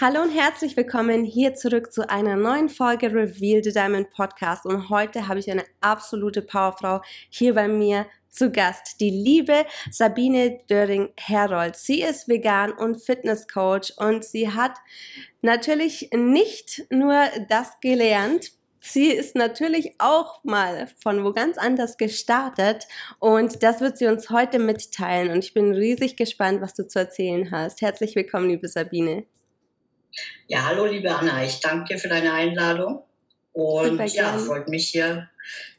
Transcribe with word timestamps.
Hallo 0.00 0.22
und 0.22 0.30
herzlich 0.30 0.76
willkommen 0.76 1.24
hier 1.24 1.56
zurück 1.56 1.92
zu 1.92 2.08
einer 2.08 2.36
neuen 2.36 2.68
Folge 2.68 3.12
Reveal 3.12 3.64
the 3.64 3.72
Diamond 3.72 4.10
Podcast. 4.10 4.64
Und 4.64 4.90
heute 4.90 5.26
habe 5.26 5.40
ich 5.40 5.50
eine 5.50 5.64
absolute 5.80 6.40
Powerfrau 6.40 7.00
hier 7.30 7.52
bei 7.52 7.66
mir 7.66 8.06
zu 8.28 8.52
Gast, 8.52 9.00
die 9.00 9.10
liebe 9.10 9.66
Sabine 9.90 10.60
Döring-Herold. 10.70 11.74
Sie 11.74 12.00
ist 12.00 12.28
vegan 12.28 12.70
und 12.70 13.02
Fitnesscoach 13.02 13.94
und 13.96 14.24
sie 14.24 14.52
hat 14.52 14.78
natürlich 15.42 16.10
nicht 16.14 16.84
nur 16.90 17.24
das 17.48 17.80
gelernt, 17.80 18.52
Sie 18.80 19.10
ist 19.10 19.34
natürlich 19.34 19.96
auch 19.98 20.44
mal 20.44 20.86
von 21.02 21.24
wo 21.24 21.32
ganz 21.32 21.58
anders 21.58 21.96
gestartet 21.96 22.86
und 23.18 23.64
das 23.64 23.80
wird 23.80 23.98
sie 23.98 24.06
uns 24.06 24.30
heute 24.30 24.60
mitteilen 24.60 25.30
und 25.32 25.44
ich 25.44 25.52
bin 25.52 25.74
riesig 25.74 26.16
gespannt, 26.16 26.60
was 26.62 26.74
du 26.74 26.86
zu 26.86 27.00
erzählen 27.00 27.50
hast. 27.50 27.82
Herzlich 27.82 28.14
willkommen, 28.14 28.48
liebe 28.48 28.68
Sabine. 28.68 29.26
Ja, 30.46 30.64
hallo 30.64 30.86
liebe 30.86 31.14
Anna, 31.14 31.44
ich 31.44 31.60
danke 31.60 31.94
dir 31.94 31.98
für 31.98 32.08
deine 32.08 32.32
Einladung 32.32 33.02
und 33.52 34.00
ja, 34.14 34.38
freut 34.38 34.68
mich 34.68 34.88
hier 34.88 35.28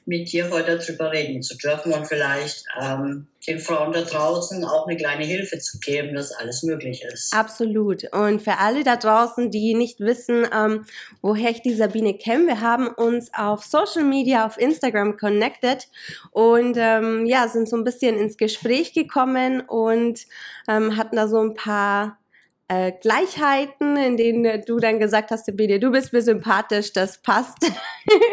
mit 0.09 0.31
dir 0.31 0.49
heute 0.49 0.77
darüber 0.77 1.11
reden 1.11 1.43
zu 1.43 1.55
dürfen 1.55 1.93
und 1.93 2.07
vielleicht 2.07 2.65
ähm, 2.81 3.27
den 3.47 3.59
Frauen 3.59 3.93
da 3.93 4.01
draußen 4.01 4.65
auch 4.65 4.87
eine 4.87 4.97
kleine 4.97 5.23
Hilfe 5.23 5.59
zu 5.59 5.79
geben, 5.79 6.15
dass 6.15 6.31
alles 6.31 6.63
möglich 6.63 7.03
ist. 7.03 7.31
Absolut. 7.31 8.11
Und 8.11 8.41
für 8.41 8.57
alle 8.57 8.83
da 8.83 8.95
draußen, 8.95 9.51
die 9.51 9.75
nicht 9.75 9.99
wissen, 9.99 10.47
ähm, 10.51 10.85
woher 11.21 11.51
ich 11.51 11.61
die 11.61 11.75
Sabine 11.75 12.15
kenne, 12.15 12.47
wir 12.47 12.61
haben 12.61 12.87
uns 12.87 13.31
auf 13.35 13.63
Social 13.63 14.03
Media, 14.03 14.47
auf 14.47 14.57
Instagram 14.57 15.15
connected 15.17 15.87
und 16.31 16.75
ähm, 16.77 17.27
ja, 17.27 17.47
sind 17.47 17.69
so 17.69 17.77
ein 17.77 17.83
bisschen 17.83 18.17
ins 18.17 18.35
Gespräch 18.35 18.93
gekommen 18.93 19.61
und 19.61 20.25
ähm, 20.67 20.97
hatten 20.97 21.17
da 21.17 21.27
so 21.27 21.39
ein 21.39 21.53
paar 21.53 22.17
äh, 22.69 22.93
Gleichheiten, 23.01 23.97
in 23.97 24.15
denen 24.15 24.61
du 24.65 24.77
dann 24.77 24.99
gesagt 24.99 25.31
hast, 25.31 25.45
Sabine, 25.45 25.79
du 25.79 25.91
bist 25.91 26.13
mir 26.13 26.21
sympathisch, 26.21 26.93
das 26.93 27.21
passt. 27.21 27.69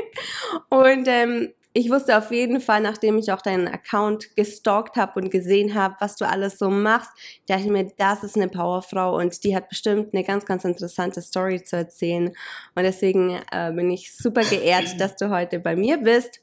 und 0.69 1.09
ähm, 1.09 1.53
ich 1.79 1.91
wusste 1.91 2.17
auf 2.17 2.31
jeden 2.31 2.61
Fall, 2.61 2.81
nachdem 2.81 3.19
ich 3.19 3.33
auch 3.33 3.43
deinen 3.43 3.69
Account 3.69 4.35
gestalkt 4.35 4.97
habe 4.97 5.21
und 5.21 5.31
gesehen 5.31 5.75
habe, 5.75 5.95
was 6.01 6.17
du 6.17 6.27
alles 6.27 6.59
so 6.59 6.71
machst, 6.71 7.11
dachte 7.47 7.65
ich 7.65 7.71
mir, 7.71 7.91
das 7.99 8.25
ist 8.25 8.37
eine 8.37 8.49
Powerfrau 8.49 9.17
und 9.19 9.45
die 9.45 9.55
hat 9.55 9.69
bestimmt 9.69 10.15
eine 10.15 10.25
ganz, 10.25 10.47
ganz 10.47 10.65
interessante 10.65 11.21
Story 11.21 11.63
zu 11.63 11.77
erzählen. 11.77 12.29
Und 12.75 12.83
deswegen 12.83 13.41
äh, 13.53 13.73
bin 13.73 13.91
ich 13.91 14.17
super 14.17 14.43
geehrt, 14.43 14.95
dass 15.01 15.17
du 15.17 15.29
heute 15.29 15.59
bei 15.59 15.77
mir 15.77 15.99
bist. 15.99 16.41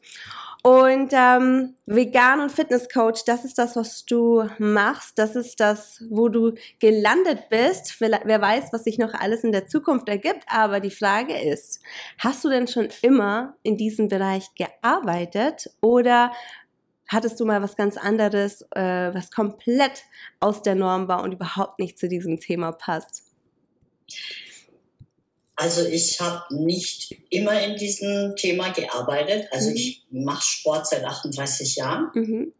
Und 0.65 1.09
ähm, 1.11 1.75
Vegan 1.85 2.39
und 2.39 2.49
Fitnesscoach, 2.49 3.25
das 3.25 3.43
ist 3.43 3.57
das, 3.57 3.75
was 3.75 4.05
du 4.05 4.47
machst. 4.59 5.19
Das 5.19 5.35
ist 5.35 5.59
das, 5.59 6.01
wo 6.09 6.29
du 6.29 6.53
gelandet 6.79 7.49
bist. 7.49 7.99
Wer 7.99 8.41
weiß, 8.41 8.71
was 8.71 8.85
sich 8.85 8.97
noch 8.97 9.13
alles 9.13 9.43
in 9.43 9.51
der 9.51 9.67
Zukunft 9.67 10.07
ergibt. 10.07 10.45
Aber 10.47 10.79
die 10.79 10.89
Frage 10.89 11.37
ist, 11.37 11.81
hast 12.17 12.45
du 12.45 12.49
denn 12.49 12.69
schon 12.69 12.87
immer 13.01 13.57
in 13.63 13.75
diesem 13.75 14.07
Bereich 14.07 14.47
gearbeitet 14.55 15.69
oder 15.81 16.31
hattest 17.09 17.41
du 17.41 17.45
mal 17.45 17.61
was 17.61 17.75
ganz 17.75 17.97
anderes, 17.97 18.61
äh, 18.71 19.13
was 19.13 19.31
komplett 19.31 20.03
aus 20.39 20.61
der 20.61 20.75
Norm 20.75 21.09
war 21.09 21.23
und 21.23 21.33
überhaupt 21.33 21.79
nicht 21.79 21.99
zu 21.99 22.07
diesem 22.07 22.39
Thema 22.39 22.71
passt? 22.71 23.25
Also 25.55 25.85
ich 25.85 26.19
habe 26.19 26.43
nicht 26.55 27.15
immer 27.29 27.61
in 27.61 27.75
diesem 27.77 28.35
Thema 28.35 28.71
gearbeitet. 28.71 29.47
Also 29.51 29.69
mhm. 29.69 29.75
ich 29.75 30.05
mache 30.09 30.43
Sport 30.43 30.87
seit 30.87 31.03
38 31.03 31.75
Jahren. 31.75 32.11
Mhm. 32.13 32.53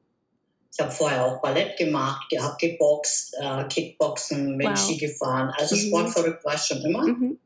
Ich 0.72 0.80
habe 0.80 0.92
vorher 0.92 1.26
auch 1.26 1.42
Ballett 1.42 1.78
gemacht, 1.78 2.34
habe 2.40 2.56
geboxt, 2.60 3.36
äh, 3.40 3.64
Kickboxen, 3.66 4.60
wow. 4.60 4.78
Ski 4.78 4.98
gefahren. 4.98 5.54
Also 5.58 5.76
mhm. 5.76 5.88
sportverrückt 5.88 6.46
war 6.46 6.56
ich 6.56 6.62
schon 6.62 6.82
immer. 6.82 7.08
Mhm. 7.08 7.40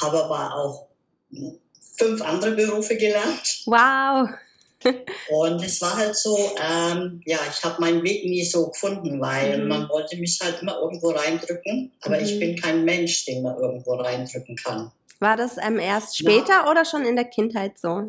Habe 0.00 0.24
aber 0.24 0.54
auch 0.54 0.88
fünf 1.96 2.22
andere 2.22 2.52
Berufe 2.52 2.96
gelernt. 2.96 3.62
Wow 3.66 4.28
und 5.30 5.62
es 5.62 5.80
war 5.80 5.96
halt 5.96 6.16
so, 6.16 6.36
ähm, 6.36 7.20
ja, 7.26 7.38
ich 7.50 7.62
habe 7.64 7.80
meinen 7.80 8.02
Weg 8.02 8.24
nie 8.24 8.44
so 8.44 8.68
gefunden, 8.68 9.20
weil 9.20 9.62
mhm. 9.62 9.68
man 9.68 9.88
wollte 9.88 10.16
mich 10.16 10.38
halt 10.42 10.62
immer 10.62 10.78
irgendwo 10.78 11.10
reindrücken, 11.10 11.92
aber 12.02 12.16
mhm. 12.18 12.24
ich 12.24 12.38
bin 12.38 12.56
kein 12.56 12.84
Mensch, 12.84 13.24
den 13.24 13.42
man 13.42 13.56
irgendwo 13.56 13.94
reindrücken 13.94 14.56
kann. 14.56 14.90
War 15.20 15.36
das 15.36 15.56
ähm, 15.58 15.78
erst 15.78 16.16
später 16.16 16.64
ja. 16.64 16.70
oder 16.70 16.84
schon 16.84 17.04
in 17.04 17.16
der 17.16 17.24
Kindheit 17.24 17.78
so? 17.78 18.04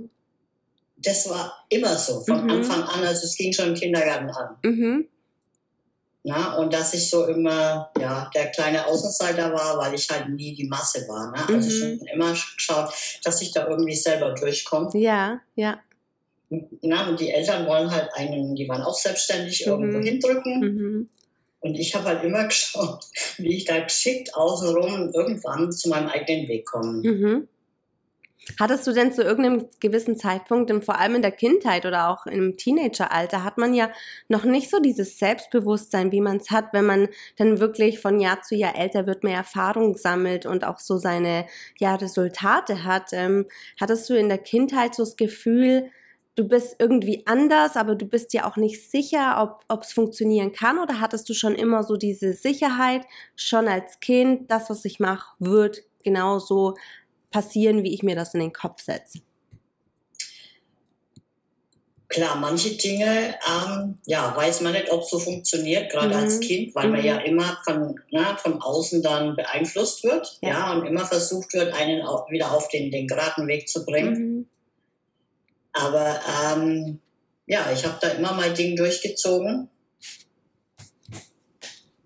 Das 0.97 1.29
war 1.29 1.65
immer 1.69 1.95
so, 1.95 2.21
von 2.21 2.43
mhm. 2.43 2.49
Anfang 2.49 2.83
an, 2.83 3.03
also 3.03 3.25
es 3.25 3.35
ging 3.35 3.53
schon 3.53 3.69
im 3.69 3.75
Kindergarten 3.75 4.29
an. 4.29 4.57
Mhm. 4.63 5.07
Na, 6.23 6.57
und 6.57 6.73
dass 6.73 6.93
ich 6.93 7.09
so 7.09 7.25
immer 7.27 7.91
ja, 7.99 8.29
der 8.35 8.47
kleine 8.47 8.85
Außenseiter 8.85 9.53
war, 9.53 9.77
weil 9.77 9.93
ich 9.93 10.09
halt 10.09 10.29
nie 10.29 10.53
die 10.53 10.67
Masse 10.67 11.07
war. 11.07 11.31
Ne? 11.31 11.55
Also 11.55 11.69
mhm. 11.69 11.97
schon 11.97 12.07
immer 12.07 12.31
geschaut, 12.31 12.93
dass 13.23 13.41
ich 13.41 13.53
da 13.53 13.67
irgendwie 13.67 13.95
selber 13.95 14.33
durchkomme. 14.33 14.89
Ja, 14.93 15.39
ja. 15.55 15.79
Na, 16.49 17.07
und 17.07 17.19
die 17.19 17.29
Eltern 17.29 17.67
wollen 17.67 17.91
halt 17.91 18.09
einen, 18.13 18.55
die 18.55 18.67
waren 18.67 18.81
auch 18.81 18.95
selbstständig, 18.95 19.65
mhm. 19.65 19.71
irgendwo 19.71 19.99
hindrücken. 19.99 20.59
Mhm. 20.59 21.09
Und 21.61 21.75
ich 21.75 21.93
habe 21.93 22.05
halt 22.05 22.23
immer 22.23 22.43
geschaut, 22.47 23.05
wie 23.37 23.57
ich 23.57 23.65
da 23.65 23.79
geschickt 23.79 24.33
außenrum 24.35 25.11
irgendwann 25.13 25.71
zu 25.71 25.89
meinem 25.89 26.07
eigenen 26.07 26.47
Weg 26.47 26.65
komme. 26.65 27.01
Mhm. 27.07 27.47
Hattest 28.59 28.87
du 28.87 28.93
denn 28.93 29.11
zu 29.11 29.21
irgendeinem 29.21 29.67
gewissen 29.79 30.17
Zeitpunkt, 30.17 30.71
vor 30.83 30.97
allem 30.97 31.15
in 31.15 31.21
der 31.21 31.31
Kindheit 31.31 31.85
oder 31.85 32.09
auch 32.09 32.25
im 32.25 32.57
Teenageralter, 32.57 33.43
hat 33.43 33.57
man 33.57 33.73
ja 33.73 33.91
noch 34.27 34.43
nicht 34.43 34.71
so 34.71 34.79
dieses 34.79 35.19
Selbstbewusstsein, 35.19 36.11
wie 36.11 36.21
man 36.21 36.37
es 36.37 36.49
hat, 36.49 36.73
wenn 36.73 36.85
man 36.85 37.09
dann 37.37 37.59
wirklich 37.59 37.99
von 37.99 38.19
Jahr 38.19 38.41
zu 38.41 38.55
Jahr 38.55 38.75
älter 38.75 39.05
wird, 39.05 39.23
mehr 39.23 39.37
Erfahrung 39.37 39.95
sammelt 39.97 40.45
und 40.45 40.63
auch 40.63 40.79
so 40.79 40.97
seine 40.97 41.45
ja, 41.77 41.95
Resultate 41.95 42.83
hat. 42.85 43.09
Ähm, 43.11 43.45
hattest 43.79 44.09
du 44.09 44.17
in 44.17 44.29
der 44.29 44.39
Kindheit 44.39 44.95
so 44.95 45.03
das 45.03 45.15
Gefühl, 45.15 45.91
du 46.39 46.47
bist 46.47 46.77
irgendwie 46.79 47.23
anders, 47.25 47.75
aber 47.75 47.95
du 47.95 48.05
bist 48.05 48.33
ja 48.33 48.49
auch 48.49 48.55
nicht 48.55 48.89
sicher, 48.89 49.59
ob 49.67 49.83
es 49.83 49.91
funktionieren 49.91 50.53
kann 50.53 50.79
oder 50.79 51.01
hattest 51.01 51.27
du 51.27 51.33
schon 51.33 51.53
immer 51.53 51.83
so 51.83 51.97
diese 51.97 52.31
Sicherheit, 52.31 53.01
schon 53.35 53.67
als 53.67 53.99
Kind, 53.99 54.49
das, 54.49 54.69
was 54.69 54.85
ich 54.85 55.01
mache, 55.01 55.35
wird 55.39 55.81
genauso 56.01 56.75
passieren, 57.29 57.83
wie 57.83 57.93
ich 57.93 58.03
mir 58.03 58.15
das 58.15 58.33
in 58.33 58.39
den 58.39 58.53
Kopf 58.53 58.81
setze? 58.81 59.19
Klar, 62.07 62.37
manche 62.37 62.75
Dinge, 62.75 63.35
ähm, 63.45 63.99
ja, 64.05 64.33
weiß 64.35 64.61
man 64.61 64.71
nicht, 64.71 64.89
ob 64.91 65.01
es 65.01 65.09
so 65.09 65.19
funktioniert, 65.19 65.91
gerade 65.91 66.15
mhm. 66.15 66.23
als 66.23 66.39
Kind, 66.39 66.73
weil 66.73 66.87
mhm. 66.87 66.93
man 66.93 67.05
ja 67.05 67.17
immer 67.17 67.59
von, 67.65 67.99
na, 68.11 68.37
von 68.37 68.61
außen 68.61 69.03
dann 69.03 69.35
beeinflusst 69.35 70.05
wird, 70.05 70.39
ja. 70.41 70.49
ja, 70.49 70.71
und 70.71 70.87
immer 70.87 71.05
versucht 71.05 71.53
wird, 71.53 71.73
einen 71.73 72.01
auch 72.01 72.31
wieder 72.31 72.51
auf 72.53 72.69
den, 72.69 72.91
den 72.91 73.07
geraden 73.07 73.45
Weg 73.47 73.67
zu 73.67 73.85
bringen. 73.85 74.13
Mhm. 74.13 74.49
Aber 75.73 76.19
ähm, 76.55 76.99
ja, 77.45 77.71
ich 77.73 77.85
habe 77.85 77.97
da 78.01 78.09
immer 78.09 78.33
mein 78.33 78.53
Ding 78.53 78.75
durchgezogen. 78.75 79.69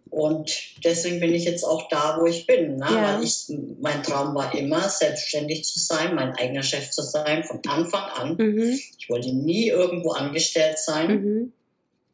Und 0.10 0.52
deswegen 0.84 1.20
bin 1.20 1.34
ich 1.34 1.44
jetzt 1.44 1.64
auch 1.64 1.90
da, 1.90 2.18
wo 2.20 2.28
ich 2.28 2.46
bin. 2.46 2.78
Ne? 2.78 2.86
Ja. 2.88 3.16
Weil 3.18 3.24
ich, 3.24 3.52
mein 3.82 4.04
Traum 4.04 4.36
war 4.36 4.54
immer, 4.54 4.88
selbstständig 4.88 5.66
zu 5.66 5.80
sein, 5.80 6.14
mein 6.14 6.36
eigener 6.36 6.62
Chef 6.62 6.92
zu 6.92 7.02
sein, 7.02 7.44
von 7.44 7.60
Anfang 7.68 8.04
an. 8.12 8.36
Mhm. 8.38 8.80
Ich 9.00 9.10
wollte 9.10 9.34
nie 9.34 9.70
irgendwo 9.70 10.12
angestellt 10.12 10.78
sein. 10.78 11.08
Mhm. 11.10 11.54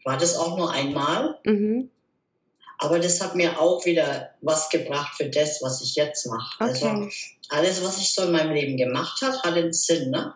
War 0.06 0.18
das 0.18 0.38
auch 0.38 0.58
nur 0.58 0.72
einmal. 0.72 1.40
Mhm. 1.44 1.90
Aber 2.78 3.00
das 3.00 3.20
hat 3.20 3.36
mir 3.36 3.60
auch 3.60 3.86
wieder 3.86 4.30
was 4.40 4.70
gebracht 4.70 5.18
für 5.18 5.30
das, 5.30 5.62
was 5.62 5.82
ich 5.82 5.96
jetzt 5.96 6.26
mache. 6.28 6.64
Also 6.64 6.86
okay. 6.86 7.12
Also 7.50 7.50
alles, 7.50 7.84
was 7.84 7.98
ich 7.98 8.14
so 8.14 8.24
in 8.24 8.32
meinem 8.32 8.54
Leben 8.54 8.78
gemacht 8.78 9.22
habe, 9.22 9.38
hat 9.40 9.56
einen 9.56 9.74
Sinn. 9.74 10.10
Ne? 10.10 10.34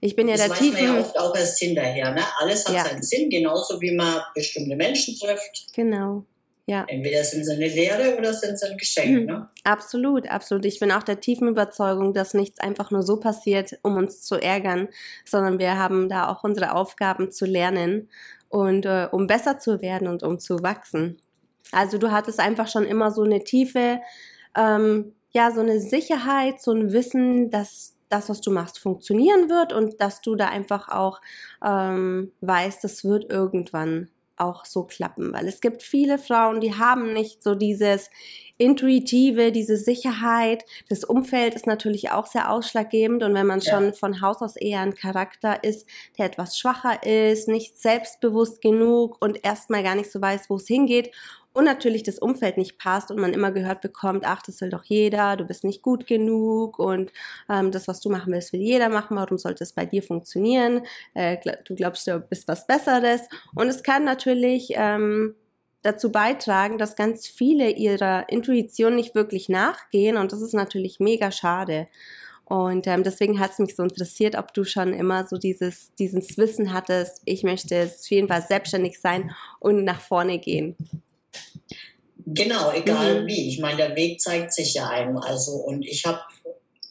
Ich 0.00 0.16
bin 0.16 0.28
ja 0.28 0.36
das 0.36 0.48
der 0.48 0.56
tiefen... 0.56 0.72
Das 0.72 0.82
weiß 0.82 0.88
man 0.88 0.96
ja 0.96 1.00
oft 1.00 1.18
auch 1.18 1.36
erst 1.36 1.58
hinterher. 1.58 2.12
Ne? 2.12 2.22
Alles 2.38 2.66
hat 2.66 2.74
ja. 2.74 2.84
seinen 2.84 3.02
Sinn, 3.02 3.30
genauso 3.30 3.80
wie 3.80 3.94
man 3.94 4.20
bestimmte 4.34 4.76
Menschen 4.76 5.18
trifft. 5.18 5.66
Genau. 5.74 6.24
Ja. 6.66 6.84
Entweder 6.88 7.24
sind 7.24 7.44
sie 7.44 7.52
eine 7.52 7.66
Lehre 7.66 8.16
oder 8.16 8.32
sind 8.32 8.58
sie 8.58 8.70
ein 8.70 8.78
Geschenk. 8.78 9.20
Mhm. 9.20 9.26
Ne? 9.26 9.48
Absolut, 9.64 10.28
absolut. 10.28 10.64
Ich 10.64 10.78
bin 10.78 10.92
auch 10.92 11.02
der 11.02 11.20
tiefen 11.20 11.48
Überzeugung, 11.48 12.14
dass 12.14 12.34
nichts 12.34 12.60
einfach 12.60 12.90
nur 12.90 13.02
so 13.02 13.18
passiert, 13.18 13.78
um 13.82 13.96
uns 13.96 14.22
zu 14.22 14.36
ärgern, 14.36 14.88
sondern 15.24 15.58
wir 15.58 15.76
haben 15.76 16.08
da 16.08 16.28
auch 16.28 16.44
unsere 16.44 16.74
Aufgaben 16.74 17.32
zu 17.32 17.46
lernen 17.46 18.08
und 18.48 18.86
äh, 18.86 19.08
um 19.10 19.26
besser 19.26 19.58
zu 19.58 19.80
werden 19.80 20.06
und 20.06 20.22
um 20.22 20.38
zu 20.38 20.62
wachsen. 20.62 21.18
Also 21.72 21.98
du 21.98 22.12
hattest 22.12 22.38
einfach 22.38 22.68
schon 22.68 22.84
immer 22.84 23.10
so 23.10 23.22
eine 23.22 23.42
tiefe, 23.42 24.00
ähm, 24.56 25.14
ja, 25.30 25.50
so 25.50 25.60
eine 25.60 25.80
Sicherheit, 25.80 26.60
so 26.60 26.72
ein 26.72 26.92
Wissen, 26.92 27.50
dass 27.50 27.94
das, 28.12 28.28
was 28.28 28.40
du 28.40 28.50
machst, 28.50 28.78
funktionieren 28.78 29.48
wird 29.48 29.72
und 29.72 30.00
dass 30.00 30.20
du 30.20 30.34
da 30.34 30.48
einfach 30.48 30.88
auch 30.88 31.20
ähm, 31.64 32.32
weißt, 32.40 32.84
das 32.84 33.04
wird 33.04 33.30
irgendwann 33.30 34.08
auch 34.36 34.64
so 34.64 34.84
klappen, 34.84 35.32
weil 35.32 35.46
es 35.46 35.60
gibt 35.60 35.82
viele 35.82 36.18
Frauen, 36.18 36.60
die 36.60 36.74
haben 36.74 37.12
nicht 37.12 37.42
so 37.42 37.54
dieses 37.54 38.10
intuitive, 38.58 39.50
diese 39.50 39.76
Sicherheit. 39.76 40.64
Das 40.88 41.04
Umfeld 41.04 41.54
ist 41.54 41.66
natürlich 41.66 42.10
auch 42.10 42.26
sehr 42.26 42.50
ausschlaggebend 42.50 43.22
und 43.22 43.34
wenn 43.34 43.46
man 43.46 43.60
ja. 43.60 43.72
schon 43.72 43.94
von 43.94 44.20
Haus 44.20 44.40
aus 44.40 44.56
eher 44.56 44.80
ein 44.80 44.94
Charakter 44.94 45.64
ist, 45.64 45.86
der 46.18 46.26
etwas 46.26 46.58
schwacher 46.58 47.02
ist, 47.04 47.48
nicht 47.48 47.78
selbstbewusst 47.78 48.60
genug 48.60 49.16
und 49.20 49.44
erstmal 49.44 49.82
gar 49.82 49.94
nicht 49.94 50.10
so 50.10 50.20
weiß, 50.20 50.48
wo 50.48 50.56
es 50.56 50.66
hingeht 50.66 51.10
und 51.52 51.64
natürlich 51.64 52.02
das 52.02 52.18
Umfeld 52.18 52.56
nicht 52.56 52.78
passt 52.78 53.10
und 53.10 53.20
man 53.20 53.32
immer 53.32 53.52
gehört 53.52 53.80
bekommt, 53.80 54.24
ach, 54.26 54.42
das 54.42 54.60
will 54.60 54.70
doch 54.70 54.84
jeder, 54.84 55.36
du 55.36 55.44
bist 55.44 55.64
nicht 55.64 55.82
gut 55.82 56.06
genug 56.06 56.78
und 56.78 57.12
ähm, 57.48 57.70
das, 57.70 57.88
was 57.88 58.00
du 58.00 58.10
machen 58.10 58.32
willst, 58.32 58.52
will 58.52 58.60
jeder 58.60 58.88
machen, 58.88 59.16
warum 59.16 59.38
sollte 59.38 59.64
es 59.64 59.72
bei 59.72 59.84
dir 59.84 60.02
funktionieren? 60.02 60.82
Äh, 61.14 61.38
du 61.64 61.74
glaubst, 61.74 62.06
du 62.06 62.20
bist 62.20 62.48
was 62.48 62.66
Besseres 62.66 63.22
und 63.54 63.68
es 63.68 63.82
kann 63.82 64.04
natürlich 64.04 64.72
ähm, 64.74 65.34
dazu 65.82 66.10
beitragen, 66.10 66.78
dass 66.78 66.96
ganz 66.96 67.26
viele 67.26 67.70
ihrer 67.70 68.28
Intuition 68.28 68.96
nicht 68.96 69.14
wirklich 69.14 69.48
nachgehen 69.48 70.16
und 70.16 70.32
das 70.32 70.40
ist 70.40 70.54
natürlich 70.54 71.00
mega 71.00 71.30
schade. 71.30 71.88
Und 72.44 72.86
ähm, 72.86 73.02
deswegen 73.02 73.38
hat 73.40 73.52
es 73.52 73.58
mich 73.60 73.76
so 73.76 73.82
interessiert, 73.82 74.36
ob 74.36 74.52
du 74.52 74.64
schon 74.64 74.92
immer 74.92 75.26
so 75.26 75.38
dieses, 75.38 75.94
dieses 75.94 76.36
Wissen 76.36 76.72
hattest, 76.72 77.22
ich 77.24 77.44
möchte 77.44 77.84
auf 77.84 78.10
jeden 78.10 78.28
Fall 78.28 78.42
selbstständig 78.42 79.00
sein 79.00 79.32
und 79.58 79.84
nach 79.84 80.00
vorne 80.00 80.38
gehen. 80.38 80.76
Genau, 82.26 82.72
egal 82.72 83.22
mhm. 83.22 83.26
wie. 83.26 83.48
Ich 83.48 83.58
meine, 83.60 83.76
der 83.76 83.96
Weg 83.96 84.20
zeigt 84.20 84.52
sich 84.52 84.74
ja 84.74 84.88
einem. 84.88 85.18
Also, 85.18 85.52
und 85.52 85.86
ich 85.86 86.04
habe 86.04 86.20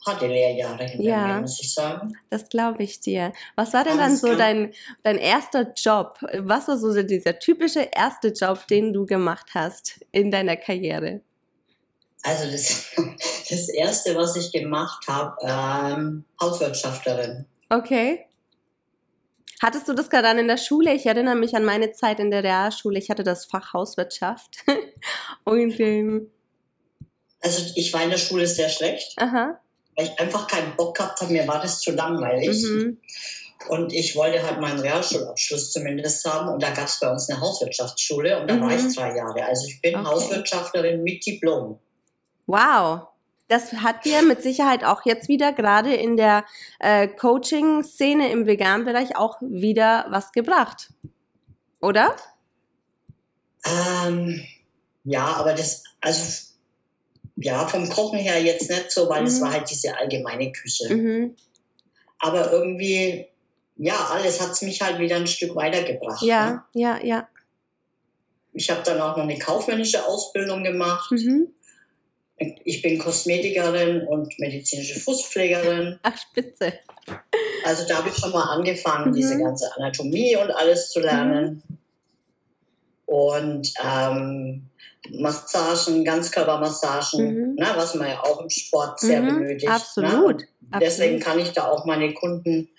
harte 0.06 0.28
Lehrjahre 0.28 0.84
hinter 0.86 1.04
ja, 1.04 1.28
mir, 1.28 1.42
muss 1.42 1.62
ich 1.62 1.74
sagen. 1.74 2.18
Das 2.30 2.50
glaube 2.50 2.84
ich 2.84 3.00
dir. 3.00 3.34
Was 3.56 3.74
war 3.74 3.84
denn 3.84 3.98
dann 3.98 4.18
so 4.18 4.36
dein, 4.36 4.74
dein 5.04 5.18
erster 5.18 5.74
Job? 5.76 6.18
Was 6.40 6.68
war 6.68 6.78
so 6.78 7.02
dieser 7.04 7.38
typische 7.38 7.88
erste 7.96 8.30
Job, 8.30 8.68
den 8.68 8.94
du 8.94 9.06
gemacht 9.06 9.48
hast 9.54 10.04
in 10.12 10.32
deiner 10.32 10.58
Karriere? 10.58 11.22
Also 12.24 12.52
das, 12.52 12.92
das 13.50 13.70
erste, 13.70 14.16
was 14.16 14.36
ich 14.36 14.52
gemacht 14.52 15.06
habe, 15.08 15.36
ähm, 15.44 16.26
Hauswirtschafterin. 16.42 17.46
Okay. 17.70 18.26
Hattest 19.62 19.88
du 19.88 19.94
das 19.94 20.10
gerade 20.10 20.24
dann 20.24 20.40
in 20.40 20.48
der 20.48 20.58
Schule? 20.58 20.94
Ich 20.94 21.06
erinnere 21.06 21.36
mich 21.36 21.56
an 21.56 21.64
meine 21.64 21.92
Zeit 21.92 22.20
in 22.20 22.32
der 22.32 22.44
Realschule. 22.44 22.98
Ich 22.98 23.12
hatte 23.12 23.24
das 23.24 23.46
Fach 23.46 23.74
Hauswirtschaft. 23.74 24.58
Und, 25.44 25.80
ähm, 25.80 26.32
also 27.42 27.72
ich 27.76 27.94
war 27.94 28.04
in 28.04 28.10
der 28.10 28.18
Schule 28.18 28.48
sehr 28.48 28.70
schlecht, 28.70 29.14
Aha. 29.18 29.60
weil 29.96 30.06
ich 30.06 30.20
einfach 30.20 30.48
keinen 30.48 30.76
Bock 30.76 30.98
gehabt 30.98 31.22
habe. 31.22 31.32
Mir 31.32 31.48
war 31.48 31.62
das 31.62 31.80
zu 31.80 31.92
langweilig. 31.92 32.64
Mhm. 32.64 32.98
Und 33.70 33.94
ich 33.94 34.16
wollte 34.16 34.42
halt 34.42 34.60
meinen 34.60 34.80
Realschulabschluss 34.80 35.72
zumindest 35.72 36.26
haben. 36.26 36.50
Und 36.50 36.64
da 36.64 36.72
gab 36.72 36.88
es 36.88 37.00
bei 37.00 37.12
uns 37.12 37.30
eine 37.30 37.40
Hauswirtschaftsschule 37.40 38.42
und 38.42 38.50
da 38.50 38.56
mhm. 38.56 38.62
war 38.62 38.76
ich 38.76 38.82
mhm. 38.82 38.94
drei 38.96 39.16
Jahre. 39.16 39.46
Also 39.46 39.68
ich 39.68 39.80
bin 39.80 39.96
okay. 39.96 40.06
Hauswirtschafterin 40.06 41.04
mit 41.04 41.24
Diplom. 41.24 41.80
Wow 42.48 43.11
das 43.52 43.74
hat 43.74 44.06
dir 44.06 44.22
mit 44.22 44.42
Sicherheit 44.42 44.86
auch 44.86 45.06
jetzt 45.06 45.28
wieder 45.28 45.52
gerade 45.52 45.94
in 45.94 46.16
der 46.16 46.46
äh, 46.80 47.10
Coaching-Szene 47.10 48.32
im 48.32 48.46
Vegan-Bereich 48.46 49.18
auch 49.18 49.42
wieder 49.42 50.06
was 50.10 50.32
gebracht. 50.32 50.94
Oder? 51.82 52.16
Ähm, 53.66 54.42
ja, 55.04 55.26
aber 55.26 55.54
das, 55.54 55.84
also 56.00 56.54
ja, 57.36 57.68
vom 57.68 57.90
Kochen 57.90 58.20
her 58.20 58.42
jetzt 58.42 58.70
nicht 58.70 58.90
so, 58.90 59.10
weil 59.10 59.26
es 59.26 59.40
mhm. 59.40 59.44
war 59.44 59.54
halt 59.54 59.70
diese 59.70 59.98
allgemeine 59.98 60.54
Küche. 60.54 60.94
Mhm. 60.94 61.36
Aber 62.20 62.54
irgendwie, 62.54 63.28
ja, 63.76 63.98
alles 64.12 64.40
hat 64.40 64.52
es 64.52 64.62
mich 64.62 64.82
halt 64.82 64.98
wieder 65.00 65.18
ein 65.18 65.28
Stück 65.28 65.56
weitergebracht. 65.58 66.22
Ja, 66.22 66.52
ne? 66.52 66.64
ja, 66.74 67.04
ja. 67.04 67.28
Ich 68.54 68.70
habe 68.70 68.82
dann 68.84 69.02
auch 69.02 69.18
noch 69.18 69.24
eine 69.24 69.38
kaufmännische 69.38 70.06
Ausbildung 70.06 70.64
gemacht. 70.64 71.12
Mhm. 71.12 71.54
Ich 72.64 72.82
bin 72.82 72.98
Kosmetikerin 72.98 74.08
und 74.08 74.40
medizinische 74.40 75.00
Fußpflegerin. 75.00 76.00
Ach, 76.02 76.18
spitze. 76.18 76.74
Also 77.64 77.88
da 77.88 77.98
habe 77.98 78.10
ich 78.10 78.16
schon 78.16 78.32
mal 78.32 78.56
angefangen, 78.56 79.12
mhm. 79.12 79.16
diese 79.16 79.38
ganze 79.38 79.72
Anatomie 79.76 80.36
und 80.36 80.52
alles 80.52 80.90
zu 80.90 81.00
lernen. 81.00 81.62
Mhm. 81.68 81.78
Und 83.06 83.74
ähm, 83.84 84.70
Massagen, 85.10 86.06
Ganzkörpermassagen, 86.06 87.26
mhm. 87.26 87.56
ne, 87.56 87.68
was 87.76 87.96
man 87.96 88.08
ja 88.08 88.24
auch 88.24 88.42
im 88.42 88.50
Sport 88.50 89.00
sehr 89.00 89.22
mhm. 89.22 89.40
benötigt. 89.40 89.68
Ne? 89.68 89.76
Absolut. 89.76 90.42
Ne? 90.42 90.80
Deswegen 90.80 91.20
kann 91.20 91.40
ich 91.40 91.52
da 91.52 91.68
auch 91.68 91.86
meine 91.86 92.14
Kunden 92.14 92.70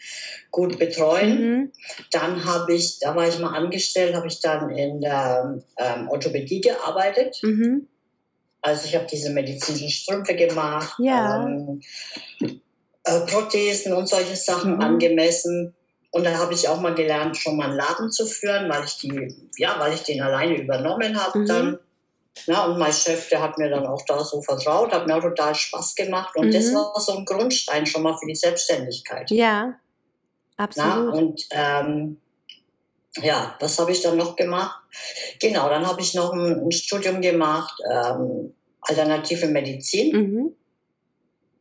gut 0.50 0.78
betreuen. 0.78 1.40
Mhm. 1.40 1.72
Dann 2.10 2.44
habe 2.44 2.74
ich, 2.74 3.00
da 3.00 3.14
war 3.14 3.28
ich 3.28 3.38
mal 3.38 3.54
angestellt, 3.54 4.14
habe 4.14 4.28
ich 4.28 4.40
dann 4.40 4.70
in 4.70 5.00
der 5.00 5.62
ähm, 5.76 6.08
Orthopädie 6.08 6.60
gearbeitet. 6.60 7.38
Mhm. 7.42 7.88
Also 8.62 8.86
ich 8.86 8.94
habe 8.94 9.06
diese 9.06 9.30
medizinischen 9.30 9.90
Strümpfe 9.90 10.36
gemacht, 10.36 10.94
ja. 10.98 11.44
ähm, 11.44 11.80
äh, 13.04 13.20
Prothesen 13.26 13.92
und 13.92 14.08
solche 14.08 14.36
Sachen 14.36 14.76
mhm. 14.76 14.80
angemessen. 14.80 15.74
Und 16.12 16.24
da 16.24 16.38
habe 16.38 16.54
ich 16.54 16.68
auch 16.68 16.80
mal 16.80 16.94
gelernt, 16.94 17.36
schon 17.36 17.56
mal 17.56 17.70
einen 17.70 17.76
Laden 17.76 18.10
zu 18.12 18.26
führen, 18.26 18.70
weil 18.70 18.84
ich 18.84 18.98
die, 18.98 19.50
ja, 19.56 19.74
weil 19.78 19.94
ich 19.94 20.02
den 20.02 20.22
alleine 20.22 20.56
übernommen 20.56 21.20
habe 21.20 21.40
mhm. 21.40 21.46
dann. 21.46 21.78
Ja, 22.46 22.64
und 22.64 22.78
mein 22.78 22.92
Chef, 22.92 23.28
der 23.28 23.42
hat 23.42 23.58
mir 23.58 23.68
dann 23.68 23.86
auch 23.86 24.02
da 24.06 24.22
so 24.24 24.40
vertraut, 24.40 24.92
hat 24.92 25.06
mir 25.06 25.16
auch 25.16 25.22
total 25.22 25.54
Spaß 25.54 25.94
gemacht. 25.96 26.36
Und 26.36 26.46
mhm. 26.46 26.52
das 26.52 26.72
war 26.72 26.98
so 27.00 27.16
ein 27.16 27.24
Grundstein 27.24 27.84
schon 27.84 28.02
mal 28.02 28.16
für 28.16 28.26
die 28.26 28.34
Selbstständigkeit. 28.34 29.30
Ja, 29.30 29.74
absolut. 30.56 31.14
Ja, 31.14 31.20
und 31.20 31.46
ähm, 31.50 32.20
ja, 33.20 33.56
was 33.60 33.78
habe 33.78 33.92
ich 33.92 34.00
dann 34.02 34.16
noch 34.16 34.36
gemacht? 34.36 34.80
Genau, 35.40 35.68
dann 35.68 35.86
habe 35.86 36.00
ich 36.00 36.14
noch 36.14 36.32
ein, 36.32 36.66
ein 36.66 36.72
Studium 36.72 37.20
gemacht, 37.20 37.80
ähm, 37.90 38.54
alternative 38.80 39.46
Medizin 39.48 40.16
mhm. 40.16 40.56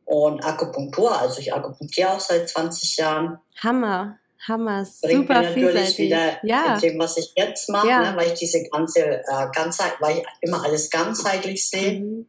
und 0.04 0.44
Akupunktur. 0.44 1.18
Also 1.18 1.40
ich 1.40 1.52
akupunktiere 1.52 2.10
auch 2.10 2.20
seit 2.20 2.48
20 2.48 2.96
Jahren. 2.96 3.38
Hammer. 3.62 4.18
Hammer, 4.48 4.84
Bringt 5.00 5.28
super 5.28 5.40
mir 5.40 5.66
natürlich 5.66 5.98
wieder 5.98 6.44
ja. 6.44 6.72
mit 6.74 6.82
dem, 6.82 6.98
was 6.98 7.16
ich 7.16 7.32
jetzt 7.36 7.68
mache, 7.68 7.86
ja. 7.86 8.10
ne, 8.10 8.16
weil 8.16 8.32
ich 8.32 8.40
diese 8.40 8.64
ganze 8.64 9.00
äh, 9.00 9.46
Ganzheit, 9.54 9.92
weil 10.00 10.18
ich 10.18 10.24
immer 10.40 10.64
alles 10.64 10.90
ganzheitlich 10.90 11.68
sehe. 11.68 12.00
Mhm 12.00 12.26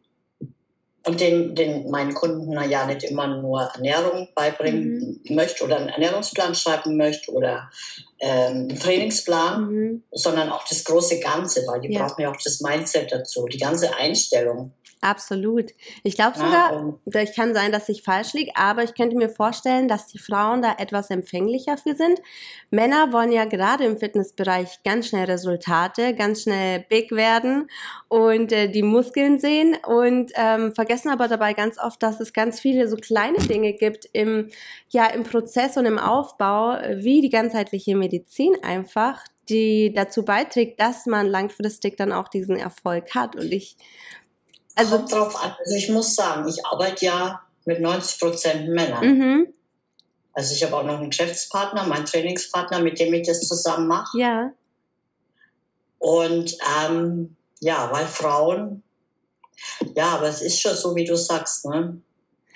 und 1.06 1.20
den, 1.20 1.54
den 1.54 1.90
meinen 1.90 2.14
Kunden 2.14 2.54
ja 2.70 2.86
nicht 2.86 3.04
immer 3.04 3.28
nur 3.28 3.62
Ernährung 3.62 4.30
beibringen 4.36 5.22
mhm. 5.24 5.36
möchte 5.36 5.64
oder 5.66 5.78
einen 5.78 5.90
Ernährungsplan 5.90 6.56
schreiben 6.56 6.96
möchte 6.96 7.32
oder 7.32 7.70
ähm, 8.20 8.70
einen 8.70 8.80
Trainingsplan, 8.80 9.70
mhm. 9.70 10.04
sondern 10.12 10.50
auch 10.50 10.66
das 10.68 10.84
große 10.86 11.20
Ganze, 11.20 11.66
weil 11.68 11.82
die 11.82 11.94
ja. 11.94 12.06
brauchen 12.06 12.22
ja 12.22 12.32
auch 12.32 12.42
das 12.42 12.62
Mindset 12.62 13.12
dazu, 13.12 13.48
die 13.48 13.58
ganze 13.58 13.96
Einstellung. 13.98 14.72
Absolut. 15.04 15.72
Ich 16.04 16.16
glaube 16.16 16.38
sogar, 16.38 16.96
ja, 17.14 17.22
ich 17.22 17.36
kann 17.36 17.54
sein, 17.54 17.74
dass 17.74 17.90
ich 17.90 18.04
falsch 18.04 18.32
liege, 18.32 18.54
aber 18.56 18.86
ich 18.86 18.96
könnte 18.96 19.18
mir 19.18 19.28
vorstellen, 19.28 19.90
dass 19.90 20.08
die 20.08 20.18
Frauen 20.18 20.62
da 20.62 20.76
etwas 20.78 21.10
empfänglicher 21.10 21.78
für 21.78 21.94
sind. 21.94 22.22
Männer 22.72 23.12
wollen 23.12 23.34
ja 23.34 23.44
gerade 23.44 23.84
im 23.84 23.98
Fitnessbereich 23.98 24.82
ganz 24.86 25.10
schnell 25.10 25.26
Resultate, 25.26 26.16
ganz 26.16 26.44
schnell 26.44 26.86
big 26.88 27.12
werden 27.12 27.68
und 28.08 28.54
äh, 28.54 28.70
die 28.70 28.82
Muskeln 28.82 29.40
sehen 29.40 29.76
und 29.86 30.32
ähm, 30.36 30.74
vergessen 30.74 31.10
aber 31.10 31.28
dabei 31.28 31.52
ganz 31.52 31.78
oft, 31.78 32.02
dass 32.02 32.22
es 32.22 32.32
ganz 32.32 32.62
viele 32.62 32.88
so 32.88 32.96
kleine 32.96 33.40
Dinge 33.40 33.74
gibt 33.74 34.08
im, 34.14 34.52
ja, 34.88 35.08
im 35.08 35.24
Prozess 35.24 35.76
und 35.76 35.86
im 35.86 36.00
Aufbau, 36.00 36.78
wie 36.96 37.20
die 37.20 37.30
ganzheitliche 37.30 37.98
Medizin 37.98 38.54
einfach, 38.64 39.22
die 39.50 39.94
dazu 39.94 40.24
beiträgt, 40.24 40.80
dass 40.80 41.06
man 41.06 41.28
langfristig 41.28 41.98
dann 41.98 42.12
auch 42.12 42.30
diesen 42.30 42.56
Erfolg 42.56 43.14
hat. 43.14 43.36
Und 43.36 43.52
ich 43.52 43.76
also 44.76 44.98
Kommt 44.98 45.12
drauf 45.12 45.44
an. 45.44 45.56
Also 45.60 45.76
ich 45.76 45.90
muss 45.90 46.16
sagen, 46.16 46.48
ich 46.48 46.66
arbeite 46.66 47.06
ja 47.06 47.42
mit 47.66 47.80
90 47.80 48.20
Prozent 48.20 48.70
Männern. 48.70 49.06
Mhm. 49.06 49.54
Also 50.34 50.56
ich 50.56 50.64
habe 50.64 50.76
auch 50.76 50.84
noch 50.84 51.00
einen 51.00 51.12
Geschäftspartner, 51.12 51.86
meinen 51.86 52.06
Trainingspartner, 52.06 52.80
mit 52.80 53.00
dem 53.00 53.14
ich 53.14 53.28
das 53.28 53.42
zusammen 53.42 53.88
mache. 53.88 54.18
Ja. 54.18 54.52
Und 56.00 56.58
ähm, 56.82 57.36
ja, 57.60 57.90
weil 57.92 58.08
Frauen, 58.08 58.84
ja, 59.96 60.08
aber 60.08 60.28
es 60.28 60.42
ist 60.42 60.60
schon 60.60 60.76
so, 60.76 60.96
wie 60.96 61.06
du 61.06 61.16
sagst, 61.16 61.66
ne? 61.66 62.02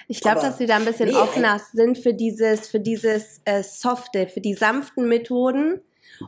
Ich 0.09 0.21
glaube, 0.21 0.41
dass 0.41 0.57
sie 0.57 0.65
da 0.65 0.77
ein 0.77 0.85
bisschen 0.85 1.09
nee, 1.09 1.15
offener 1.15 1.59
sind 1.73 1.97
für 1.97 2.13
dieses, 2.13 2.69
für 2.69 2.79
dieses 2.79 3.41
äh, 3.43 3.61
softe, 3.61 4.27
für 4.27 4.39
die 4.39 4.53
sanften 4.53 5.07
Methoden. 5.07 5.81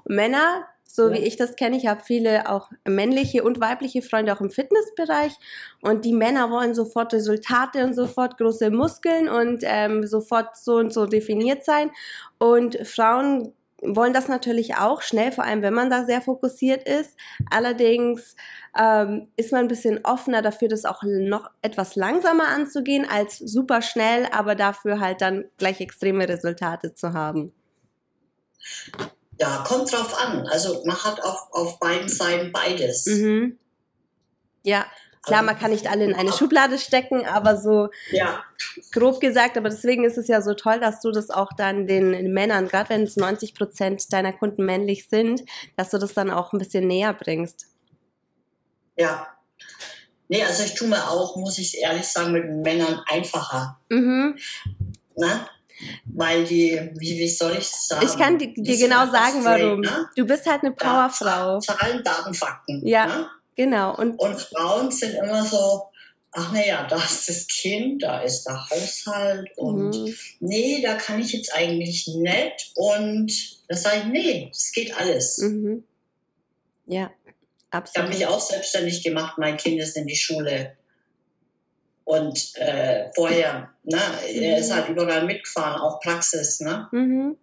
Und 0.03 0.15
Männer 0.15 0.65
so 0.91 1.09
ja. 1.09 1.13
wie 1.13 1.19
ich 1.19 1.37
das 1.37 1.55
kenne. 1.55 1.77
Ich 1.77 1.85
habe 1.85 2.01
viele 2.03 2.49
auch 2.49 2.69
männliche 2.87 3.43
und 3.43 3.61
weibliche 3.61 4.01
Freunde 4.01 4.33
auch 4.33 4.41
im 4.41 4.49
Fitnessbereich 4.49 5.33
und 5.81 6.03
die 6.03 6.13
Männer 6.13 6.49
wollen 6.49 6.73
sofort 6.73 7.13
Resultate 7.13 7.83
und 7.85 7.93
sofort 7.93 8.37
große 8.37 8.71
Muskeln 8.71 9.29
und 9.29 9.61
ähm, 9.63 10.07
sofort 10.07 10.57
so 10.57 10.75
und 10.75 10.91
so 10.91 11.05
definiert 11.05 11.63
sein 11.63 11.91
und 12.39 12.75
Frauen 12.87 13.53
wollen 13.81 14.11
das 14.13 14.27
natürlich 14.27 14.75
auch 14.75 15.01
schnell, 15.01 15.31
vor 15.31 15.45
allem 15.45 15.61
wenn 15.61 15.73
man 15.73 15.89
da 15.89 16.03
sehr 16.03 16.21
fokussiert 16.21 16.85
ist. 16.85 17.15
Allerdings 17.49 18.35
ähm, 18.77 19.29
ist 19.37 19.53
man 19.53 19.61
ein 19.61 19.67
bisschen 19.69 20.03
offener 20.03 20.41
dafür, 20.41 20.67
das 20.67 20.83
auch 20.83 21.01
noch 21.03 21.49
etwas 21.61 21.95
langsamer 21.95 22.49
anzugehen 22.49 23.07
als 23.09 23.37
super 23.37 23.81
schnell, 23.81 24.27
aber 24.33 24.55
dafür 24.55 24.99
halt 24.99 25.21
dann 25.21 25.45
gleich 25.57 25.79
extreme 25.79 26.27
Resultate 26.27 26.93
zu 26.93 27.13
haben. 27.13 27.53
Ja, 29.39 29.63
kommt 29.65 29.91
drauf 29.91 30.21
an. 30.21 30.47
Also 30.47 30.83
man 30.85 31.01
hat 31.03 31.23
auf, 31.23 31.47
auf 31.51 31.79
beiden 31.79 32.09
Seiten 32.09 32.51
beides. 32.51 33.05
Mhm. 33.05 33.57
Ja, 34.63 34.85
klar, 35.23 35.43
man 35.43 35.57
kann 35.57 35.71
nicht 35.71 35.89
alle 35.89 36.03
in 36.03 36.13
eine 36.13 36.33
Schublade 36.33 36.77
stecken, 36.77 37.25
aber 37.25 37.55
so 37.55 37.87
ja. 38.11 38.43
grob 38.91 39.21
gesagt, 39.21 39.57
aber 39.57 39.69
deswegen 39.69 40.03
ist 40.03 40.17
es 40.17 40.27
ja 40.27 40.41
so 40.41 40.53
toll, 40.53 40.81
dass 40.81 40.99
du 40.99 41.11
das 41.11 41.29
auch 41.29 41.51
dann 41.55 41.87
den 41.87 42.33
Männern, 42.33 42.67
gerade 42.67 42.89
wenn 42.89 43.03
es 43.03 43.15
90 43.15 43.55
Prozent 43.55 44.11
deiner 44.11 44.33
Kunden 44.33 44.65
männlich 44.65 45.07
sind, 45.07 45.43
dass 45.77 45.89
du 45.91 45.97
das 45.97 46.13
dann 46.13 46.29
auch 46.31 46.51
ein 46.51 46.59
bisschen 46.59 46.87
näher 46.87 47.13
bringst. 47.13 47.67
Ja. 48.97 49.27
Nee, 50.27 50.43
also 50.43 50.63
ich 50.63 50.75
tue 50.75 50.89
mir 50.89 51.09
auch, 51.09 51.37
muss 51.37 51.57
ich 51.57 51.77
ehrlich 51.77 52.05
sagen, 52.05 52.33
mit 52.33 52.45
Männern 52.45 53.01
einfacher. 53.07 53.79
Mhm. 53.89 54.37
Na? 55.15 55.49
Weil 56.05 56.45
die, 56.45 56.91
wie, 56.95 57.19
wie 57.19 57.29
soll 57.29 57.55
ich 57.57 57.67
sagen? 57.67 58.05
Ich 58.05 58.17
kann 58.17 58.37
dir, 58.37 58.53
dir 58.53 58.77
genau 58.77 59.09
sagen, 59.11 59.41
straight, 59.41 59.63
warum. 59.63 59.81
Ne? 59.81 60.09
Du 60.15 60.25
bist 60.25 60.45
halt 60.45 60.63
eine 60.63 60.71
Powerfrau. 60.71 61.55
Ja, 61.55 61.59
Zahlen, 61.59 62.03
Daten, 62.03 62.33
Fakten. 62.33 62.85
Ja, 62.85 63.05
ne? 63.05 63.29
genau. 63.55 63.95
Und, 63.95 64.17
und 64.19 64.39
Frauen 64.41 64.91
sind 64.91 65.15
immer 65.15 65.43
so, 65.45 65.83
ach 66.31 66.51
naja, 66.51 66.85
da 66.89 66.97
ist 66.97 67.29
das 67.29 67.47
Kind, 67.47 68.03
da 68.03 68.21
ist 68.21 68.43
der 68.43 68.69
Haushalt 68.69 69.49
und 69.57 69.95
mhm. 69.95 70.15
nee, 70.39 70.81
da 70.81 70.95
kann 70.95 71.19
ich 71.19 71.33
jetzt 71.33 71.53
eigentlich 71.53 72.07
nicht. 72.07 72.71
Und 72.75 73.31
da 73.67 73.75
sage 73.75 73.99
ich, 73.99 74.05
nee, 74.05 74.49
das 74.51 74.71
geht 74.71 74.95
alles. 74.95 75.37
Mhm. 75.39 75.83
Ja. 76.87 77.11
Absolut. 77.71 78.09
Ich 78.09 78.15
habe 78.15 78.25
mich 78.25 78.27
auch 78.27 78.41
selbstständig 78.41 79.03
gemacht. 79.03 79.37
Mein 79.37 79.57
Kind 79.57 79.79
ist 79.79 79.95
in 79.95 80.07
die 80.07 80.15
Schule. 80.15 80.75
Und 82.09 82.55
äh, 82.55 83.11
vorher, 83.13 83.69
ne, 83.83 83.97
mhm. 84.33 84.41
er 84.41 84.57
ist 84.57 84.73
halt 84.73 84.89
überall 84.89 85.27
mitgefahren, 85.27 85.79
auch 85.79 85.99
Praxis. 85.99 86.59
Ne? 86.59 86.87
Mhm. 86.91 87.37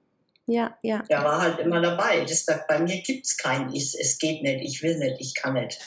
Ja, 0.47 0.77
ja. 0.83 1.05
Der 1.09 1.23
war 1.23 1.41
halt 1.41 1.61
immer 1.61 1.81
dabei. 1.81 2.23
Das 2.23 2.45
sagt, 2.45 2.67
bei 2.67 2.81
mir 2.81 3.01
gibt 3.01 3.27
es 3.27 3.37
kein 3.37 3.73
ich, 3.73 3.97
es 3.97 4.19
geht 4.19 4.43
nicht, 4.43 4.65
ich 4.65 4.83
will 4.83 4.99
nicht, 4.99 5.21
ich 5.21 5.37
kann 5.37 5.55
nicht. 5.55 5.79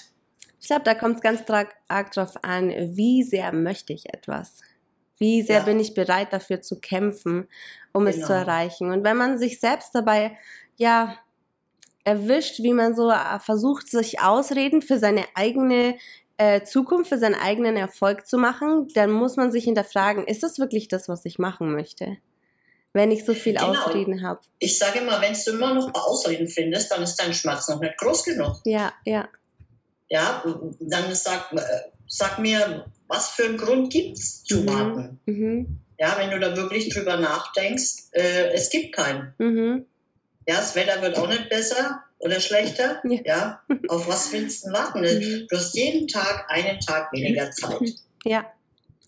Ich 0.61 0.67
glaube, 0.67 0.83
da 0.85 0.93
kommt 0.93 1.17
es 1.17 1.21
ganz 1.21 1.41
arg 1.89 2.11
drauf 2.13 2.41
an, 2.41 2.69
wie 2.95 3.23
sehr 3.23 3.51
möchte 3.51 3.91
ich 3.91 4.13
etwas. 4.13 4.61
Wie 5.17 5.41
sehr 5.41 5.59
ja. 5.59 5.65
bin 5.65 5.81
ich 5.81 5.93
bereit 5.93 6.31
dafür 6.31 6.61
zu 6.61 6.79
kämpfen, 6.79 7.49
um 7.91 8.05
genau. 8.05 8.15
es 8.15 8.21
zu 8.21 8.27
genau. 8.27 8.39
erreichen. 8.39 8.91
Und 8.93 9.03
wenn 9.03 9.17
man 9.17 9.37
sich 9.37 9.59
selbst 9.59 9.93
dabei, 9.93 10.37
ja, 10.77 11.17
erwischt, 12.05 12.59
wie 12.59 12.71
man 12.71 12.95
so 12.95 13.11
äh, 13.11 13.39
versucht, 13.39 13.89
sich 13.89 14.21
Ausreden 14.21 14.81
für 14.81 14.99
seine 14.99 15.25
eigene 15.35 15.97
äh, 16.39 16.63
Zukunft, 16.63 17.09
für 17.09 17.17
seinen 17.17 17.35
eigenen 17.35 17.75
Erfolg 17.75 18.25
zu 18.25 18.37
machen, 18.37 18.87
dann 18.95 19.11
muss 19.11 19.35
man 19.35 19.51
sich 19.51 19.65
hinterfragen, 19.65 20.25
ist 20.25 20.41
das 20.41 20.57
wirklich 20.57 20.87
das, 20.87 21.09
was 21.09 21.25
ich 21.25 21.37
machen 21.37 21.73
möchte? 21.73 22.17
Wenn 22.93 23.11
ich 23.11 23.25
so 23.25 23.33
viel 23.33 23.53
genau. 23.53 23.71
Ausreden 23.71 24.23
habe. 24.23 24.39
Ich 24.57 24.79
sage 24.79 24.99
immer, 24.99 25.21
wenn 25.21 25.33
du 25.33 25.51
immer 25.51 25.73
noch 25.73 25.93
Ausreden 25.93 26.47
findest, 26.47 26.91
dann 26.91 27.03
ist 27.03 27.17
dein 27.17 27.33
Schmerz 27.33 27.67
noch 27.67 27.81
nicht 27.81 27.97
groß 27.97 28.23
genug. 28.23 28.61
Ja, 28.63 28.93
ja. 29.05 29.27
Ja, 30.07 30.43
dann 30.79 31.13
sag, 31.13 31.51
äh, 31.51 31.59
sag 32.07 32.39
mir, 32.39 32.85
was 33.07 33.29
für 33.31 33.43
einen 33.43 33.57
Grund 33.57 33.91
gibt 33.91 34.17
es 34.17 34.43
zu 34.43 34.61
mhm. 34.61 34.67
warten? 34.69 35.19
Mhm. 35.25 35.79
Ja, 35.99 36.15
wenn 36.17 36.31
du 36.31 36.39
da 36.39 36.55
wirklich 36.55 36.87
drüber 36.89 37.17
nachdenkst, 37.17 38.13
äh, 38.13 38.53
es 38.53 38.69
gibt 38.69 38.95
keinen. 38.95 39.33
Mhm. 39.37 39.85
Ja, 40.47 40.55
das 40.55 40.73
Wetter 40.73 41.01
wird 41.01 41.17
auch 41.17 41.27
nicht 41.27 41.49
besser 41.49 42.01
oder 42.19 42.39
schlechter. 42.39 43.01
Ja. 43.03 43.19
ja. 43.25 43.61
Auf 43.87 44.07
was 44.07 44.31
willst 44.31 44.65
du 44.65 44.71
warten? 44.71 45.01
Mhm. 45.01 45.47
Du 45.49 45.57
hast 45.57 45.75
jeden 45.75 46.07
Tag 46.07 46.45
einen 46.49 46.79
Tag 46.79 47.11
weniger 47.11 47.49
Zeit. 47.51 47.95
Ja. 48.25 48.45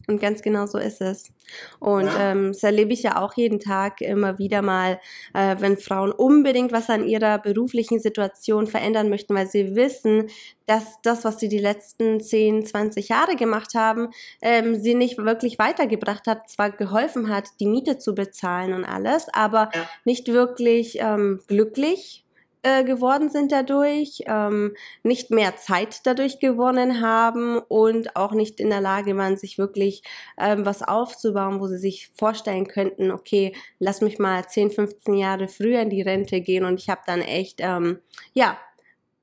Und 0.08 0.20
ganz 0.20 0.41
genau 0.41 0.65
so 0.65 0.77
ist 0.77 1.00
es. 1.00 1.32
Und 1.80 2.06
ja. 2.06 2.32
ähm, 2.32 2.53
das 2.53 2.63
erlebe 2.63 2.94
ich 2.94 3.03
ja 3.03 3.22
auch 3.22 3.34
jeden 3.36 3.60
Tag 3.60 4.01
immer 4.01 4.39
wieder 4.39 4.62
mal, 4.62 5.00
äh, 5.34 5.56
wenn 5.60 5.77
Frauen 5.77 6.12
unbedingt 6.12 6.72
was 6.72 6.89
an 6.89 7.08
ihrer 7.08 7.39
beruflichen 7.39 8.00
Situation 8.00 8.68
verändern 8.68 9.10
möchten, 9.10 9.36
weil 9.36 9.48
sie 9.48 9.75
wissen, 9.75 10.30
dass 10.65 11.01
das, 11.03 11.24
was 11.24 11.39
sie 11.39 11.50
die 11.50 11.60
letzten 11.60 12.20
10, 12.20 12.65
20 12.65 13.10
Jahre 13.10 13.36
gemacht 13.36 13.75
haben, 13.75 14.10
ähm, 14.41 14.75
sie 14.75 14.96
nicht 14.96 15.18
wirklich 15.18 15.60
weitergebracht 15.60 16.27
hat, 16.27 16.50
zwar 16.50 16.72
geholfen 16.72 17.30
hat, 17.30 17.50
die 17.60 17.68
Miete 17.68 17.98
zu 17.98 18.15
bezahlen 18.15 18.74
und 18.74 18.86
alles, 18.86 19.27
aber 19.34 19.70
ja. 19.74 19.89
nicht 20.03 20.27
wirklich 20.30 20.98
ähm, 21.00 21.41
glücklich 21.48 22.24
äh, 22.63 22.84
geworden 22.84 23.30
sind 23.30 23.51
dadurch, 23.51 24.24
ähm, 24.27 24.75
nicht 25.03 25.32
mehr 25.32 25.58
Zeit 25.58 26.06
dadurch 26.06 26.39
gewonnen 26.39 27.01
haben 27.01 27.58
und 27.58 28.15
auch 28.15 28.34
nicht 28.34 28.60
in 28.60 28.70
der 28.70 28.82
Lage 28.82 29.18
waren, 29.18 29.38
sich 29.38 29.58
wirklich 29.58 30.03
ähm, 30.38 30.65
was 30.65 30.84
aufzubauen, 30.84 31.60
wo 31.60 31.68
sie 31.68 31.77
sich 31.77 32.10
vorstellen 32.13 32.68
könnten, 32.68 33.12
okay, 33.12 33.56
lass 33.80 34.01
mich 34.01 34.20
mal 34.20 34.48
10, 34.48 34.72
15 34.72 35.15
Jahre 35.15 35.48
früher 35.48 35.82
in 35.82 35.89
die 35.89 36.01
Rente 36.01 36.41
gehen. 36.41 36.65
Und 36.65 36.80
ich 36.80 36.89
habe 36.89 37.01
dann 37.06 37.22
echt, 37.22 37.60
ähm, 37.62 38.00
ja, 38.34 38.58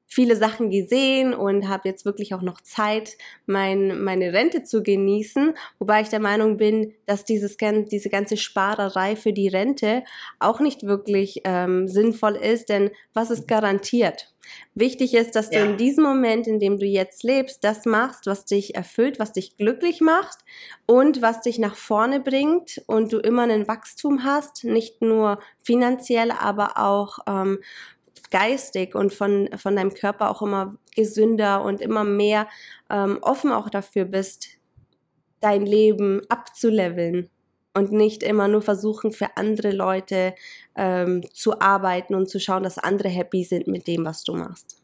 viele 0.08 0.36
Sachen 0.36 0.70
gesehen 0.70 1.34
und 1.34 1.68
habe 1.68 1.88
jetzt 1.88 2.06
wirklich 2.06 2.34
auch 2.34 2.40
noch 2.40 2.62
Zeit, 2.62 3.16
mein, 3.46 4.02
meine 4.02 4.32
Rente 4.32 4.64
zu 4.64 4.82
genießen. 4.82 5.54
Wobei 5.78 6.00
ich 6.00 6.08
der 6.08 6.18
Meinung 6.18 6.56
bin, 6.56 6.94
dass 7.06 7.24
dieses, 7.24 7.58
diese 7.58 8.08
ganze 8.08 8.38
Sparerei 8.38 9.14
für 9.16 9.34
die 9.34 9.48
Rente 9.48 10.02
auch 10.40 10.60
nicht 10.60 10.84
wirklich 10.84 11.42
ähm, 11.44 11.86
sinnvoll 11.86 12.36
ist, 12.36 12.70
denn 12.70 12.90
was 13.12 13.30
ist 13.30 13.46
garantiert? 13.46 14.32
Wichtig 14.74 15.14
ist, 15.14 15.36
dass 15.36 15.52
ja. 15.52 15.60
du 15.60 15.72
in 15.72 15.76
diesem 15.76 16.04
Moment, 16.04 16.46
in 16.46 16.58
dem 16.58 16.78
du 16.78 16.86
jetzt 16.86 17.22
lebst, 17.22 17.64
das 17.64 17.84
machst, 17.84 18.26
was 18.26 18.46
dich 18.46 18.74
erfüllt, 18.74 19.18
was 19.18 19.32
dich 19.32 19.56
glücklich 19.56 20.00
macht 20.00 20.38
und 20.86 21.20
was 21.20 21.42
dich 21.42 21.58
nach 21.58 21.76
vorne 21.76 22.20
bringt 22.20 22.82
und 22.86 23.12
du 23.12 23.18
immer 23.18 23.42
ein 23.42 23.68
Wachstum 23.68 24.24
hast, 24.24 24.64
nicht 24.64 25.02
nur 25.02 25.38
finanziell, 25.62 26.30
aber 26.30 26.78
auch 26.78 27.18
ähm, 27.26 27.58
geistig 28.30 28.94
und 28.94 29.12
von, 29.12 29.48
von 29.56 29.76
deinem 29.76 29.94
Körper 29.94 30.30
auch 30.30 30.42
immer 30.42 30.76
gesünder 30.94 31.62
und 31.62 31.80
immer 31.80 32.04
mehr 32.04 32.48
ähm, 32.90 33.18
offen 33.22 33.52
auch 33.52 33.70
dafür 33.70 34.04
bist, 34.04 34.48
dein 35.40 35.64
Leben 35.64 36.22
abzuleveln 36.28 37.30
und 37.74 37.92
nicht 37.92 38.22
immer 38.22 38.48
nur 38.48 38.62
versuchen, 38.62 39.12
für 39.12 39.36
andere 39.36 39.70
Leute 39.70 40.34
ähm, 40.76 41.22
zu 41.32 41.60
arbeiten 41.60 42.14
und 42.14 42.28
zu 42.28 42.40
schauen, 42.40 42.62
dass 42.62 42.78
andere 42.78 43.08
happy 43.08 43.44
sind 43.44 43.68
mit 43.68 43.86
dem, 43.86 44.04
was 44.04 44.24
du 44.24 44.34
machst. 44.34 44.82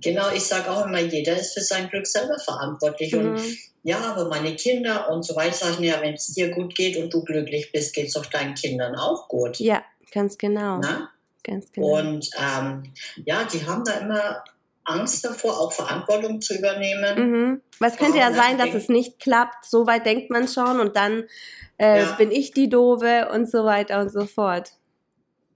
Genau, 0.00 0.30
ich 0.32 0.44
sage 0.44 0.70
auch 0.70 0.86
immer, 0.86 1.00
jeder 1.00 1.36
ist 1.36 1.54
für 1.54 1.60
sein 1.60 1.88
Glück 1.88 2.06
selber 2.06 2.38
verantwortlich. 2.38 3.12
Mhm. 3.12 3.30
Und 3.30 3.40
ja, 3.82 3.98
aber 3.98 4.28
meine 4.28 4.54
Kinder 4.54 5.10
und 5.10 5.24
so 5.24 5.34
weiter 5.34 5.54
sagen 5.54 5.82
ja, 5.82 6.00
wenn 6.00 6.14
es 6.14 6.32
dir 6.34 6.50
gut 6.50 6.74
geht 6.74 6.96
und 6.96 7.12
du 7.12 7.24
glücklich 7.24 7.72
bist, 7.72 7.94
geht 7.94 8.08
es 8.08 8.16
auch 8.16 8.26
deinen 8.26 8.54
Kindern 8.54 8.94
auch 8.96 9.28
gut. 9.28 9.58
Ja, 9.58 9.82
ganz 10.12 10.38
genau. 10.38 10.78
Na? 10.80 11.10
Ganz 11.44 11.72
genau. 11.72 11.98
Und 11.98 12.30
ähm, 12.38 12.92
ja, 13.24 13.44
die 13.44 13.66
haben 13.66 13.84
da 13.84 13.92
immer 13.94 14.44
Angst 14.84 15.24
davor, 15.24 15.60
auch 15.60 15.72
Verantwortung 15.72 16.40
zu 16.40 16.56
übernehmen. 16.56 17.18
Mhm. 17.18 17.62
Weil 17.78 17.90
es 17.90 17.96
könnte 17.96 18.18
ja 18.18 18.32
sein, 18.32 18.58
dass 18.58 18.74
es 18.74 18.88
nicht 18.88 19.20
klappt. 19.20 19.64
So 19.64 19.86
weit 19.86 20.06
denkt 20.06 20.30
man 20.30 20.48
schon 20.48 20.80
und 20.80 20.96
dann 20.96 21.24
äh, 21.78 22.00
ja. 22.00 22.12
bin 22.12 22.30
ich 22.30 22.52
die 22.52 22.68
Doofe 22.68 23.28
und 23.32 23.50
so 23.50 23.64
weiter 23.64 24.00
und 24.00 24.10
so 24.10 24.26
fort. 24.26 24.72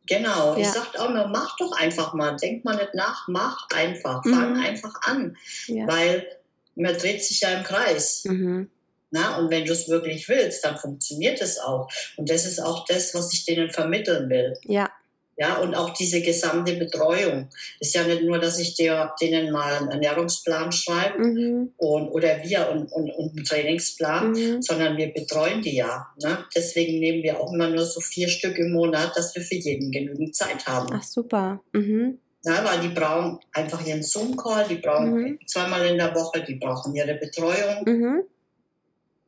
Genau, 0.07 0.55
ja. 0.57 0.59
ich 0.59 0.69
sage 0.69 1.01
auch 1.01 1.09
immer, 1.09 1.29
mach 1.29 1.57
doch 1.59 1.73
einfach 1.79 2.13
mal, 2.13 2.37
denk 2.37 2.65
mal 2.65 2.77
nicht 2.77 2.95
nach, 2.95 3.29
mach 3.29 3.69
einfach, 3.75 4.25
mhm. 4.25 4.35
fang 4.35 4.57
einfach 4.59 4.95
an, 5.03 5.37
ja. 5.69 5.87
weil 5.87 6.27
man 6.75 6.97
dreht 6.97 7.23
sich 7.25 7.41
ja 7.41 7.51
im 7.51 7.63
Kreis. 7.63 8.25
Mhm. 8.25 8.69
Na, 9.11 9.37
und 9.37 9.51
wenn 9.51 9.65
du 9.65 9.73
es 9.73 9.89
wirklich 9.89 10.29
willst, 10.29 10.65
dann 10.65 10.79
funktioniert 10.79 11.41
es 11.41 11.59
auch. 11.59 11.89
Und 12.17 12.31
das 12.31 12.47
ist 12.47 12.61
auch 12.61 12.87
das, 12.87 13.15
was 13.15 13.33
ich 13.35 13.45
denen 13.45 13.71
vermitteln 13.71 14.31
will. 14.31 14.55
Ja. 14.65 14.91
Ja, 15.39 15.57
und 15.59 15.75
auch 15.75 15.91
diese 15.91 16.21
gesamte 16.21 16.75
Betreuung. 16.75 17.49
Ist 17.81 17.95
ja 17.95 18.05
nicht 18.05 18.23
nur, 18.23 18.39
dass 18.39 18.59
ich 18.59 18.75
dir, 18.75 19.13
denen 19.21 19.51
mal 19.51 19.73
einen 19.75 19.91
Ernährungsplan 19.91 20.73
schreibe 20.73 21.19
mhm. 21.19 21.73
und, 21.79 22.09
oder 22.11 22.43
wir 22.43 22.69
und, 22.71 22.93
und, 22.93 23.11
und 23.11 23.37
einen 23.37 23.45
Trainingsplan, 23.45 24.33
mhm. 24.33 24.63
sondern 24.63 24.97
wir 24.99 25.13
betreuen 25.13 25.63
die 25.63 25.77
ja. 25.77 26.07
Ne? 26.23 26.45
Deswegen 26.55 26.99
nehmen 26.99 27.23
wir 27.23 27.41
auch 27.41 27.53
immer 27.53 27.71
nur 27.71 27.85
so 27.87 28.01
vier 28.01 28.29
Stück 28.29 28.59
im 28.59 28.73
Monat, 28.73 29.17
dass 29.17 29.35
wir 29.35 29.43
für 29.43 29.55
jeden 29.55 29.91
genügend 29.91 30.37
Zeit 30.37 30.67
haben. 30.67 30.89
Ach, 30.93 31.03
super. 31.03 31.61
Mhm. 31.73 32.19
Ja, 32.45 32.65
weil 32.65 32.81
die 32.81 32.95
brauchen 32.95 33.39
einfach 33.53 33.85
ihren 33.87 34.03
Zoom-Call, 34.03 34.67
die 34.69 34.77
brauchen 34.77 35.15
mhm. 35.15 35.39
zweimal 35.47 35.87
in 35.87 35.97
der 35.97 36.15
Woche, 36.15 36.43
die 36.43 36.57
brauchen 36.57 36.95
ihre 36.95 37.15
Betreuung. 37.15 37.85
Mhm. 37.87 38.23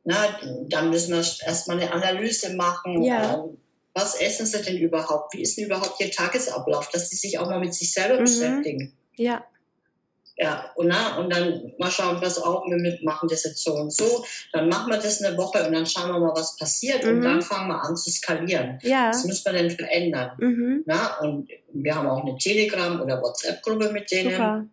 Na, 0.03 0.15
dann 0.69 0.91
müssen 0.91 1.13
wir 1.13 1.25
erstmal 1.47 1.79
eine 1.79 1.91
Analyse 1.91 2.55
machen. 2.55 3.01
Ja. 3.01 3.35
Ähm, 3.35 3.57
was 3.95 4.15
essen 4.19 4.45
sie 4.45 4.61
denn 4.61 4.77
überhaupt? 4.77 5.33
Wie 5.33 5.41
ist 5.41 5.57
denn 5.57 5.65
überhaupt 5.65 5.99
ihr 6.01 6.11
Tagesablauf? 6.11 6.89
Dass 6.89 7.09
sie 7.09 7.15
sich 7.15 7.39
auch 7.39 7.49
mal 7.49 7.59
mit 7.61 7.73
sich 7.73 7.91
selber 7.93 8.19
mhm. 8.19 8.25
beschäftigen. 8.25 8.93
Ja. 9.15 9.43
Ja, 10.37 10.69
und, 10.75 10.87
na, 10.87 11.17
und 11.17 11.33
dann 11.33 11.71
mal 11.79 11.89
schauen, 11.89 12.17
was 12.19 12.37
auch, 12.37 12.65
wir 12.65 12.99
machen 13.03 13.29
das 13.29 13.45
jetzt 13.45 13.63
so 13.63 13.73
und 13.75 13.93
so. 13.93 14.25
Dann 14.51 14.67
machen 14.67 14.91
wir 14.91 14.99
das 14.99 15.23
eine 15.23 15.37
Woche 15.37 15.65
und 15.65 15.71
dann 15.71 15.85
schauen 15.85 16.11
wir 16.11 16.19
mal, 16.19 16.33
was 16.35 16.57
passiert. 16.57 17.05
Mhm. 17.05 17.09
Und 17.09 17.21
dann 17.21 17.41
fangen 17.41 17.69
wir 17.69 17.81
an 17.81 17.95
zu 17.95 18.11
skalieren. 18.11 18.77
Ja. 18.81 19.07
Das 19.07 19.23
müssen 19.23 19.45
wir 19.45 19.53
dann 19.53 19.71
verändern. 19.71 20.31
Mhm. 20.37 20.83
Na, 20.85 21.19
und 21.21 21.49
wir 21.71 21.95
haben 21.95 22.09
auch 22.09 22.21
eine 22.21 22.37
Telegram- 22.37 22.99
oder 22.99 23.21
WhatsApp-Gruppe 23.21 23.93
mit 23.93 24.11
denen. 24.11 24.31
Super. 24.31 24.65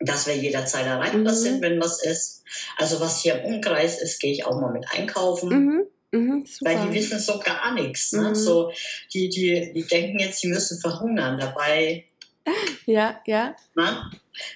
Dass 0.00 0.26
wir 0.26 0.36
jederzeit 0.36 0.86
erreichbar 0.86 1.32
mhm. 1.32 1.36
sind, 1.36 1.62
wenn 1.62 1.80
was 1.80 2.04
ist. 2.04 2.44
Also 2.76 3.00
was 3.00 3.22
hier 3.22 3.40
im 3.40 3.54
Umkreis 3.54 4.02
ist, 4.02 4.20
gehe 4.20 4.32
ich 4.32 4.44
auch 4.44 4.60
mal 4.60 4.72
mit 4.72 4.84
einkaufen. 4.92 5.86
Mhm. 6.12 6.28
Mhm, 6.28 6.46
Weil 6.62 6.88
die 6.88 6.94
wissen 6.94 7.18
so 7.18 7.38
gar 7.38 7.72
nichts. 7.74 8.12
Ne? 8.12 8.30
Mhm. 8.30 8.34
So, 8.34 8.72
die, 9.12 9.28
die, 9.28 9.72
die 9.74 9.86
denken 9.86 10.18
jetzt, 10.18 10.40
sie 10.40 10.48
müssen 10.48 10.80
verhungern. 10.80 11.38
Dabei. 11.38 12.04
Ja, 12.86 13.20
ja. 13.26 13.54
Na? 13.74 14.10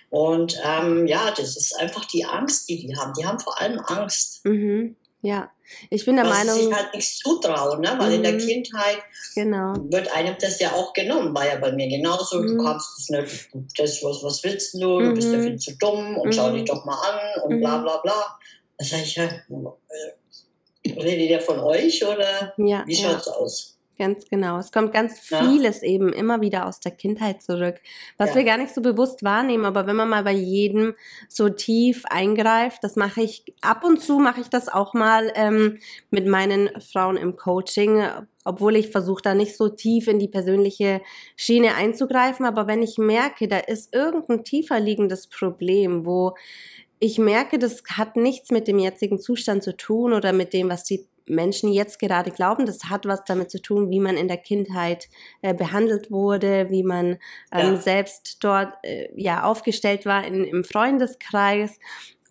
Und 0.09 0.59
ähm, 0.65 1.07
ja, 1.07 1.31
das 1.31 1.59
ist 1.59 1.79
einfach 1.79 2.07
die 2.07 2.25
Angst, 2.25 2.67
die 2.67 2.87
die 2.87 2.97
haben. 2.97 3.13
Die 3.13 3.27
haben 3.27 3.39
vor 3.39 3.61
allem 3.61 3.79
Angst. 3.81 4.43
Mhm. 4.47 4.97
Ja, 5.21 5.51
ich 5.91 6.05
bin 6.07 6.17
der 6.17 6.25
Was 6.25 6.39
Meinung. 6.39 6.55
Sie 6.57 6.65
sich 6.65 6.75
halt 6.75 6.95
nichts 6.95 7.19
zutrauen, 7.19 7.81
ne? 7.81 7.95
weil 7.99 8.15
in 8.15 8.23
der 8.23 8.33
mhm. 8.33 8.39
Kindheit 8.39 8.99
genau. 9.35 9.75
wird 9.91 10.11
einem 10.15 10.37
das 10.41 10.59
ja 10.59 10.73
auch 10.73 10.93
genommen. 10.95 11.35
War 11.35 11.47
ja 11.47 11.57
bei 11.57 11.73
mir 11.73 11.89
genauso. 11.89 12.43
Du 12.43 12.55
mhm. 12.55 12.65
kannst 12.65 12.99
es 12.99 13.11
nicht, 13.11 13.51
das, 13.77 14.03
was, 14.03 14.23
was 14.23 14.43
willst 14.43 14.75
du? 14.75 14.99
Du 14.99 15.15
bist 15.15 15.31
ja 15.31 15.41
viel 15.41 15.59
zu 15.59 15.77
dumm 15.77 16.17
und 16.17 16.35
schau 16.35 16.51
dich 16.53 16.65
doch 16.65 16.85
mal 16.85 16.99
an 16.99 17.43
und 17.45 17.61
bla 17.61 17.79
bla 17.79 17.99
bla. 17.99 18.39
Da 18.79 18.85
sage 18.85 19.03
ich 19.03 19.17
ja, 19.17 19.29
redet 20.97 21.31
ihr 21.31 21.41
von 21.41 21.59
euch 21.61 22.05
oder 22.05 22.55
ja, 22.57 22.85
wie 22.87 22.97
schaut 22.97 23.21
es 23.21 23.27
ja. 23.27 23.33
aus? 23.33 23.73
Ganz 23.99 24.29
genau. 24.29 24.59
Es 24.59 24.73
kommt 24.73 24.93
ganz 24.93 25.21
vieles 25.21 25.83
eben 25.83 26.13
immer 26.13 26.41
wieder 26.41 26.67
aus 26.67 26.81
der 26.81 26.93
Kindheit 26.93 27.43
zurück, 27.43 27.77
was 28.17 28.31
ja. 28.31 28.37
wir 28.37 28.45
gar 28.45 28.57
nicht 28.57 28.75
so 28.75 28.81
bewusst 28.81 29.23
wahrnehmen. 29.23 29.65
Aber 29.65 29.87
wenn 29.87 29.95
man 29.97 30.09
mal 30.09 30.25
bei 30.25 30.33
jedem 30.33 30.95
so 31.29 31.51
tief 31.51 32.05
eingreift, 32.07 32.83
das 32.83 32.97
mache 32.97 33.21
ich 33.21 33.45
ab 33.61 33.85
und 33.85 34.01
zu, 34.01 34.19
mache 34.19 34.41
ich 34.41 34.49
das 34.49 34.69
auch 34.69 34.95
mal 34.95 35.31
ähm, 35.37 35.79
mit 36.11 36.27
meinen 36.27 36.71
Frauen 36.81 37.17
im 37.17 37.37
Coaching, 37.37 38.03
obwohl 38.45 38.77
ich 38.77 38.89
versuche 38.89 39.23
da 39.23 39.35
nicht 39.35 39.57
so 39.57 39.69
tief 39.69 40.09
in 40.09 40.19
die 40.19 40.29
persönliche 40.29 41.03
Schiene 41.37 41.75
einzugreifen. 41.75 42.47
Aber 42.47 42.67
wenn 42.67 42.83
ich 42.83 42.99
merke, 42.99 43.47
da 43.47 43.59
ist 43.59 43.95
irgendein 43.95 44.43
tiefer 44.43 44.81
liegendes 44.81 45.29
Problem, 45.29 46.07
wo 46.07 46.35
ich 47.03 47.19
merke, 47.19 47.59
das 47.59 47.83
hat 47.97 48.15
nichts 48.15 48.53
mit 48.53 48.69
dem 48.69 48.79
jetzigen 48.79 49.19
Zustand 49.19 49.65
zu 49.65 49.77
tun 49.77 50.13
oder 50.13 50.33
mit 50.33 50.53
dem, 50.53 50.69
was 50.69 50.85
die 50.85 51.09
Menschen 51.27 51.73
jetzt 51.73 51.99
gerade 51.99 52.31
glauben, 52.31 52.65
das 52.65 52.85
hat 52.85 53.07
was 53.07 53.25
damit 53.25 53.51
zu 53.51 53.61
tun, 53.61 53.91
wie 53.91 53.99
man 53.99 54.17
in 54.17 54.29
der 54.29 54.37
Kindheit 54.37 55.09
äh, 55.41 55.53
behandelt 55.53 56.13
wurde, 56.13 56.71
wie 56.71 56.85
man 56.85 57.19
ähm, 57.51 57.75
ja. 57.75 57.77
selbst 57.77 58.45
dort 58.45 58.75
äh, 58.85 59.09
ja 59.17 59.43
aufgestellt 59.43 60.07
war 60.07 60.25
in, 60.25 60.45
im 60.45 60.63
Freundeskreis. 60.63 61.81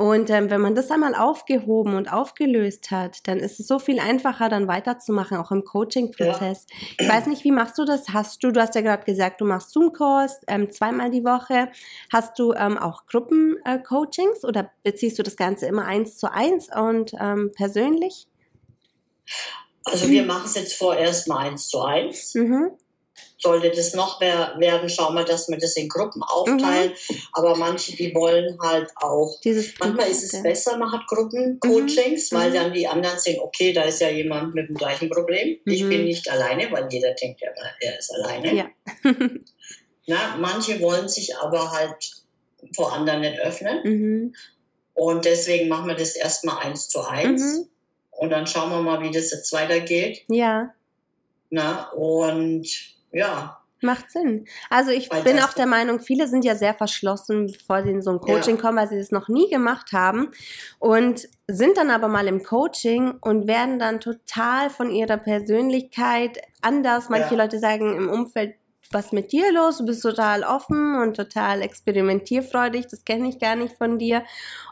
Und 0.02 0.32
ähm, 0.32 0.50
wenn 0.50 0.62
man 0.62 0.74
das 0.74 0.90
einmal 0.90 1.14
aufgehoben 1.14 1.94
und 1.94 2.12
aufgelöst 2.12 2.90
hat, 2.90 3.28
dann 3.28 3.38
ist 3.38 3.60
es 3.60 3.68
so 3.68 3.78
viel 3.78 4.00
einfacher, 4.00 4.50
dann 4.50 4.68
weiterzumachen, 4.68 5.38
auch 5.38 5.52
im 5.52 5.64
Coaching-Prozess. 5.64 6.66
Ja. 6.72 6.78
Ich 6.98 7.08
weiß 7.08 7.28
nicht, 7.28 7.44
wie 7.44 7.52
machst 7.52 7.78
du 7.78 7.86
das? 7.86 8.10
Hast 8.10 8.44
du, 8.44 8.50
du 8.52 8.60
hast 8.60 8.74
ja 8.74 8.82
gerade 8.82 9.04
gesagt, 9.04 9.42
du 9.42 9.46
machst 9.46 9.70
Zoom-Calls 9.70 10.42
ähm, 10.48 10.72
zweimal 10.72 11.12
die 11.12 11.24
Woche. 11.24 11.72
Hast 12.12 12.40
du 12.40 12.52
ähm, 12.54 12.80
auch 12.80 13.06
Gruppen-Coachings 13.06 14.44
oder 14.44 14.72
beziehst 14.82 15.20
du 15.20 15.24
das 15.24 15.36
Ganze 15.36 15.68
immer 15.68 15.86
eins 15.86 16.18
zu 16.18 16.34
eins 16.34 16.68
und 16.76 17.14
ähm, 17.20 17.52
persönlich? 17.56 18.28
Also 19.84 20.10
wir 20.10 20.24
machen 20.24 20.46
es 20.48 20.56
jetzt 20.56 20.74
vorerst 20.74 21.28
mal 21.28 21.48
eins 21.48 21.68
zu 21.68 21.80
eins. 21.80 22.34
Mhm. 22.34 22.72
Sollte 23.42 23.72
das 23.72 23.94
noch 23.96 24.20
mehr 24.20 24.56
werden, 24.60 24.88
schauen 24.88 25.16
wir, 25.16 25.24
dass 25.24 25.50
wir 25.50 25.58
das 25.58 25.76
in 25.76 25.90
Gruppen 25.90 26.22
aufteilen. 26.22 26.92
Mhm. 26.92 27.18
Aber 27.34 27.56
manche, 27.56 27.96
die 27.96 28.14
wollen 28.14 28.58
halt 28.62 28.92
auch. 28.96 29.40
Dieses 29.44 29.74
manchmal 29.80 30.10
ist 30.10 30.32
es 30.32 30.44
besser, 30.44 30.78
man 30.78 30.92
hat 30.92 31.08
Gruppencoachings, 31.08 32.32
mhm. 32.32 32.36
weil 32.36 32.50
mhm. 32.52 32.54
dann 32.54 32.74
die 32.74 32.88
anderen 32.88 33.18
sehen, 33.18 33.40
okay, 33.42 33.74
da 33.74 33.84
ist 33.84 34.00
ja 34.00 34.10
jemand 34.10 34.54
mit 34.54 34.70
dem 34.70 34.76
gleichen 34.76 35.10
Problem. 35.10 35.58
Ich 35.66 35.82
bin 35.88 36.02
mhm. 36.02 36.06
nicht 36.06 36.30
alleine, 36.30 36.72
weil 36.72 36.88
jeder 36.92 37.14
denkt 37.14 37.42
ja, 37.42 37.50
er 37.80 37.98
ist 37.98 38.14
alleine. 38.14 38.54
Ja. 38.54 38.70
Na, 40.08 40.38
manche 40.38 40.80
wollen 40.80 41.08
sich 41.08 41.36
aber 41.38 41.72
halt 41.72 42.12
vor 42.76 42.94
anderen 42.94 43.22
nicht 43.22 43.40
öffnen. 43.40 43.80
Mhm. 43.84 44.36
Und 44.94 45.26
deswegen 45.26 45.68
machen 45.68 45.88
wir 45.88 45.96
das 45.96 46.16
erstmal 46.16 46.64
eins 46.66 46.90
zu 46.90 47.02
eins. 47.02 47.42
Mhm. 47.42 47.68
Und 48.12 48.30
dann 48.30 48.46
schauen 48.46 48.70
wir 48.70 48.82
mal, 48.82 49.02
wie 49.02 49.12
das 49.12 49.32
jetzt 49.32 49.52
weitergeht. 49.52 50.26
Ja. 50.28 50.74
Na, 51.50 51.90
und 51.92 52.68
ja. 53.12 53.58
Macht 53.84 54.12
Sinn. 54.12 54.46
Also 54.70 54.92
ich 54.92 55.10
weil 55.10 55.24
bin 55.24 55.40
auch 55.40 55.54
der 55.54 55.66
Meinung, 55.66 56.00
viele 56.00 56.28
sind 56.28 56.46
ja 56.46 56.54
sehr 56.54 56.76
verschlossen, 56.76 57.48
bevor 57.48 57.82
sie 57.82 57.90
in 57.90 58.04
so 58.04 58.12
ein 58.12 58.20
Coaching 58.20 58.58
ja. 58.58 58.62
kommen, 58.62 58.78
weil 58.78 58.88
sie 58.88 59.00
das 59.00 59.10
noch 59.10 59.28
nie 59.28 59.50
gemacht 59.50 59.92
haben 59.92 60.30
und 60.78 61.28
sind 61.48 61.78
dann 61.78 61.90
aber 61.90 62.08
mal 62.08 62.28
im 62.28 62.44
Coaching 62.44 63.16
und 63.22 63.48
werden 63.48 63.80
dann 63.80 64.00
total 64.00 64.70
von 64.70 64.92
ihrer 64.92 65.18
Persönlichkeit 65.18 66.40
anders. 66.62 67.10
Manche 67.10 67.36
ja. 67.36 67.42
Leute 67.42 67.58
sagen 67.58 67.98
im 67.98 68.10
Umfeld, 68.10 68.54
was 68.92 69.12
mit 69.12 69.32
dir 69.32 69.52
los? 69.52 69.78
Du 69.78 69.86
bist 69.86 70.04
total 70.04 70.44
offen 70.44 70.96
und 71.02 71.16
total 71.16 71.62
experimentierfreudig. 71.62 72.88
Das 72.88 73.06
kenne 73.06 73.30
ich 73.30 73.40
gar 73.40 73.56
nicht 73.56 73.78
von 73.78 73.98
dir. 73.98 74.24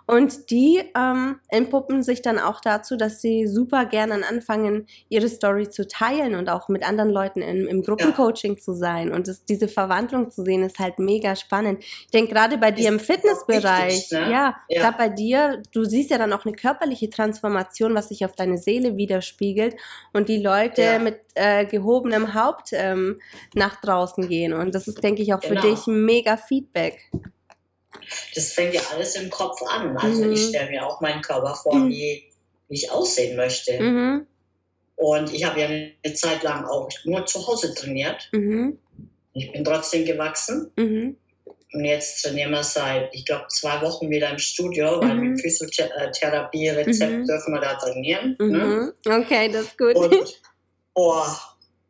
Und 0.10 0.50
die 0.50 0.82
ähm, 0.98 1.40
entpuppen 1.50 2.02
sich 2.02 2.24
dann 2.24 2.40
auch 2.40 2.62
dazu, 2.62 2.98
dass 2.98 3.22
sie 3.22 3.46
super 3.46 3.86
gerne 3.86 4.28
anfangen, 4.28 4.88
ihre 5.08 5.30
Story 5.30 5.70
zu 5.70 5.88
teilen 5.88 6.34
und 6.34 6.50
auch 6.50 6.68
mit 6.68 6.84
anderen 6.84 7.12
Leuten 7.12 7.44
im, 7.44 7.68
im 7.68 7.84
Gruppencoaching 7.84 8.56
ja. 8.56 8.60
zu 8.60 8.74
sein. 8.74 9.12
Und 9.12 9.28
das, 9.28 9.46
diese 9.46 9.68
Verwandlung 9.68 10.32
zu 10.32 10.44
sehen, 10.44 10.64
ist 10.64 10.80
halt 10.80 10.98
mega 10.98 11.36
spannend. 11.36 11.84
Ich 11.84 12.08
denke 12.08 12.34
gerade 12.34 12.58
bei 12.58 12.72
dir 12.72 12.90
im 12.90 13.00
Fitnessbereich, 13.00 14.10
ne? 14.10 14.32
ja, 14.32 14.56
ja. 14.68 14.82
gerade 14.82 14.98
bei 14.98 15.10
dir, 15.10 15.62
du 15.74 15.84
siehst 15.84 16.10
ja 16.10 16.18
dann 16.18 16.34
auch 16.34 16.44
eine 16.44 16.56
körperliche 16.56 17.12
Transformation, 17.12 17.94
was 17.94 18.10
sich 18.10 18.26
auf 18.26 18.36
deine 18.36 18.58
Seele 18.58 18.98
widerspiegelt 18.98 19.76
und 20.14 20.28
die 20.28 20.42
Leute 20.42 20.82
ja. 20.82 20.98
mit 20.98 21.20
äh, 21.36 21.68
gehobenem 21.68 22.34
Haupt 22.34 22.70
ähm, 22.72 23.22
nach 23.54 23.80
draußen 23.80 24.28
gehen. 24.28 24.54
Und 24.54 24.74
das 24.74 24.88
ist, 24.88 25.04
denke 25.04 25.22
ich, 25.22 25.36
auch 25.36 25.40
genau. 25.40 25.62
für 25.62 25.68
dich 25.68 25.86
mega 25.86 26.36
Feedback 26.36 27.12
das 28.36 28.54
fängt 28.54 28.74
ja 28.74 28.82
alles 28.94 29.16
im 29.16 29.30
Kopf 29.30 29.62
an. 29.64 29.98
Also 29.98 30.26
mhm. 30.26 30.34
ich 30.34 30.48
stelle 30.48 30.70
mir 30.70 30.86
auch 30.86 31.02
meinen 31.02 31.22
Körper 31.22 31.56
vor, 31.56 31.76
mhm. 31.76 31.90
wie, 31.90 32.24
wie 32.68 32.76
ich 32.76 32.92
aussehen 32.92 33.36
möchte. 33.36 33.80
Mhm. 33.80 34.28
Und 34.96 35.34
ich 35.34 35.46
habe 35.46 35.62
ja 35.62 35.68
eine 35.68 36.14
Zeit 36.14 36.44
lang 36.44 36.66
auch 36.66 36.90
nur 37.06 37.26
zu 37.26 37.46
Hause 37.48 37.74
trainiert. 37.74 38.30
Mhm. 38.34 38.78
Ich 39.34 39.52
bin 39.52 39.64
trotzdem 39.64 40.06
gewachsen. 40.06 40.72
Mhm. 40.76 41.16
Und 41.72 41.86
jetzt 41.86 42.24
trainieren 42.24 42.52
wir 42.52 42.64
seit, 42.64 43.14
ich 43.14 43.26
glaube, 43.26 43.46
zwei 43.50 43.80
Wochen 43.82 44.10
wieder 44.10 44.32
im 44.32 44.40
Studio, 44.40 45.00
weil 45.02 45.16
mit 45.16 45.40
Physiotherapie-Rezept 45.40 47.30
dürfen 47.30 47.54
wir 47.54 47.62
da 47.62 47.76
trainieren. 47.76 48.36
Ne? 48.40 48.92
Okay, 49.08 49.52
das 49.52 49.66
ist 49.66 49.78
gut. 49.78 49.96
Und 49.96 50.42
boah, 50.96 51.40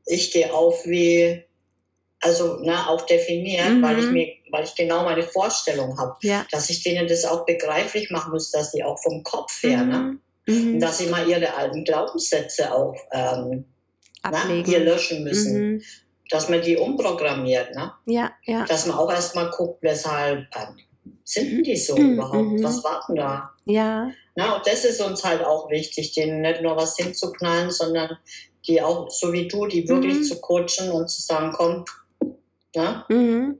ich 0.05 0.31
gehe 0.31 0.53
auf 0.53 0.85
wie, 0.85 1.45
also 2.21 2.57
ne, 2.57 2.87
auch 2.87 3.05
definiert, 3.05 3.69
mhm. 3.69 3.81
weil 3.81 3.99
ich 3.99 4.11
mir 4.11 4.27
weil 4.51 4.63
ich 4.63 4.75
genau 4.75 5.03
meine 5.03 5.23
Vorstellung 5.23 5.97
habe, 5.99 6.15
ja. 6.21 6.45
dass 6.51 6.69
ich 6.69 6.83
denen 6.83 7.07
das 7.07 7.25
auch 7.25 7.45
begreiflich 7.45 8.09
machen 8.09 8.31
muss, 8.31 8.51
dass 8.51 8.71
sie 8.71 8.83
auch 8.83 8.99
vom 9.01 9.23
Kopf 9.23 9.61
her, 9.63 9.83
ne, 9.83 9.97
mhm. 9.97 10.19
ne? 10.45 10.53
Mhm. 10.53 10.79
dass 10.79 10.97
sie 10.97 11.07
mal 11.07 11.27
ihre 11.27 11.53
alten 11.53 11.83
Glaubenssätze 11.83 12.73
auch 12.73 12.95
ähm, 13.11 13.65
ne, 14.23 14.63
hier 14.65 14.79
löschen 14.79 15.23
müssen. 15.23 15.73
Mhm. 15.73 15.81
Dass 16.31 16.47
man 16.47 16.61
die 16.61 16.77
umprogrammiert, 16.77 17.73
ne? 17.73 17.91
Ja, 18.05 18.31
ja. 18.45 18.63
Dass 18.65 18.85
man 18.85 18.97
auch 18.97 19.11
erstmal 19.11 19.49
guckt, 19.49 19.81
weshalb 19.81 20.47
ähm, 20.55 20.77
sind 21.23 21.65
die 21.65 21.75
so 21.75 21.97
mhm. 21.97 22.13
überhaupt? 22.13 22.51
Mhm. 22.51 22.63
Was 22.63 22.83
warten 22.83 23.15
da? 23.15 23.51
Ja. 23.65 24.11
Na, 24.35 24.55
und 24.55 24.67
das 24.67 24.85
ist 24.85 25.01
uns 25.01 25.23
halt 25.23 25.43
auch 25.43 25.69
wichtig, 25.69 26.13
denen 26.13 26.41
nicht 26.41 26.61
nur 26.61 26.75
was 26.75 26.97
hinzuknallen, 26.97 27.71
sondern 27.71 28.17
die 28.67 28.81
auch, 28.81 29.09
so 29.09 29.33
wie 29.33 29.47
du, 29.47 29.65
die 29.65 29.87
wirklich 29.87 30.15
mhm. 30.15 30.23
zu 30.23 30.39
coachen 30.39 30.91
und 30.91 31.09
zu 31.09 31.21
sagen, 31.21 31.51
komm, 31.55 31.85
ne? 32.75 33.05
Mhm 33.09 33.59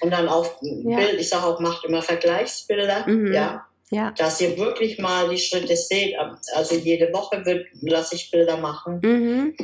und 0.00 0.10
dann 0.10 0.28
auf 0.28 0.58
ja. 0.60 0.96
Bild, 0.96 1.20
ich 1.20 1.28
sage 1.28 1.46
auch, 1.46 1.60
macht 1.60 1.84
immer 1.84 2.02
Vergleichsbilder, 2.02 3.06
mhm. 3.08 3.32
ja. 3.32 3.66
Ja. 3.90 4.10
Dass 4.12 4.40
ihr 4.40 4.56
wirklich 4.56 4.98
mal 4.98 5.28
die 5.28 5.38
Schritte 5.38 5.76
seht. 5.76 6.16
Also 6.54 6.74
jede 6.74 7.12
Woche 7.12 7.64
lasse 7.82 8.16
ich 8.16 8.30
Bilder 8.30 8.56
machen, 8.56 8.98
mhm. 9.00 9.54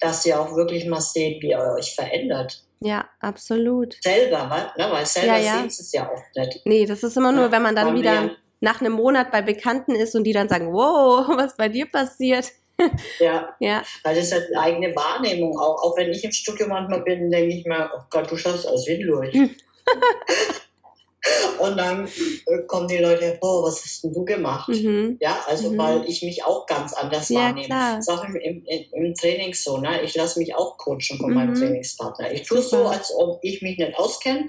dass 0.00 0.26
ihr 0.26 0.38
auch 0.38 0.54
wirklich 0.54 0.86
mal 0.86 1.00
seht, 1.00 1.40
wie 1.40 1.50
ihr 1.50 1.74
euch 1.78 1.94
verändert. 1.94 2.62
Ja, 2.80 3.08
absolut. 3.20 3.96
Selber, 4.02 4.72
ne? 4.76 4.90
weil 4.90 5.06
selber 5.06 5.38
ja, 5.38 5.58
sehen 5.58 5.66
es 5.66 5.92
ja 5.92 6.10
auch 6.10 6.22
nicht. 6.34 6.60
Nee, 6.66 6.84
das 6.84 7.02
ist 7.04 7.16
immer 7.16 7.32
nur, 7.32 7.52
wenn 7.52 7.62
man 7.62 7.76
dann 7.76 7.96
wieder 7.96 8.32
nach 8.60 8.80
einem 8.80 8.92
Monat 8.92 9.30
bei 9.30 9.40
Bekannten 9.40 9.94
ist 9.94 10.14
und 10.14 10.24
die 10.24 10.32
dann 10.32 10.48
sagen, 10.48 10.72
wow, 10.72 11.28
was 11.36 11.56
bei 11.56 11.68
dir 11.68 11.86
passiert. 11.86 12.50
Ja. 13.18 13.54
ja. 13.60 13.82
Weil 14.02 14.14
das 14.14 14.26
ist 14.26 14.32
halt 14.32 14.46
eine 14.48 14.60
eigene 14.60 14.96
Wahrnehmung 14.96 15.58
auch. 15.58 15.82
Auch 15.82 15.96
wenn 15.96 16.10
ich 16.10 16.24
im 16.24 16.32
Studio 16.32 16.66
manchmal 16.68 17.02
bin, 17.02 17.30
denke 17.30 17.54
ich 17.54 17.64
mir, 17.66 17.90
oh 17.94 18.02
Gott, 18.10 18.30
du 18.30 18.36
schaust 18.36 18.66
aus 18.66 18.86
wie 18.86 19.02
durch. 19.02 19.34
Und 21.58 21.76
dann 21.76 22.06
äh, 22.06 22.62
kommen 22.66 22.88
die 22.88 22.96
Leute, 22.96 23.36
oh, 23.42 23.62
was 23.62 23.84
hast 23.84 24.04
denn 24.04 24.14
du 24.14 24.24
gemacht? 24.24 24.68
Mhm. 24.68 25.18
Ja, 25.20 25.44
also 25.46 25.70
mhm. 25.70 25.78
weil 25.78 26.04
ich 26.08 26.22
mich 26.22 26.42
auch 26.44 26.64
ganz 26.66 26.94
anders 26.94 27.28
ja, 27.28 27.40
wahrnehme. 27.40 27.66
Klar. 27.66 27.96
Das 27.96 28.08
ist 28.08 28.14
auch 28.14 28.24
im, 28.24 28.36
im, 28.36 28.64
im 28.64 29.14
Training 29.14 29.52
so, 29.52 29.76
ne? 29.76 30.02
Ich 30.02 30.14
lasse 30.14 30.38
mich 30.38 30.54
auch 30.54 30.78
coachen 30.78 31.18
von 31.18 31.28
mhm. 31.30 31.34
meinem 31.34 31.54
Trainingspartner. 31.54 32.32
Ich 32.32 32.44
tue 32.44 32.62
so, 32.62 32.86
als 32.86 33.14
ob 33.14 33.40
ich 33.42 33.60
mich 33.60 33.76
nicht 33.76 33.98
auskenne. 33.98 34.48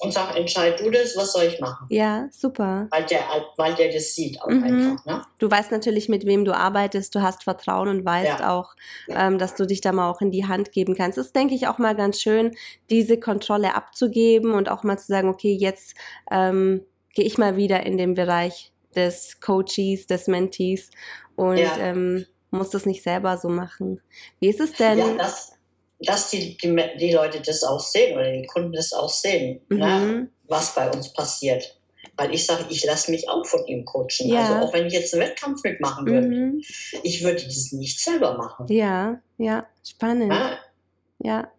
Und 0.00 0.12
sage, 0.12 0.38
entscheid 0.38 0.78
du 0.78 0.90
das, 0.90 1.16
was 1.16 1.32
soll 1.32 1.44
ich 1.44 1.58
machen? 1.58 1.86
Ja, 1.90 2.28
super. 2.30 2.86
Weil 2.90 3.04
der, 3.06 3.20
weil 3.56 3.74
der 3.74 3.92
das 3.92 4.14
sieht 4.14 4.40
auch 4.40 4.48
mhm. 4.48 4.62
einfach. 4.62 5.04
Ne? 5.06 5.22
Du 5.38 5.50
weißt 5.50 5.72
natürlich, 5.72 6.08
mit 6.08 6.24
wem 6.24 6.44
du 6.44 6.56
arbeitest, 6.56 7.14
du 7.16 7.22
hast 7.22 7.42
Vertrauen 7.42 7.88
und 7.88 8.04
weißt 8.04 8.40
ja. 8.40 8.56
auch, 8.56 8.76
ähm, 9.08 9.38
dass 9.38 9.56
du 9.56 9.66
dich 9.66 9.80
da 9.80 9.90
mal 9.90 10.08
auch 10.08 10.20
in 10.20 10.30
die 10.30 10.46
Hand 10.46 10.70
geben 10.70 10.94
kannst. 10.94 11.18
Das 11.18 11.26
ist, 11.26 11.36
denke 11.36 11.56
ich, 11.56 11.66
auch 11.66 11.78
mal 11.78 11.96
ganz 11.96 12.20
schön, 12.20 12.54
diese 12.90 13.18
Kontrolle 13.18 13.74
abzugeben 13.74 14.52
und 14.52 14.70
auch 14.70 14.84
mal 14.84 14.98
zu 14.98 15.06
sagen, 15.06 15.28
okay, 15.28 15.52
jetzt 15.52 15.96
ähm, 16.30 16.84
gehe 17.14 17.24
ich 17.24 17.36
mal 17.36 17.56
wieder 17.56 17.84
in 17.84 17.98
den 17.98 18.14
Bereich 18.14 18.72
des 18.94 19.40
Coaches, 19.40 20.06
des 20.06 20.28
Mentees 20.28 20.90
und 21.34 21.58
ja. 21.58 21.76
ähm, 21.78 22.24
muss 22.52 22.70
das 22.70 22.86
nicht 22.86 23.02
selber 23.02 23.36
so 23.36 23.48
machen. 23.48 24.00
Wie 24.38 24.48
ist 24.48 24.60
es 24.60 24.72
denn? 24.74 24.98
Ja, 24.98 25.14
das, 25.18 25.57
dass 26.00 26.30
die, 26.30 26.56
die, 26.56 26.76
die 26.98 27.12
Leute 27.12 27.40
das 27.40 27.64
auch 27.64 27.80
sehen 27.80 28.16
oder 28.16 28.30
die 28.30 28.46
Kunden 28.46 28.72
das 28.72 28.92
auch 28.92 29.08
sehen, 29.08 29.60
ne, 29.68 29.76
mhm. 29.76 29.80
ne, 29.80 30.28
was 30.46 30.74
bei 30.74 30.90
uns 30.90 31.12
passiert. 31.12 31.74
Weil 32.16 32.34
ich 32.34 32.46
sage, 32.46 32.64
ich 32.68 32.84
lasse 32.84 33.10
mich 33.10 33.28
auch 33.28 33.46
von 33.46 33.64
ihm 33.66 33.84
coachen. 33.84 34.28
Ja. 34.28 34.40
Also 34.40 34.66
auch 34.66 34.72
wenn 34.72 34.86
ich 34.86 34.92
jetzt 34.92 35.14
einen 35.14 35.22
Wettkampf 35.22 35.62
mitmachen 35.62 36.06
würde, 36.06 36.26
mhm. 36.26 36.62
ich 37.02 37.22
würde 37.22 37.44
das 37.44 37.72
nicht 37.72 38.00
selber 38.00 38.36
machen. 38.36 38.66
Ja, 38.68 39.20
ja, 39.36 39.66
spannend. 39.86 40.32
Ja. 40.32 40.58
ja. 41.18 41.52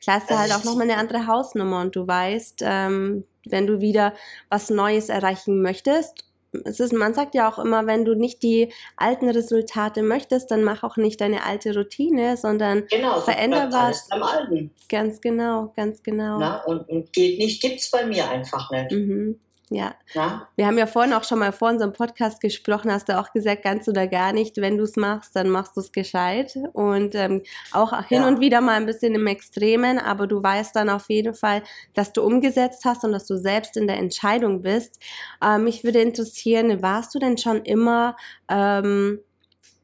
Klar 0.00 0.20
hast 0.20 0.30
du 0.30 0.38
halt 0.38 0.52
auch 0.52 0.64
nochmal 0.64 0.90
eine 0.90 0.98
andere 0.98 1.26
Hausnummer 1.26 1.80
und 1.80 1.96
du 1.96 2.06
weißt, 2.06 2.60
ähm, 2.62 3.24
wenn 3.46 3.66
du 3.66 3.80
wieder 3.80 4.14
was 4.50 4.70
Neues 4.70 5.08
erreichen 5.08 5.62
möchtest 5.62 6.26
es 6.64 6.80
ist, 6.80 6.92
man 6.92 7.14
sagt 7.14 7.34
ja 7.34 7.50
auch 7.50 7.58
immer, 7.58 7.86
wenn 7.86 8.04
du 8.04 8.14
nicht 8.14 8.42
die 8.42 8.72
alten 8.96 9.28
Resultate 9.28 10.02
möchtest, 10.02 10.50
dann 10.50 10.64
mach 10.64 10.82
auch 10.82 10.96
nicht 10.96 11.20
deine 11.20 11.44
alte 11.44 11.74
Routine, 11.74 12.36
sondern 12.36 12.86
genau, 12.88 13.20
veränder 13.20 13.70
was. 13.72 14.10
Am 14.10 14.22
Alten. 14.22 14.70
Ganz 14.88 15.20
genau, 15.20 15.72
ganz 15.76 16.02
genau. 16.02 16.38
Na, 16.38 16.62
und, 16.64 16.88
und 16.88 17.12
geht 17.12 17.38
nicht, 17.38 17.62
gibt's 17.62 17.90
bei 17.90 18.06
mir 18.06 18.28
einfach 18.28 18.70
nicht. 18.70 18.92
Mhm. 18.92 19.38
Ja. 19.74 19.96
ja. 20.12 20.48
Wir 20.54 20.66
haben 20.68 20.78
ja 20.78 20.86
vorhin 20.86 21.12
auch 21.12 21.24
schon 21.24 21.40
mal 21.40 21.50
vor 21.50 21.68
unserem 21.68 21.92
Podcast 21.92 22.40
gesprochen, 22.40 22.92
hast 22.92 23.08
du 23.08 23.18
auch 23.18 23.32
gesagt, 23.32 23.64
ganz 23.64 23.88
oder 23.88 24.06
gar 24.06 24.32
nicht, 24.32 24.56
wenn 24.58 24.78
du 24.78 24.84
es 24.84 24.94
machst, 24.94 25.34
dann 25.34 25.50
machst 25.50 25.76
du 25.76 25.80
es 25.80 25.90
gescheit. 25.90 26.56
Und 26.74 27.16
ähm, 27.16 27.42
auch 27.72 27.92
hin 28.04 28.22
ja. 28.22 28.28
und 28.28 28.40
wieder 28.40 28.60
mal 28.60 28.76
ein 28.76 28.86
bisschen 28.86 29.16
im 29.16 29.26
Extremen, 29.26 29.98
aber 29.98 30.28
du 30.28 30.40
weißt 30.40 30.76
dann 30.76 30.88
auf 30.88 31.10
jeden 31.10 31.34
Fall, 31.34 31.64
dass 31.92 32.12
du 32.12 32.22
umgesetzt 32.22 32.84
hast 32.84 33.04
und 33.04 33.10
dass 33.10 33.26
du 33.26 33.36
selbst 33.36 33.76
in 33.76 33.88
der 33.88 33.98
Entscheidung 33.98 34.62
bist. 34.62 35.02
Ähm, 35.44 35.64
mich 35.64 35.82
würde 35.82 36.00
interessieren, 36.00 36.80
warst 36.80 37.12
du 37.12 37.18
denn 37.18 37.36
schon 37.36 37.62
immer 37.64 38.16
ähm, 38.48 39.18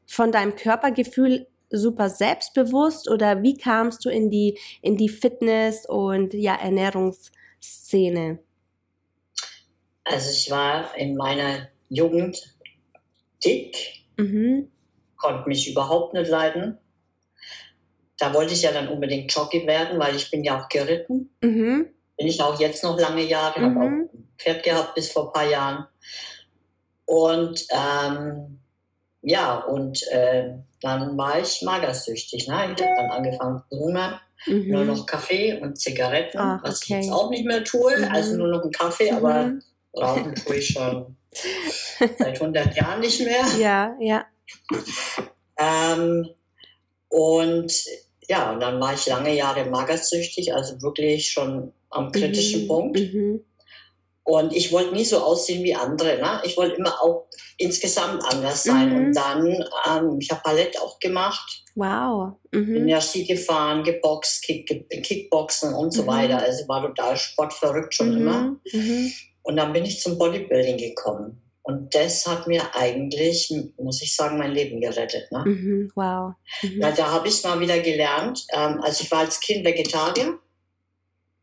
von 0.07 0.31
deinem 0.31 0.55
Körpergefühl 0.55 1.47
super 1.69 2.09
selbstbewusst 2.09 3.09
oder 3.09 3.43
wie 3.43 3.57
kamst 3.57 4.05
du 4.05 4.09
in 4.09 4.29
die, 4.29 4.57
in 4.81 4.95
die 4.95 5.09
Fitness- 5.09 5.85
und 5.85 6.33
ja, 6.33 6.55
Ernährungsszene? 6.55 8.39
Also 10.03 10.31
ich 10.31 10.49
war 10.49 10.95
in 10.95 11.15
meiner 11.15 11.67
Jugend 11.89 12.55
dick, 13.43 14.03
mhm. 14.17 14.71
konnte 15.17 15.47
mich 15.47 15.69
überhaupt 15.69 16.13
nicht 16.13 16.29
leiden. 16.29 16.77
Da 18.17 18.33
wollte 18.33 18.53
ich 18.53 18.61
ja 18.61 18.71
dann 18.71 18.87
unbedingt 18.87 19.33
Jockey 19.33 19.65
werden, 19.65 19.99
weil 19.99 20.15
ich 20.15 20.29
bin 20.29 20.43
ja 20.43 20.59
auch 20.59 20.69
geritten. 20.69 21.31
Mhm. 21.41 21.87
Bin 22.17 22.27
ich 22.27 22.41
auch 22.41 22.59
jetzt 22.59 22.83
noch 22.83 22.99
lange 22.99 23.23
Jahre, 23.23 23.59
mhm. 23.59 23.65
habe 23.65 23.79
auch 23.79 23.89
ein 23.89 24.09
Pferd 24.37 24.63
gehabt 24.63 24.95
bis 24.95 25.11
vor 25.11 25.27
ein 25.27 25.33
paar 25.33 25.49
Jahren. 25.49 25.87
Und 27.05 27.65
ähm, 27.71 28.59
ja, 29.21 29.57
und 29.59 30.01
äh, 30.11 30.53
dann 30.81 31.17
war 31.17 31.39
ich 31.39 31.61
magersüchtig. 31.61 32.47
Ne? 32.47 32.73
Ich 32.75 32.83
habe 32.83 32.95
dann 32.95 33.11
angefangen 33.11 33.63
zu 33.69 33.79
hungern. 33.79 34.19
Mhm. 34.47 34.69
Nur 34.69 34.85
noch 34.85 35.05
Kaffee 35.05 35.59
und 35.61 35.77
Zigaretten, 35.77 36.39
Ach, 36.39 36.63
was 36.63 36.81
okay. 36.81 36.99
ich 36.99 37.05
jetzt 37.05 37.13
auch 37.13 37.29
nicht 37.29 37.45
mehr 37.45 37.63
tue. 37.63 37.95
Mhm. 37.97 38.11
Also 38.11 38.37
nur 38.37 38.47
noch 38.47 38.61
einen 38.63 38.71
Kaffee, 38.71 39.11
aber 39.11 39.51
mhm. 39.95 40.33
Ich 40.53 40.69
schon 40.69 41.15
seit 41.99 42.41
100 42.41 42.75
Jahren 42.75 42.99
nicht 42.99 43.21
mehr. 43.21 43.45
Ja, 43.59 43.95
ja. 43.99 44.25
Ähm, 45.57 46.29
und 47.09 47.73
ja, 48.27 48.51
und 48.51 48.59
dann 48.61 48.79
war 48.79 48.93
ich 48.93 49.05
lange 49.07 49.35
Jahre 49.35 49.65
magersüchtig, 49.65 50.53
also 50.53 50.81
wirklich 50.81 51.29
schon 51.29 51.73
am 51.89 52.11
kritischen 52.11 52.63
mhm, 52.63 52.67
Punkt. 52.67 52.99
Mhm. 52.99 53.41
Und 54.23 54.55
ich 54.55 54.71
wollte 54.71 54.93
nie 54.93 55.03
so 55.03 55.17
aussehen 55.17 55.63
wie 55.63 55.75
andere. 55.75 56.17
Ne? 56.19 56.41
Ich 56.43 56.55
wollte 56.55 56.75
immer 56.75 57.01
auch 57.01 57.27
insgesamt 57.57 58.23
anders 58.23 58.63
sein. 58.63 58.89
Mhm. 58.89 59.05
Und 59.05 59.13
dann, 59.13 59.47
ähm, 59.89 60.17
ich 60.19 60.29
habe 60.31 60.41
Ballett 60.43 60.79
auch 60.79 60.99
gemacht. 60.99 61.63
Wow. 61.75 62.33
Mhm. 62.51 62.73
Bin 62.73 62.87
ja 62.87 63.01
Ski 63.01 63.25
gefahren, 63.25 63.83
geboxt, 63.83 64.43
Kick, 64.43 64.89
Kickboxen 65.03 65.73
und 65.73 65.91
so 65.91 66.03
mhm. 66.03 66.07
weiter. 66.07 66.37
Also 66.37 66.67
war 66.67 66.81
total 66.81 67.17
sportverrückt 67.17 67.93
schon 67.93 68.11
mhm. 68.11 68.17
immer. 68.21 68.55
Und 69.43 69.57
dann 69.57 69.73
bin 69.73 69.85
ich 69.85 69.99
zum 69.99 70.17
Bodybuilding 70.17 70.77
gekommen. 70.77 71.41
Und 71.63 71.93
das 71.93 72.25
hat 72.25 72.47
mir 72.47 72.75
eigentlich, 72.75 73.53
muss 73.77 74.01
ich 74.01 74.15
sagen, 74.15 74.37
mein 74.37 74.51
Leben 74.51 74.81
gerettet. 74.81 75.31
Ne? 75.31 75.43
Mhm, 75.45 75.91
wow. 75.95 76.33
Mhm. 76.63 76.81
Ja, 76.81 76.91
da 76.91 77.11
habe 77.11 77.27
ich 77.27 77.43
mal 77.43 77.59
wieder 77.59 77.79
gelernt. 77.79 78.45
Ähm, 78.51 78.81
also 78.81 79.03
ich 79.03 79.11
war 79.11 79.19
als 79.19 79.39
Kind 79.39 79.63
Vegetarier 79.63 80.39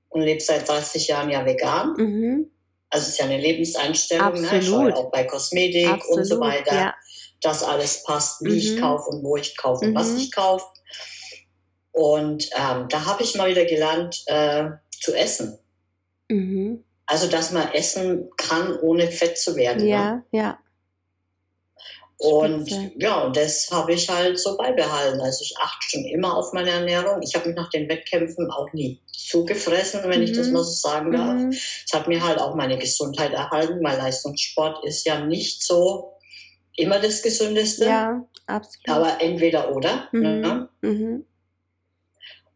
und 0.09 0.23
lebe 0.23 0.41
seit 0.41 0.69
30 0.69 1.07
Jahren 1.09 1.31
ja 1.31 1.45
vegan. 1.47 1.95
Mhm. 1.97 2.51
Also 2.91 3.05
es 3.05 3.11
ist 3.11 3.19
ja 3.19 3.27
eine 3.27 3.39
Lebenseinstellung. 3.39 4.41
Ne? 4.41 4.63
Schaue 4.63 4.97
auch 4.97 5.11
bei 5.11 5.25
Kosmetik 5.25 5.89
Absolut, 5.89 6.19
und 6.19 6.25
so 6.25 6.41
weiter, 6.41 6.75
ja. 6.75 6.95
dass 7.41 7.63
alles 7.63 8.03
passt, 8.03 8.45
wie 8.45 8.57
ich 8.57 8.73
mhm. 8.73 8.81
kaufe 8.81 9.11
und 9.11 9.23
wo 9.23 9.37
ich 9.37 9.57
kaufe 9.57 9.85
und 9.85 9.95
was 9.95 10.11
mhm. 10.11 10.19
ich 10.19 10.33
kaufe. 10.33 10.67
Und 11.93 12.49
ähm, 12.57 12.87
da 12.89 13.05
habe 13.07 13.23
ich 13.23 13.37
mal 13.37 13.51
wieder 13.51 13.65
gelernt 13.65 14.23
äh, 14.27 14.71
zu 15.01 15.15
essen. 15.15 15.59
Mhm. 16.29 16.85
Also, 17.11 17.27
dass 17.27 17.53
man 17.53 17.73
essen 17.73 18.29
kann, 18.37 18.79
ohne 18.81 19.11
fett 19.11 19.39
zu 19.39 19.57
werden. 19.57 19.87
Ja, 19.87 20.17
ne? 20.17 20.25
ja. 20.31 20.59
Und 22.19 22.69
Spitze. 22.69 22.93
ja, 22.97 23.23
und 23.23 23.37
das 23.37 23.71
habe 23.71 23.95
ich 23.95 24.09
halt 24.09 24.39
so 24.39 24.57
beibehalten. 24.57 25.21
Also 25.21 25.43
ich 25.43 25.55
achte 25.57 25.89
schon 25.89 26.05
immer 26.05 26.37
auf 26.37 26.53
meine 26.53 26.71
Ernährung. 26.71 27.23
Ich 27.23 27.35
habe 27.37 27.47
mich 27.47 27.57
nach 27.57 27.71
den 27.71 27.89
Wettkämpfen 27.89 28.51
auch 28.51 28.73
nie 28.73 29.01
zugefressen, 29.13 30.03
wenn 30.03 30.19
mhm. 30.19 30.25
ich 30.25 30.33
das 30.33 30.49
mhm. 30.49 30.55
mal 30.55 30.65
so 30.65 30.73
sagen 30.73 31.13
darf. 31.13 31.35
Mhm. 31.35 31.51
Es 31.51 31.93
hat 31.95 32.09
mir 32.09 32.23
halt 32.23 32.41
auch 32.41 32.57
meine 32.57 32.77
Gesundheit 32.77 33.33
erhalten, 33.33 33.83
weil 33.85 33.97
Leistungssport 33.99 34.85
ist 34.85 35.07
ja 35.07 35.25
nicht 35.25 35.63
so 35.63 36.13
immer 36.77 36.99
das 36.99 37.23
Gesündeste. 37.23 37.85
Ja, 37.85 38.27
absolut. 38.47 38.89
Aber 38.89 39.23
entweder 39.23 39.75
oder. 39.75 40.09
Mhm. 40.11 40.41
Ne? 40.41 40.69
Mhm. 40.83 41.25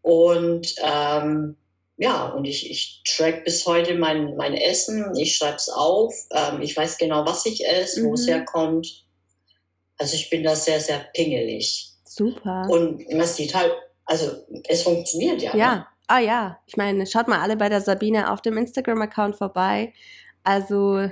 Und 0.03 0.75
ähm, 0.83 1.57
ja, 1.97 2.27
und 2.29 2.45
ich, 2.45 2.71
ich 2.71 3.03
track 3.07 3.45
bis 3.45 3.67
heute 3.67 3.95
mein, 3.95 4.37
mein 4.37 4.55
Essen, 4.55 5.15
ich 5.17 5.37
schreibe 5.37 5.57
es 5.57 5.69
auf, 5.69 6.15
ähm, 6.33 6.61
ich 6.61 6.77
weiß 6.77 6.99
genau, 6.99 7.25
was 7.27 7.47
ich 7.47 7.67
esse, 7.67 8.03
mhm. 8.03 8.09
wo 8.09 8.15
es 8.15 8.27
herkommt. 8.27 9.05
Also 9.99 10.17
ich 10.17 10.31
bin 10.31 10.43
da 10.43 10.57
sehr, 10.57 10.81
sehr 10.81 10.99
pingelig. 11.15 11.93
Super. 12.05 12.67
Und 12.69 13.09
man 13.13 13.27
sieht 13.27 13.55
halt, 13.55 13.73
also 14.05 14.33
es 14.69 14.83
funktioniert 14.83 15.43
ja. 15.43 15.57
Ja, 15.57 15.75
ne? 15.77 15.87
ah 16.09 16.19
ja. 16.19 16.59
Ich 16.67 16.77
meine, 16.77 17.07
schaut 17.07 17.29
mal 17.29 17.41
alle 17.41 17.57
bei 17.57 17.69
der 17.69 17.81
Sabine 17.81 18.33
auf 18.33 18.43
dem 18.43 18.57
Instagram-Account 18.57 19.37
vorbei. 19.37 19.93
Also 20.43 21.09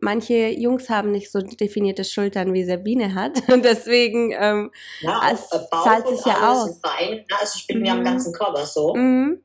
manche 0.00 0.48
Jungs 0.48 0.88
haben 0.88 1.10
nicht 1.10 1.30
so 1.30 1.40
definierte 1.40 2.04
Schultern 2.04 2.54
wie 2.54 2.64
Sabine 2.64 3.14
hat. 3.14 3.48
Und 3.52 3.64
deswegen 3.64 4.32
ähm, 4.38 4.70
ja, 5.00 5.20
es 5.32 5.48
zahlt 5.48 6.08
sich 6.08 6.24
ja 6.24 6.52
aus. 6.52 6.80
Bein, 6.80 7.24
also 7.38 7.58
ich 7.58 7.66
bin 7.66 7.78
mhm. 7.78 7.82
mir 7.82 7.92
am 7.92 8.04
ganzen 8.04 8.32
Körper 8.32 8.64
so. 8.64 8.94
Mhm. 8.94 9.42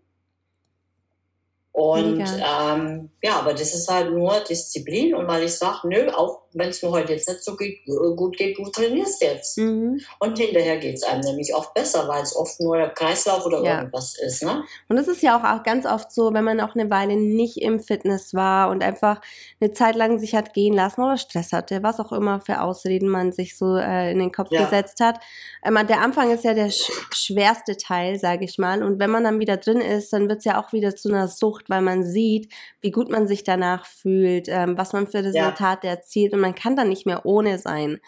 Und 1.74 2.20
ähm, 2.22 3.12
ja, 3.22 3.40
aber 3.40 3.54
das 3.54 3.74
ist 3.74 3.88
halt 3.88 4.12
nur 4.12 4.40
Disziplin 4.42 5.16
und 5.16 5.28
weil 5.28 5.44
ich 5.44 5.58
sage, 5.58 5.88
nö, 5.88 6.12
auch 6.12 6.40
wenn 6.54 6.70
es 6.70 6.82
mir 6.82 6.92
heute 6.92 7.14
jetzt 7.14 7.30
nicht 7.30 7.44
so 7.44 7.56
gut 7.56 8.38
geht, 8.38 8.58
du 8.58 8.70
trainierst 8.70 9.22
jetzt. 9.22 9.58
Mhm. 9.58 10.02
Und 10.20 10.38
hinterher 10.38 10.78
geht 10.78 10.96
es 10.96 11.04
einem 11.04 11.22
nämlich 11.22 11.54
oft 11.56 11.74
besser, 11.74 12.08
weil 12.08 12.24
es 12.24 12.36
oft 12.36 12.60
nur 12.60 12.78
der 12.78 12.90
Kreislauf 12.90 13.46
oder 13.46 13.64
ja. 13.64 13.80
irgendwas 13.80 14.16
ist. 14.18 14.44
Ne? 14.44 14.64
Und 14.90 14.98
es 14.98 15.08
ist 15.08 15.22
ja 15.22 15.38
auch, 15.38 15.44
auch 15.44 15.64
ganz 15.64 15.86
oft 15.86 16.12
so, 16.12 16.34
wenn 16.34 16.44
man 16.44 16.60
auch 16.60 16.76
eine 16.76 16.90
Weile 16.90 17.16
nicht 17.16 17.58
im 17.62 17.80
Fitness 17.80 18.34
war 18.34 18.70
und 18.70 18.84
einfach 18.84 19.22
eine 19.60 19.72
Zeit 19.72 19.96
lang 19.96 20.20
sich 20.20 20.36
hat 20.36 20.54
gehen 20.54 20.74
lassen 20.74 21.02
oder 21.02 21.18
Stress 21.18 21.54
hatte, 21.54 21.84
was 21.84 22.00
auch 22.00 22.12
immer 22.12 22.42
für 22.42 22.62
Ausreden 22.62 23.10
man 23.10 23.32
sich 23.32 23.58
so 23.58 23.78
äh, 23.78 24.12
in 24.12 24.20
den 24.20 24.32
Kopf 24.32 24.52
ja. 24.52 24.64
gesetzt 24.64 25.00
hat. 25.00 25.20
Ähm, 25.64 25.80
der 25.88 26.02
Anfang 26.02 26.32
ist 26.32 26.44
ja 26.44 26.54
der 26.54 26.70
sch 26.70 26.92
schwerste 27.14 27.78
Teil, 27.78 28.20
sage 28.20 28.46
ich 28.46 28.58
mal. 28.58 28.84
Und 28.84 29.00
wenn 29.00 29.10
man 29.10 29.24
dann 29.24 29.40
wieder 29.40 29.58
drin 29.58 29.80
ist, 29.80 30.14
dann 30.14 30.28
wird 30.28 30.40
es 30.40 30.46
ja 30.46 30.62
auch 30.62 30.74
wieder 30.74 30.96
zu 30.96 31.10
einer 31.10 31.28
Sucht, 31.28 31.70
weil 31.70 31.82
man 31.82 32.04
sieht, 32.04 32.52
wie 32.82 32.92
gut 32.92 33.10
man 33.10 33.28
sich 33.28 33.44
danach 33.44 33.86
fühlt, 33.86 34.48
ähm, 34.50 34.78
was 34.78 34.94
man 34.94 35.08
für 35.08 35.24
Resultate 35.24 35.88
ja. 35.88 35.94
erzielt. 35.94 36.34
Und 36.34 36.40
man 36.41 36.56
kann 36.56 36.75
dann 36.75 36.89
nicht 36.89 37.06
mehr 37.06 37.25
ohne 37.25 37.60
sein. 37.60 37.99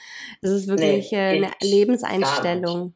Das 0.41 0.51
ist 0.51 0.67
wirklich 0.67 1.11
nee, 1.11 1.17
äh, 1.17 1.37
eine 1.37 1.51
Lebenseinstellung. 1.61 2.93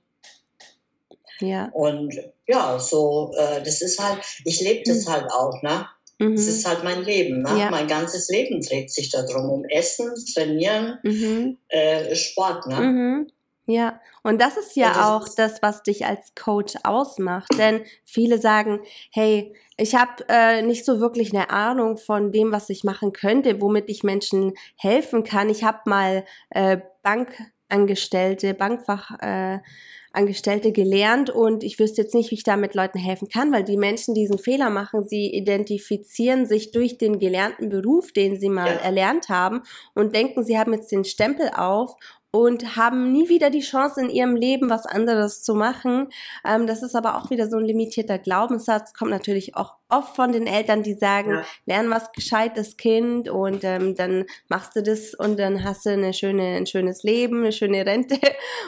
Ja. 1.40 1.70
Und 1.74 2.16
ja, 2.48 2.80
so, 2.80 3.32
äh, 3.38 3.62
das 3.64 3.82
ist 3.82 4.00
halt, 4.04 4.20
ich 4.44 4.62
lebe 4.62 4.84
das 4.86 5.06
mhm. 5.06 5.12
halt 5.12 5.32
auch, 5.32 5.62
ne? 5.62 5.88
Mhm. 6.20 6.36
Das 6.36 6.48
ist 6.48 6.68
halt 6.68 6.84
mein 6.84 7.04
Leben. 7.04 7.44
Ne? 7.44 7.60
Ja. 7.60 7.70
Mein 7.70 7.88
ganzes 7.88 8.28
Leben 8.30 8.62
dreht 8.62 8.92
sich 8.92 9.10
darum, 9.10 9.50
um 9.50 9.66
Essen, 9.66 10.14
Trainieren, 10.34 10.98
mhm. 11.04 11.58
äh, 11.68 12.16
Sport. 12.16 12.66
Ne? 12.68 13.28
Ja, 13.70 14.00
und 14.24 14.42
das 14.42 14.56
ist 14.56 14.78
ja 14.78 14.94
das 14.94 14.98
auch 14.98 15.28
das, 15.36 15.62
was 15.62 15.84
dich 15.84 16.06
als 16.06 16.34
Coach 16.36 16.76
ausmacht. 16.84 17.50
Denn 17.58 17.82
viele 18.06 18.40
sagen, 18.40 18.80
hey, 19.12 19.54
ich 19.76 19.94
habe 19.94 20.24
äh, 20.30 20.62
nicht 20.62 20.86
so 20.86 21.02
wirklich 21.02 21.34
eine 21.34 21.50
Ahnung 21.50 21.98
von 21.98 22.32
dem, 22.32 22.54
was 22.54 22.70
ich 22.70 22.86
machen 22.86 23.12
könnte, 23.12 23.60
womit 23.62 23.90
ich 23.90 24.04
Menschen 24.04 24.54
helfen 24.78 25.26
kann. 25.26 25.50
Ich 25.50 25.66
habe 25.66 25.80
mal 25.86 26.24
äh, 26.50 26.78
Bankangestellte, 27.04 28.54
Bankfachangestellte 28.54 30.70
äh, 30.70 30.72
gelernt 30.72 31.30
und 31.30 31.66
ich 31.66 31.78
wüsste 31.78 32.04
jetzt 32.04 32.16
nicht, 32.16 32.32
wie 32.32 32.36
ich 32.36 32.44
damit 32.44 32.74
Leuten 32.74 33.00
helfen 33.00 33.28
kann, 33.28 33.52
weil 33.52 33.66
die 33.66 33.76
Menschen 33.76 34.16
diesen 34.16 34.40
Fehler 34.40 34.70
machen. 34.70 35.06
Sie 35.06 35.34
identifizieren 35.34 36.46
sich 36.46 36.72
durch 36.72 36.98
den 36.98 37.20
gelernten 37.20 37.68
Beruf, 37.68 38.14
den 38.14 38.40
sie 38.40 38.50
mal 38.50 38.76
ja. 38.76 38.80
erlernt 38.80 39.28
haben 39.28 39.64
und 39.94 40.16
denken, 40.16 40.46
sie 40.46 40.58
haben 40.58 40.74
jetzt 40.74 40.94
den 40.94 41.04
Stempel 41.04 41.50
auf 41.50 41.98
und 42.32 42.76
haben 42.76 43.12
nie 43.12 43.30
wieder 43.30 43.50
die 43.50 43.62
Chance 43.62 44.02
in 44.02 44.10
ihrem 44.10 44.36
Leben 44.36 44.70
was 44.70 44.86
anderes 44.86 45.44
zu 45.44 45.56
machen. 45.56 46.10
Ähm, 46.46 46.68
das 46.68 46.84
ist 46.84 46.96
aber 46.96 47.18
auch 47.18 47.30
wieder 47.30 47.48
so 47.48 47.58
ein 47.58 47.66
limitierter 47.66 48.20
Glaubenssatz, 48.20 48.94
kommt 48.94 49.12
natürlich 49.12 49.56
auch 49.56 49.76
oft 49.90 50.16
von 50.16 50.32
den 50.32 50.48
Eltern, 50.48 50.84
die 50.84 50.96
sagen, 50.96 51.32
ja. 51.32 51.44
lern 51.66 51.90
was 51.90 52.12
gescheites 52.12 52.78
Kind 52.78 53.30
und 53.30 53.64
ähm, 53.64 53.96
dann 53.96 54.26
machst 54.50 54.76
du 54.76 54.84
das 54.84 55.14
und 55.14 55.40
dann 55.40 55.64
hast 55.64 55.86
du 55.86 55.92
eine 55.92 56.14
schöne, 56.14 56.58
ein 56.58 56.66
schönes 56.66 57.04
Leben, 57.04 57.40
eine 57.40 57.52
schöne 57.52 57.86
Rente 57.86 58.20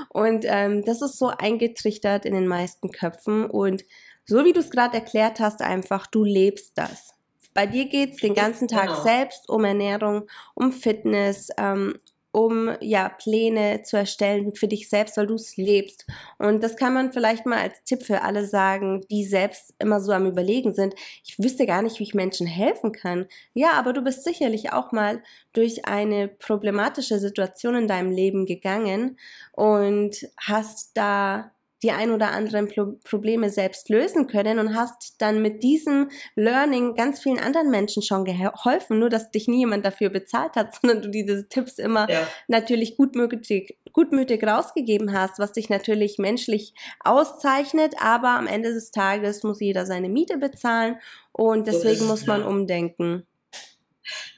und 0.10 0.46
ähm, 0.48 0.86
das 0.86 1.02
ist 1.02 1.18
so 1.18 1.28
eingetrichtert 1.28 2.26
in 2.26 2.34
den 2.34 2.48
meisten 2.48 2.92
Köpfen 2.92 3.46
und 3.46 3.84
so 4.26 4.46
wie 4.46 4.54
du 4.54 4.60
es 4.60 4.70
gerade 4.70 4.96
erklärt 4.96 5.40
hast, 5.40 5.62
einfach, 5.62 6.06
du 6.06 6.24
lebst 6.24 6.78
das. 6.78 7.16
Bei 7.56 7.66
dir 7.66 7.86
geht's 7.86 8.18
den 8.18 8.36
ganzen 8.36 8.68
Tag 8.68 8.88
genau. 8.88 9.02
selbst 9.02 9.50
um 9.50 9.66
Ernährung, 9.66 10.30
um 10.54 10.72
Fitness, 10.72 11.50
ähm, 11.58 11.96
um 12.32 12.70
ja 12.80 13.10
Pläne 13.10 13.82
zu 13.84 13.98
erstellen 13.98 14.54
für 14.56 14.68
dich 14.68 14.90
selbst, 14.90 15.18
weil 15.18 15.28
du 15.28 15.36
es 15.36 15.58
lebst. 15.58 16.06
Und 16.38 16.64
das 16.64 16.76
kann 16.76 16.94
man 16.94 17.12
vielleicht 17.12 17.46
mal 17.46 17.60
als 17.60 17.84
Tipp 17.84 18.04
für 18.04 18.22
alle 18.22 18.46
sagen, 18.46 19.06
die 19.10 19.26
selbst 19.26 19.74
immer 19.80 20.00
so 20.00 20.12
am 20.12 20.28
Überlegen 20.28 20.74
sind. 20.74 20.94
Ich 21.24 21.40
wüsste 21.40 21.66
gar 21.66 21.82
nicht, 21.82 22.00
wie 22.00 22.04
ich 22.04 22.14
Menschen 22.14 22.46
helfen 22.46 22.92
kann. 22.92 23.28
Ja, 23.54 23.74
aber 23.74 23.94
du 23.94 24.04
bist 24.04 24.24
sicherlich 24.24 24.72
auch 24.74 24.92
mal 24.92 25.24
durch 25.54 25.86
eine 25.86 26.28
problematische 26.28 27.20
Situation 27.20 27.76
in 27.76 27.88
deinem 27.88 28.12
Leben 28.12 28.46
gegangen 28.46 29.18
und 29.54 30.28
hast 30.38 30.96
da 30.96 31.52
die 31.82 31.92
ein 31.92 32.12
oder 32.12 32.32
anderen 32.32 32.68
Pro 32.68 32.98
Probleme 33.04 33.50
selbst 33.50 33.90
lösen 33.90 34.28
können 34.28 34.60
und 34.60 34.76
hast 34.76 35.16
dann 35.20 35.42
mit 35.42 35.64
diesem 35.64 36.10
Learning 36.36 36.96
ganz 36.96 37.22
vielen 37.22 37.40
anderen 37.40 37.70
Menschen 37.70 38.04
schon 38.04 38.26
geholfen, 38.26 39.00
nur 39.00 39.10
dass 39.10 39.32
dich 39.32 39.48
nie 39.48 39.60
jemand 39.60 39.86
dafür 39.86 40.10
bezahlt 40.10 40.56
hat, 40.56 40.76
sondern 40.82 41.02
du 41.02 41.10
diese 41.10 41.48
Tipps 41.48 41.80
immer 41.80 42.10
ja. 42.10 42.28
natürlich 42.48 42.98
gutmütig, 42.98 43.78
gutmütig 43.94 44.44
rausgegeben 44.44 45.14
hast, 45.14 45.40
was 45.40 45.54
dich 45.54 45.70
natürlich 45.70 46.18
menschlich 46.18 46.74
auszeichnet, 47.04 47.96
aber 48.00 48.30
am 48.32 48.48
Ende 48.48 48.74
des 48.74 48.92
Tages 48.92 49.44
muss 49.44 49.60
jeder 49.60 49.86
seine 49.86 50.10
Miete 50.10 50.38
bezahlen 50.38 50.98
und 51.32 51.68
deswegen 51.68 52.08
muss 52.08 52.26
man 52.26 52.44
umdenken. 52.44 53.26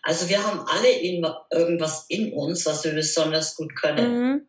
Also 0.03 0.29
wir 0.29 0.45
haben 0.45 0.59
alle 0.67 1.01
irgendwas 1.01 2.05
in 2.09 2.33
uns, 2.33 2.65
was 2.65 2.83
wir 2.83 2.93
besonders 2.93 3.55
gut 3.55 3.75
können. 3.75 4.13
Mhm. 4.13 4.47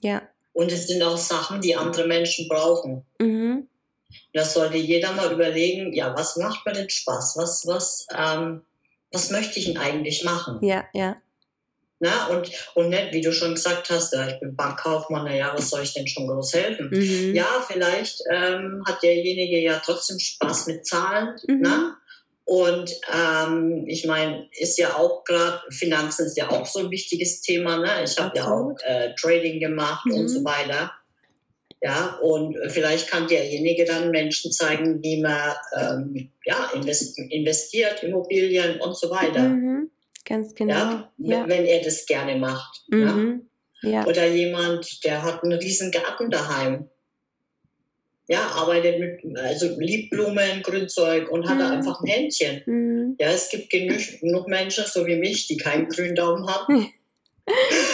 Ja. 0.00 0.22
Und 0.54 0.72
es 0.72 0.86
sind 0.86 1.02
auch 1.02 1.18
Sachen, 1.18 1.60
die 1.60 1.76
andere 1.76 2.06
Menschen 2.06 2.48
brauchen. 2.48 3.04
Mhm. 3.18 3.68
Da 4.32 4.44
sollte 4.44 4.78
jeder 4.78 5.12
mal 5.12 5.32
überlegen, 5.32 5.92
ja, 5.92 6.16
was 6.16 6.36
macht 6.36 6.64
mir 6.64 6.72
denn 6.72 6.88
Spaß? 6.88 7.36
Was, 7.36 7.66
was, 7.66 8.06
ähm, 8.16 8.62
was 9.12 9.30
möchte 9.30 9.58
ich 9.58 9.66
denn 9.66 9.78
eigentlich 9.78 10.24
machen? 10.24 10.58
Ja, 10.62 10.84
ja. 10.94 11.16
Na, 12.00 12.26
und, 12.26 12.50
und 12.74 12.88
nicht, 12.90 13.12
wie 13.12 13.20
du 13.20 13.32
schon 13.32 13.54
gesagt 13.54 13.88
hast, 13.90 14.12
ja, 14.12 14.28
ich 14.28 14.38
bin 14.40 14.54
Bankkaufmann, 14.54 15.24
naja, 15.24 15.52
was 15.56 15.70
soll 15.70 15.82
ich 15.82 15.94
denn 15.94 16.06
schon 16.06 16.26
groß 16.26 16.52
helfen? 16.54 16.90
Mhm. 16.90 17.34
Ja, 17.34 17.46
vielleicht 17.66 18.22
ähm, 18.30 18.82
hat 18.86 19.02
derjenige 19.02 19.58
ja 19.60 19.80
trotzdem 19.84 20.18
Spaß 20.18 20.66
mit 20.66 20.86
Zahlen. 20.86 21.36
Mhm. 21.46 21.60
Na? 21.62 21.96
Und 22.46 22.94
ähm, 23.10 23.84
ich 23.86 24.06
meine, 24.06 24.48
ist 24.58 24.78
ja 24.78 24.96
auch 24.96 25.24
gerade, 25.24 25.60
Finanzen 25.70 26.26
ist 26.26 26.36
ja 26.36 26.50
auch 26.50 26.66
so 26.66 26.80
ein 26.80 26.90
wichtiges 26.90 27.40
Thema. 27.40 27.78
Ne? 27.78 28.04
Ich 28.04 28.18
habe 28.18 28.36
ja 28.36 28.50
auch 28.50 28.76
äh, 28.84 29.14
Trading 29.14 29.60
gemacht 29.60 30.04
mhm. 30.06 30.14
und 30.14 30.28
so 30.28 30.44
weiter. 30.44 30.92
Ja, 31.82 32.18
und 32.22 32.56
vielleicht 32.68 33.10
kann 33.10 33.28
derjenige 33.28 33.84
dann 33.84 34.10
Menschen 34.10 34.50
zeigen, 34.52 35.02
wie 35.02 35.20
man 35.20 35.52
ähm, 35.76 36.30
ja, 36.46 36.70
investiert, 36.72 38.02
Immobilien 38.02 38.80
und 38.80 38.96
so 38.96 39.10
weiter. 39.10 39.40
Mhm. 39.40 39.90
Ganz 40.24 40.54
genau. 40.54 40.74
Ja, 40.74 41.10
ja, 41.18 41.48
Wenn 41.48 41.66
er 41.66 41.82
das 41.82 42.06
gerne 42.06 42.36
macht. 42.36 42.84
Mhm. 42.88 43.48
Ja? 43.82 43.90
ja. 43.90 44.06
Oder 44.06 44.26
jemand, 44.28 45.04
der 45.04 45.22
hat 45.22 45.42
einen 45.42 45.58
riesen 45.58 45.90
Garten 45.90 46.30
daheim 46.30 46.88
ja, 48.26 48.46
arbeitet 48.46 48.98
mit, 48.98 49.38
also 49.38 49.78
liebt 49.78 50.10
Blumen, 50.10 50.62
Grünzeug 50.62 51.30
und 51.30 51.48
hat 51.48 51.56
mhm. 51.56 51.60
da 51.60 51.70
einfach 51.70 52.00
ein 52.00 52.06
Händchen. 52.06 52.62
Mhm. 52.66 53.16
Ja, 53.18 53.28
es 53.28 53.50
gibt 53.50 53.70
genug, 53.70 53.98
genug 54.20 54.48
Menschen, 54.48 54.84
so 54.86 55.06
wie 55.06 55.16
mich, 55.16 55.46
die 55.46 55.56
keinen 55.56 55.88
grünen 55.88 56.14
Daumen 56.14 56.46
haben. 56.48 56.92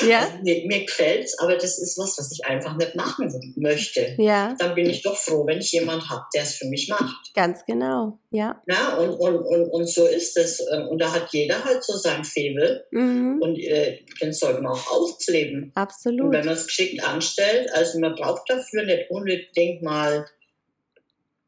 Ja. 0.08 0.20
Also, 0.20 0.38
mir, 0.42 0.66
mir 0.66 0.84
gefällt's, 0.86 1.38
aber 1.38 1.56
das 1.56 1.78
ist 1.78 1.98
was, 1.98 2.16
was 2.18 2.32
ich 2.32 2.44
einfach 2.44 2.76
nicht 2.76 2.94
machen 2.94 3.54
möchte. 3.56 4.14
Ja. 4.16 4.54
Dann 4.58 4.74
bin 4.74 4.88
ich 4.88 5.02
doch 5.02 5.16
froh, 5.16 5.46
wenn 5.46 5.58
ich 5.58 5.72
jemand 5.72 6.08
habe, 6.08 6.22
der 6.34 6.42
es 6.42 6.54
für 6.54 6.66
mich 6.66 6.88
macht. 6.88 7.34
Ganz 7.34 7.64
genau, 7.66 8.18
ja. 8.30 8.62
Ja, 8.66 8.96
und, 8.96 9.10
und, 9.10 9.36
und, 9.36 9.64
und 9.68 9.88
so 9.88 10.06
ist 10.06 10.36
es. 10.36 10.64
Ähm, 10.72 10.88
und 10.88 10.98
da 11.00 11.12
hat 11.12 11.32
jeder 11.32 11.62
halt 11.64 11.84
so 11.84 11.96
sein 11.96 12.24
Febel. 12.24 12.86
Mhm. 12.92 13.42
Und 13.42 13.58
äh, 13.58 13.98
den 14.20 14.32
sollte 14.32 14.62
man 14.62 14.72
auch 14.72 14.90
ausleben. 14.90 15.72
Absolut. 15.74 16.26
Und 16.26 16.32
wenn 16.32 16.46
man 16.46 16.54
es 16.54 16.66
geschickt 16.66 17.04
anstellt, 17.04 17.70
also 17.74 17.98
man 17.98 18.14
braucht 18.14 18.48
dafür 18.48 18.84
nicht 18.84 19.10
unbedingt 19.10 19.82
mal 19.82 20.26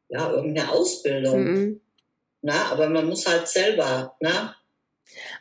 ja, 0.09 0.31
irgendeine 0.31 0.71
Ausbildung. 0.71 1.43
Mhm. 1.43 1.81
Na, 2.41 2.71
aber 2.71 2.89
man 2.89 3.07
muss 3.07 3.25
halt 3.25 3.47
selber, 3.47 4.15
ne? 4.19 4.53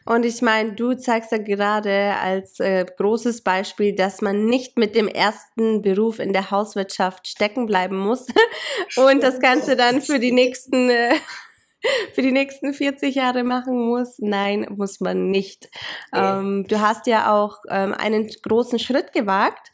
Und 0.04 0.24
ich 0.24 0.42
meine, 0.42 0.72
du 0.72 0.94
zeigst 0.94 1.32
ja 1.32 1.38
gerade 1.38 2.14
als 2.20 2.60
äh, 2.60 2.84
großes 2.84 3.42
Beispiel, 3.42 3.94
dass 3.94 4.20
man 4.20 4.46
nicht 4.46 4.78
mit 4.78 4.94
dem 4.94 5.08
ersten 5.08 5.82
Beruf 5.82 6.18
in 6.18 6.32
der 6.32 6.50
Hauswirtschaft 6.50 7.28
stecken 7.28 7.66
bleiben 7.66 7.96
muss 7.98 8.26
und 8.96 9.22
das 9.22 9.40
Ganze 9.40 9.76
dann 9.76 10.02
für 10.02 10.18
die 10.18 10.32
nächsten 10.32 10.90
äh, 10.90 11.14
für 12.14 12.22
die 12.22 12.32
nächsten 12.32 12.74
40 12.74 13.14
Jahre 13.14 13.44
machen 13.44 13.88
muss. 13.88 14.18
Nein, 14.18 14.66
muss 14.76 15.00
man 15.00 15.30
nicht. 15.30 15.68
Ähm, 16.14 16.64
du 16.68 16.80
hast 16.80 17.06
ja 17.06 17.32
auch 17.32 17.58
ähm, 17.68 17.94
einen 17.94 18.28
großen 18.42 18.78
Schritt 18.78 19.12
gewagt. 19.12 19.70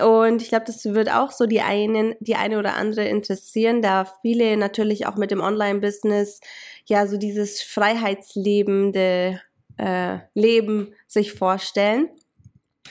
Und 0.00 0.42
ich 0.42 0.48
glaube, 0.48 0.64
das 0.66 0.84
wird 0.84 1.10
auch 1.10 1.32
so 1.32 1.46
die 1.46 1.60
einen, 1.60 2.14
die 2.20 2.36
eine 2.36 2.60
oder 2.60 2.76
andere 2.76 3.08
interessieren, 3.08 3.82
da 3.82 4.04
viele 4.22 4.56
natürlich 4.56 5.06
auch 5.06 5.16
mit 5.16 5.32
dem 5.32 5.40
Online-Business 5.40 6.40
ja 6.86 7.06
so 7.08 7.16
dieses 7.16 7.62
freiheitslebende 7.62 9.40
äh, 9.78 10.18
Leben 10.34 10.94
sich 11.06 11.32
vorstellen. 11.32 12.10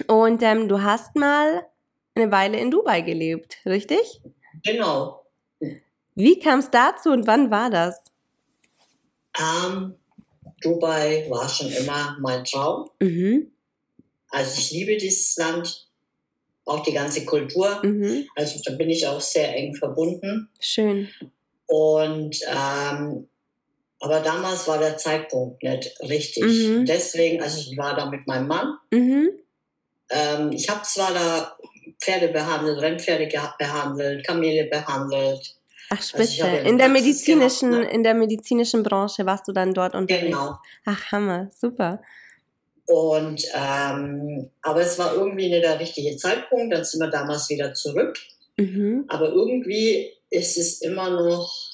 Und 0.08 0.42
ähm, 0.44 0.68
du 0.68 0.82
hast 0.82 1.16
mal 1.16 1.66
eine 2.16 2.32
Weile 2.32 2.60
in 2.60 2.72
Dubai 2.72 3.02
gelebt, 3.02 3.58
richtig? 3.66 4.22
Genau. 4.64 5.26
Wie 6.16 6.40
kam 6.40 6.60
es 6.60 6.72
dazu 6.72 7.12
und 7.12 7.28
wann 7.28 7.52
war 7.52 7.70
das? 7.70 8.00
Ähm, 9.40 9.96
Dubai 10.62 11.28
war 11.30 11.48
schon 11.48 11.72
immer 11.72 12.18
mein 12.20 12.44
Traum. 12.44 12.90
Mhm. 13.00 13.52
Also 14.30 14.60
ich 14.60 14.72
liebe 14.72 14.98
dieses 14.98 15.38
Land, 15.38 15.88
auch 16.66 16.84
die 16.84 16.94
ganze 16.94 17.24
Kultur. 17.26 17.82
Mhm. 17.84 18.28
Also 18.36 18.60
da 18.66 18.76
bin 18.76 18.90
ich 18.90 19.08
auch 19.08 19.22
sehr 19.22 19.56
eng 19.56 19.76
verbunden. 19.76 20.50
Schön. 20.60 21.10
Und 21.68 22.40
ähm, 22.48 23.28
aber 24.00 24.20
damals 24.20 24.68
war 24.68 24.78
der 24.78 24.98
Zeitpunkt 24.98 25.64
nicht 25.64 25.92
richtig. 26.02 26.44
Mhm. 26.44 26.86
Deswegen, 26.86 27.42
also 27.42 27.60
ich 27.60 27.78
war 27.78 27.96
da 27.96 28.06
mit 28.06 28.28
meinem 28.28 28.48
Mann. 28.48 28.78
Mhm. 28.92 29.30
Ähm, 30.10 30.52
ich 30.52 30.70
habe 30.70 30.84
zwar 30.84 31.14
da 31.14 31.58
Pferde 32.00 32.28
behandelt, 32.30 32.80
Rennpferde 32.80 33.28
behandelt, 33.58 34.26
Kamele 34.26 34.66
behandelt. 34.66 35.56
Ach, 35.90 35.98
also 35.98 36.10
spitze. 36.10 36.46
Also 36.46 36.70
in 36.70 36.78
der 36.78 36.90
medizinischen, 36.90 37.72
gemacht, 37.72 37.88
ne? 37.88 37.94
in 37.94 38.04
der 38.04 38.14
medizinischen 38.14 38.84
Branche 38.84 39.26
warst 39.26 39.48
du 39.48 39.52
dann 39.52 39.74
dort 39.74 39.96
unterwegs. 39.96 40.26
Genau. 40.26 40.58
Ach, 40.86 41.12
Hammer, 41.12 41.50
super. 41.58 42.02
Und 42.86 43.44
ähm, 43.54 44.50
aber 44.62 44.82
es 44.82 44.98
war 44.98 45.14
irgendwie 45.14 45.50
nicht 45.50 45.64
der 45.64 45.80
richtige 45.80 46.16
Zeitpunkt. 46.18 46.74
Dann 46.74 46.86
sind 46.86 47.02
wir 47.02 47.10
damals 47.10 47.50
wieder 47.50 47.74
zurück. 47.74 48.18
Mhm. 48.58 49.06
Aber 49.08 49.30
irgendwie 49.30 50.14
ist 50.30 50.58
es 50.58 50.82
immer 50.82 51.10
noch 51.10 51.67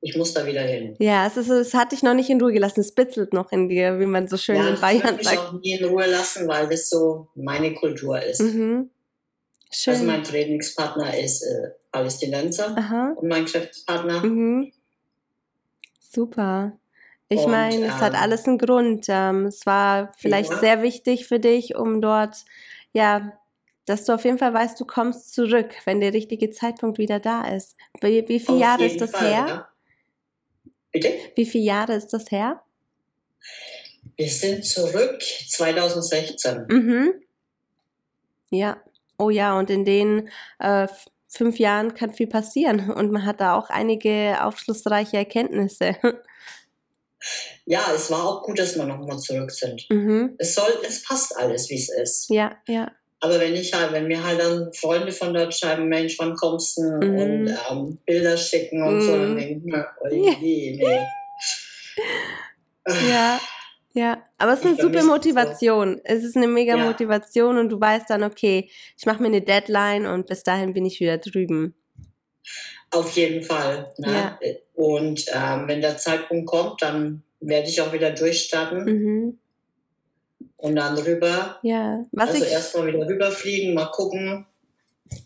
ich 0.00 0.16
muss 0.16 0.32
da 0.32 0.46
wieder 0.46 0.62
hin. 0.62 0.94
Ja, 0.98 1.26
es, 1.26 1.36
ist, 1.36 1.48
es 1.48 1.74
hat 1.74 1.92
dich 1.92 2.02
noch 2.02 2.14
nicht 2.14 2.30
in 2.30 2.40
Ruhe 2.40 2.52
gelassen. 2.52 2.80
Es 2.80 2.94
bitzelt 2.94 3.32
noch 3.32 3.50
in 3.50 3.68
dir, 3.68 3.98
wie 3.98 4.06
man 4.06 4.28
so 4.28 4.36
schön 4.36 4.56
ja, 4.56 4.68
in 4.68 4.80
Bayern 4.80 5.02
sagt. 5.02 5.22
Ich 5.22 5.30
mich 5.30 5.38
auch 5.38 5.52
nie 5.52 5.72
in 5.72 5.84
Ruhe 5.84 6.06
lassen, 6.06 6.46
weil 6.46 6.68
das 6.68 6.88
so 6.88 7.28
meine 7.34 7.74
Kultur 7.74 8.22
ist. 8.22 8.40
Mhm. 8.40 8.90
Schön. 9.70 9.94
Also 9.94 10.06
mein 10.06 10.22
Trainingspartner 10.22 11.18
ist 11.18 11.42
äh, 11.42 11.70
Palästinenser 11.90 12.76
Aha. 12.76 13.14
und 13.16 13.28
mein 13.28 13.44
Geschäftspartner. 13.44 14.24
Mhm. 14.24 14.72
Super. 16.00 16.78
Ich 17.28 17.46
meine, 17.46 17.84
es 17.84 17.94
hat 17.94 18.14
ähm, 18.14 18.20
alles 18.22 18.46
einen 18.46 18.56
Grund. 18.56 19.04
Ähm, 19.08 19.46
es 19.46 19.66
war 19.66 20.12
vielleicht 20.16 20.50
ja. 20.50 20.58
sehr 20.58 20.82
wichtig 20.82 21.26
für 21.26 21.38
dich, 21.38 21.76
um 21.76 22.00
dort 22.00 22.36
ja 22.94 23.38
dass 23.88 24.04
du 24.04 24.12
auf 24.12 24.24
jeden 24.24 24.38
Fall 24.38 24.52
weißt, 24.52 24.78
du 24.78 24.84
kommst 24.84 25.32
zurück, 25.32 25.70
wenn 25.86 26.00
der 26.00 26.12
richtige 26.12 26.50
Zeitpunkt 26.50 26.98
wieder 26.98 27.20
da 27.20 27.48
ist. 27.48 27.74
Wie, 28.02 28.28
wie 28.28 28.38
viele 28.38 28.58
Jahre 28.58 28.84
ist 28.84 29.00
das 29.00 29.12
Fall, 29.12 29.26
her? 29.26 29.46
Ja. 29.48 29.68
Bitte? 30.92 31.12
Wie 31.34 31.46
viele 31.46 31.64
Jahre 31.64 31.94
ist 31.94 32.08
das 32.08 32.30
her? 32.30 32.62
Wir 34.16 34.28
sind 34.28 34.64
zurück 34.64 35.22
2016. 35.48 36.66
Mhm. 36.68 37.22
Ja. 38.50 38.82
Oh 39.18 39.30
ja, 39.30 39.58
und 39.58 39.68
in 39.70 39.84
den 39.84 40.28
äh, 40.58 40.86
fünf 41.28 41.58
Jahren 41.58 41.94
kann 41.94 42.12
viel 42.12 42.28
passieren 42.28 42.90
und 42.90 43.10
man 43.10 43.24
hat 43.24 43.40
da 43.40 43.56
auch 43.56 43.68
einige 43.70 44.42
aufschlussreiche 44.42 45.16
Erkenntnisse. 45.16 45.96
Ja, 47.66 47.92
es 47.94 48.10
war 48.10 48.24
auch 48.24 48.42
gut, 48.44 48.58
dass 48.58 48.76
wir 48.76 48.84
nochmal 48.84 49.18
zurück 49.18 49.50
sind. 49.50 49.84
Mhm. 49.90 50.36
Es 50.38 50.54
soll, 50.54 50.70
es 50.86 51.02
passt 51.02 51.36
alles, 51.36 51.68
wie 51.68 51.74
es 51.74 51.88
ist. 51.88 52.30
Ja, 52.30 52.56
ja. 52.66 52.92
Aber 53.20 53.40
wenn 53.40 53.54
ich 53.54 53.72
halt, 53.74 53.92
wenn 53.92 54.06
mir 54.06 54.22
halt 54.22 54.40
dann 54.40 54.72
Freunde 54.72 55.10
von 55.10 55.34
dort 55.34 55.54
schreiben, 55.54 55.88
Mensch, 55.88 56.18
wann 56.18 56.34
kommst 56.36 56.78
du? 56.78 56.82
Mhm. 56.82 57.18
Und 57.18 57.58
ähm, 57.70 57.98
Bilder 58.06 58.36
schicken 58.36 58.82
und 58.82 58.96
mhm. 58.96 59.00
so, 59.00 59.12
dann 59.12 59.32
mhm. 59.32 59.38
denke 59.38 59.54
ich 59.54 59.64
mir, 59.64 59.86
oh 60.00 60.08
nee, 60.08 60.36
nee. 60.40 61.00
ja. 63.10 63.40
Ja, 63.94 64.22
aber 64.36 64.52
es 64.52 64.60
ist 64.60 64.66
eine 64.66 64.76
super 64.76 65.02
Motivation. 65.02 65.94
So. 65.94 66.00
Es 66.04 66.22
ist 66.22 66.36
eine 66.36 66.46
mega 66.46 66.76
ja. 66.76 66.84
Motivation 66.84 67.58
und 67.58 67.70
du 67.70 67.80
weißt 67.80 68.08
dann, 68.10 68.22
okay, 68.22 68.70
ich 68.96 69.06
mache 69.06 69.20
mir 69.20 69.28
eine 69.28 69.40
Deadline 69.40 70.06
und 70.06 70.28
bis 70.28 70.44
dahin 70.44 70.72
bin 70.72 70.86
ich 70.86 71.00
wieder 71.00 71.18
drüben. 71.18 71.74
Auf 72.90 73.16
jeden 73.16 73.42
Fall. 73.42 73.92
Ne? 73.98 74.12
Ja. 74.12 74.38
Und 74.74 75.24
ähm, 75.34 75.64
wenn 75.66 75.80
der 75.80 75.96
Zeitpunkt 75.96 76.46
kommt, 76.46 76.82
dann 76.82 77.24
werde 77.40 77.68
ich 77.68 77.80
auch 77.80 77.92
wieder 77.92 78.10
durchstarten. 78.10 78.84
Mhm. 78.84 79.38
Und 80.58 80.76
dann 80.76 80.98
rüber. 80.98 81.58
Ja. 81.62 82.04
Was 82.12 82.30
also 82.30 82.44
erstmal 82.44 82.88
wieder 82.88 83.08
rüberfliegen, 83.08 83.74
mal 83.74 83.86
gucken. 83.86 84.46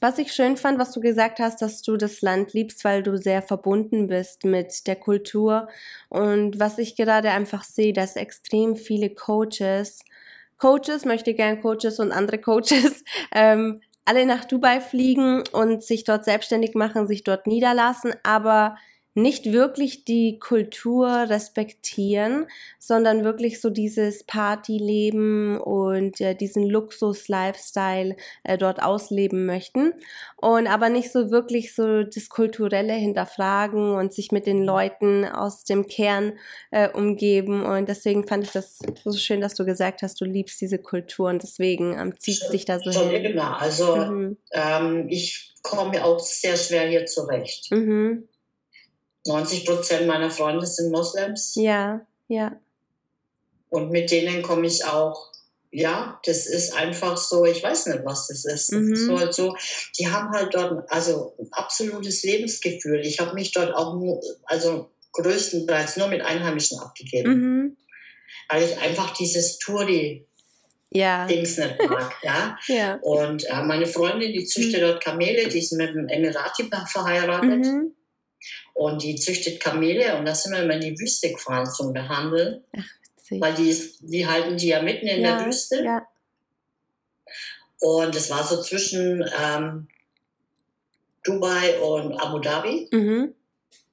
Was 0.00 0.18
ich 0.18 0.32
schön 0.32 0.56
fand, 0.56 0.78
was 0.78 0.92
du 0.92 1.00
gesagt 1.00 1.40
hast, 1.40 1.62
dass 1.62 1.82
du 1.82 1.96
das 1.96 2.20
Land 2.22 2.52
liebst, 2.52 2.84
weil 2.84 3.02
du 3.02 3.16
sehr 3.16 3.42
verbunden 3.42 4.06
bist 4.06 4.44
mit 4.44 4.86
der 4.86 4.96
Kultur. 4.96 5.68
Und 6.08 6.60
was 6.60 6.78
ich 6.78 6.96
gerade 6.96 7.30
einfach 7.30 7.64
sehe, 7.64 7.92
dass 7.92 8.16
extrem 8.16 8.76
viele 8.76 9.10
Coaches, 9.10 10.00
Coaches, 10.58 11.04
möchte 11.04 11.34
gern 11.34 11.60
Coaches 11.60 11.98
und 11.98 12.12
andere 12.12 12.38
Coaches, 12.38 13.02
ähm, 13.32 13.80
alle 14.04 14.26
nach 14.26 14.44
Dubai 14.44 14.80
fliegen 14.80 15.42
und 15.52 15.82
sich 15.82 16.04
dort 16.04 16.24
selbstständig 16.24 16.74
machen, 16.74 17.06
sich 17.06 17.24
dort 17.24 17.46
niederlassen, 17.46 18.14
aber 18.22 18.76
nicht 19.14 19.52
wirklich 19.52 20.04
die 20.04 20.38
Kultur 20.38 21.08
respektieren, 21.08 22.46
sondern 22.78 23.24
wirklich 23.24 23.60
so 23.60 23.68
dieses 23.68 24.24
Partyleben 24.24 25.58
und 25.60 26.20
äh, 26.20 26.34
diesen 26.34 26.68
Luxus-Lifestyle 26.68 28.16
äh, 28.44 28.56
dort 28.56 28.82
ausleben 28.82 29.44
möchten 29.44 29.92
und 30.36 30.66
aber 30.66 30.88
nicht 30.88 31.12
so 31.12 31.30
wirklich 31.30 31.74
so 31.74 32.02
das 32.04 32.30
Kulturelle 32.30 32.94
hinterfragen 32.94 33.94
und 33.94 34.14
sich 34.14 34.32
mit 34.32 34.46
den 34.46 34.64
Leuten 34.64 35.26
aus 35.26 35.64
dem 35.64 35.86
Kern 35.86 36.32
äh, 36.70 36.88
umgeben 36.88 37.64
und 37.64 37.88
deswegen 37.88 38.26
fand 38.26 38.44
ich 38.44 38.52
das 38.52 38.78
so 39.04 39.12
schön, 39.12 39.40
dass 39.40 39.54
du 39.54 39.66
gesagt 39.66 40.02
hast, 40.02 40.20
du 40.20 40.24
liebst 40.24 40.60
diese 40.60 40.78
Kultur 40.78 41.28
und 41.28 41.42
deswegen 41.42 41.98
ähm, 41.98 42.18
zieht 42.18 42.52
dich 42.52 42.64
da 42.64 42.78
so 42.78 42.92
schon 42.92 43.10
hin. 43.10 43.24
Immer. 43.24 43.60
Also 43.60 43.96
mhm. 43.96 44.36
ähm, 44.52 45.06
ich 45.08 45.52
komme 45.62 46.04
auch 46.04 46.18
sehr 46.18 46.56
schwer 46.56 46.88
hier 46.88 47.06
zurecht. 47.06 47.70
Mhm. 47.70 48.28
90 49.26 49.66
Prozent 49.66 50.06
meiner 50.06 50.30
Freunde 50.30 50.66
sind 50.66 50.90
Moslems. 50.90 51.54
Ja, 51.54 52.04
ja. 52.28 52.56
Und 53.68 53.90
mit 53.90 54.10
denen 54.10 54.42
komme 54.42 54.66
ich 54.66 54.84
auch, 54.84 55.32
ja, 55.70 56.20
das 56.26 56.46
ist 56.46 56.74
einfach 56.74 57.16
so, 57.16 57.46
ich 57.46 57.62
weiß 57.62 57.86
nicht, 57.86 58.04
was 58.04 58.28
das 58.28 58.44
ist. 58.44 58.72
Das 58.72 58.78
mhm. 58.78 58.92
ist 58.92 59.06
so 59.06 59.18
halt 59.18 59.32
so, 59.32 59.56
die 59.98 60.08
haben 60.08 60.30
halt 60.32 60.54
dort 60.54 60.90
also 60.90 61.34
ein 61.38 61.48
absolutes 61.52 62.22
Lebensgefühl. 62.22 63.00
Ich 63.00 63.20
habe 63.20 63.34
mich 63.34 63.52
dort 63.52 63.74
auch, 63.74 63.98
also 64.44 64.90
größtenteils 65.12 65.96
nur 65.96 66.08
mit 66.08 66.20
Einheimischen 66.20 66.78
abgegeben. 66.78 67.32
Mhm. 67.34 67.76
Weil 68.50 68.64
ich 68.64 68.78
einfach 68.78 69.14
dieses 69.14 69.58
Touri 69.58 70.26
ja. 70.90 71.26
Dings 71.26 71.56
nicht 71.56 71.76
mag. 71.88 72.14
Ja? 72.22 72.58
ja. 72.66 72.94
Und 72.96 73.44
äh, 73.48 73.62
meine 73.62 73.86
Freundin, 73.86 74.32
die 74.32 74.44
züchtet 74.44 74.82
mhm. 74.82 74.86
dort 74.86 75.02
Kamele, 75.02 75.48
die 75.48 75.58
ist 75.58 75.72
mit 75.72 75.90
einem 75.90 76.08
Emirati 76.08 76.68
verheiratet. 76.86 77.64
Mhm. 77.64 77.94
Und 78.74 79.02
die 79.02 79.16
züchtet 79.16 79.60
Kamele 79.60 80.16
und 80.16 80.26
da 80.26 80.34
sind 80.34 80.52
wir 80.52 80.62
immer 80.62 80.74
in 80.74 80.80
die 80.80 80.98
Wüste 80.98 81.30
gefahren 81.30 81.66
zum 81.66 81.92
Behandeln. 81.92 82.64
Ach, 82.76 82.84
weil 83.40 83.54
die, 83.54 83.76
die 84.00 84.26
halten 84.26 84.56
die 84.56 84.68
ja 84.68 84.82
mitten 84.82 85.06
in 85.06 85.22
ja, 85.22 85.36
der 85.36 85.46
Wüste. 85.46 85.82
Ja. 85.82 86.06
Und 87.80 88.14
es 88.14 88.30
war 88.30 88.44
so 88.44 88.62
zwischen 88.62 89.24
ähm, 89.42 89.88
Dubai 91.24 91.80
und 91.80 92.14
Abu 92.20 92.38
Dhabi. 92.38 92.88
Mhm. 92.92 93.34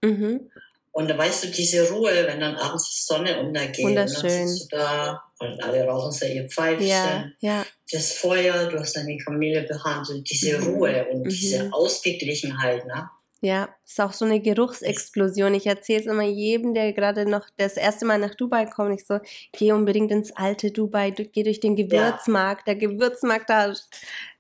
Mhm. 0.02 0.52
Und 0.92 1.08
da 1.10 1.18
weißt 1.18 1.46
du, 1.46 1.48
diese 1.50 1.90
Ruhe, 1.90 2.12
wenn 2.28 2.40
dann 2.40 2.56
abends 2.56 2.90
die 2.90 3.02
Sonne 3.02 3.40
untergeht. 3.40 3.86
Wunderschön. 3.86 4.24
Und 4.24 4.30
dann 4.30 4.48
sitzt 4.48 4.72
du 4.72 4.78
da 4.78 5.24
und 5.40 5.64
alle 5.64 5.86
rauchen 5.86 6.12
so 6.12 6.26
ihr 6.26 6.50
Pfeifchen. 6.50 6.88
Ja, 6.88 7.26
ja. 7.40 7.66
Das 7.92 8.14
Feuer, 8.14 8.68
du 8.70 8.80
hast 8.80 8.96
deine 8.96 9.18
Kamele 9.18 9.64
behandelt, 9.64 10.30
diese 10.30 10.60
mhm. 10.60 10.68
Ruhe 10.68 11.08
und 11.12 11.22
mhm. 11.22 11.30
diese 11.30 11.72
Ausgeglichenheit. 11.72 12.86
Ne? 12.86 13.10
Ja, 13.42 13.70
ist 13.86 14.02
auch 14.02 14.12
so 14.12 14.26
eine 14.26 14.42
Geruchsexplosion. 14.42 15.54
Ich 15.54 15.66
erzähle 15.66 16.02
es 16.02 16.06
immer 16.08 16.24
jedem, 16.24 16.74
der 16.74 16.92
gerade 16.92 17.26
noch 17.26 17.48
das 17.58 17.78
erste 17.78 18.06
Mal 18.06 18.20
nach 18.20 18.36
Dubai 18.36 18.66
kommt. 18.66 19.00
Ich 19.00 19.08
so, 19.08 19.20
geh 19.54 19.72
unbedingt 19.72 20.12
ins 20.12 20.32
alte 20.36 20.72
Dubai, 20.72 21.12
geh 21.12 21.44
durch 21.44 21.62
den 21.62 21.76
Gewürzmarkt. 21.76 22.68
Ja. 22.68 22.74
Der 22.74 22.90
Gewürzmarkt 22.90 23.50
da, 23.50 23.74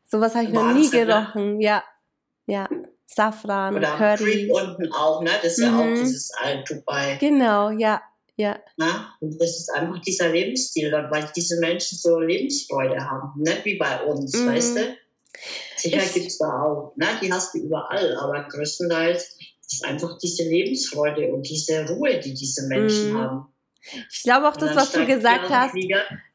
sowas 0.06 0.36
habe 0.36 0.46
ich 0.46 0.52
noch 0.52 0.74
nie 0.74 0.90
ne? 0.90 1.06
gerochen. 1.06 1.62
Ja, 1.62 1.84
ja. 2.46 2.68
Safran, 3.06 3.76
Oder 3.76 3.96
Curry. 3.98 4.52
unten 4.52 4.92
auch, 4.94 5.24
ne? 5.24 5.32
Das 5.42 5.58
ist 5.58 5.60
mhm. 5.60 5.64
ja 5.66 5.80
auch 5.80 5.86
mhm. 5.86 5.96
dieses 5.96 6.32
alte 6.32 6.76
Dubai. 6.76 7.18
Genau, 7.20 7.72
ja, 7.72 8.04
ja. 8.36 8.60
Na? 8.78 9.16
Und 9.20 9.42
das 9.42 9.50
ist 9.50 9.70
einfach 9.74 10.00
dieser 10.02 10.30
Lebensstil, 10.30 10.92
weil 10.92 11.28
diese 11.36 11.60
Menschen 11.60 11.98
so 11.98 12.20
Lebensfreude 12.20 13.00
haben. 13.00 13.42
Nicht 13.42 13.66
wie 13.66 13.78
bei 13.78 14.04
uns, 14.04 14.34
mhm. 14.34 14.48
weißt 14.48 14.78
du? 14.78 14.98
Sicher 15.80 16.02
gibt 16.13 16.28
es 16.28 16.38
da 16.38 16.62
auch, 16.63 16.94
ne? 16.96 17.06
die 17.22 17.32
hast 17.32 17.54
du 17.54 17.60
überall, 17.60 18.15
aber 18.18 18.44
größtenteils 18.50 19.38
ist 19.72 19.86
einfach 19.86 20.18
diese 20.18 20.44
Lebensfreude 20.44 21.32
und 21.32 21.48
diese 21.48 21.88
Ruhe, 21.88 22.20
die 22.20 22.34
diese 22.34 22.68
Menschen 22.68 23.13
mm. 23.13 23.18
haben. 23.18 23.54
Ich 24.12 24.24
glaube 24.24 24.50
auch 24.50 24.58
das, 24.58 24.76
was 24.76 24.92
du 24.92 25.06
gesagt 25.06 25.50
hast, 25.50 25.74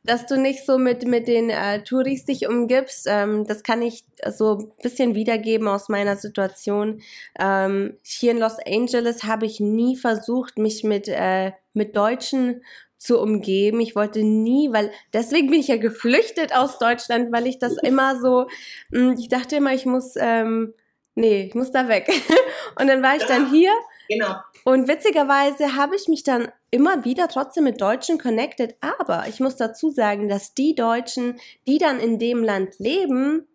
dass 0.02 0.26
du 0.26 0.40
nicht 0.40 0.64
so 0.64 0.78
mit, 0.78 1.06
mit 1.06 1.28
den 1.28 1.50
äh, 1.50 1.82
Touris 1.82 2.24
dich 2.24 2.48
umgibst. 2.48 3.06
Ähm, 3.08 3.46
das 3.46 3.62
kann 3.62 3.82
ich 3.82 4.04
so 4.30 4.58
ein 4.58 4.72
bisschen 4.82 5.14
wiedergeben 5.14 5.68
aus 5.68 5.88
meiner 5.88 6.16
Situation. 6.16 7.02
Ähm, 7.38 7.98
hier 8.02 8.30
in 8.32 8.38
Los 8.38 8.56
Angeles 8.66 9.24
habe 9.24 9.46
ich 9.46 9.60
nie 9.60 9.96
versucht, 9.96 10.58
mich 10.58 10.84
mit, 10.84 11.06
äh, 11.06 11.52
mit 11.74 11.96
Deutschen 11.96 12.62
zu 12.98 13.20
umgeben. 13.20 13.80
Ich 13.80 13.94
wollte 13.94 14.22
nie, 14.22 14.72
weil 14.72 14.90
deswegen 15.12 15.50
bin 15.50 15.60
ich 15.60 15.68
ja 15.68 15.76
geflüchtet 15.76 16.54
aus 16.54 16.78
Deutschland, 16.78 17.32
weil 17.32 17.46
ich 17.46 17.58
das 17.58 17.76
immer 17.82 18.20
so, 18.20 18.46
hm, 18.92 19.16
ich 19.18 19.28
dachte 19.28 19.56
immer, 19.56 19.74
ich 19.74 19.86
muss, 19.86 20.14
ähm, 20.16 20.74
nee, 21.14 21.42
ich 21.42 21.54
muss 21.54 21.70
da 21.70 21.88
weg. 21.88 22.08
Und 22.80 22.88
dann 22.88 23.02
war 23.02 23.16
ich 23.16 23.24
dann 23.24 23.50
hier. 23.50 23.72
Genau. 24.08 24.36
Und 24.64 24.88
witzigerweise 24.88 25.76
habe 25.76 25.96
ich 25.96 26.08
mich 26.08 26.22
dann 26.22 26.48
immer 26.70 27.04
wieder 27.04 27.28
trotzdem 27.28 27.64
mit 27.64 27.80
Deutschen 27.80 28.18
connected. 28.18 28.76
Aber 28.80 29.24
ich 29.28 29.40
muss 29.40 29.56
dazu 29.56 29.90
sagen, 29.90 30.28
dass 30.28 30.54
die 30.54 30.74
Deutschen, 30.74 31.38
die 31.66 31.78
dann 31.78 32.00
in 32.00 32.18
dem 32.18 32.42
Land 32.42 32.78
leben, 32.78 33.46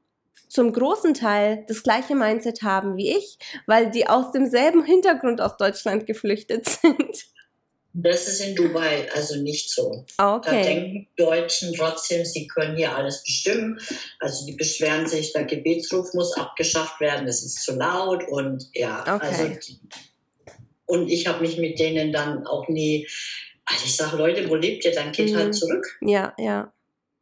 zum 0.49 0.73
großen 0.73 1.13
Teil 1.13 1.63
das 1.67 1.83
gleiche 1.83 2.15
Mindset 2.15 2.63
haben 2.63 2.97
wie 2.97 3.15
ich, 3.15 3.37
weil 3.67 3.91
die 3.91 4.07
aus 4.07 4.31
demselben 4.31 4.83
Hintergrund 4.83 5.41
aus 5.41 5.57
Deutschland 5.57 6.05
geflüchtet 6.07 6.67
sind. 6.81 7.25
Das 8.01 8.27
ist 8.27 8.39
in 8.41 8.55
Dubai 8.55 9.07
also 9.13 9.35
nicht 9.41 9.69
so. 9.69 10.05
Okay. 10.17 10.49
Da 10.49 10.63
denken 10.63 11.07
Deutschen 11.17 11.73
trotzdem, 11.73 12.25
sie 12.25 12.47
können 12.47 12.77
hier 12.77 12.95
alles 12.95 13.23
bestimmen. 13.23 13.79
Also 14.19 14.45
die 14.45 14.53
beschweren 14.53 15.07
sich, 15.07 15.33
der 15.33 15.45
Gebetsruf 15.45 16.13
muss 16.13 16.33
abgeschafft 16.37 16.99
werden, 16.99 17.27
es 17.27 17.43
ist 17.43 17.63
zu 17.63 17.75
laut 17.75 18.23
und 18.27 18.69
ja, 18.73 19.01
okay. 19.01 19.27
also 19.27 19.51
und 20.89 21.07
ich 21.07 21.27
habe 21.27 21.41
mich 21.41 21.57
mit 21.59 21.79
denen 21.79 22.11
dann 22.11 22.47
auch 22.47 22.67
nie, 22.67 23.07
also 23.65 23.85
ich 23.85 23.95
sage, 23.95 24.17
Leute, 24.17 24.49
wo 24.49 24.55
lebt 24.55 24.83
ihr? 24.85 24.91
Dann 24.91 25.11
geht 25.11 25.27
halt 25.27 25.35
mhm. 25.35 25.39
halt 25.39 25.55
zurück. 25.55 25.97
Ja, 26.01 26.33
ja. 26.39 26.73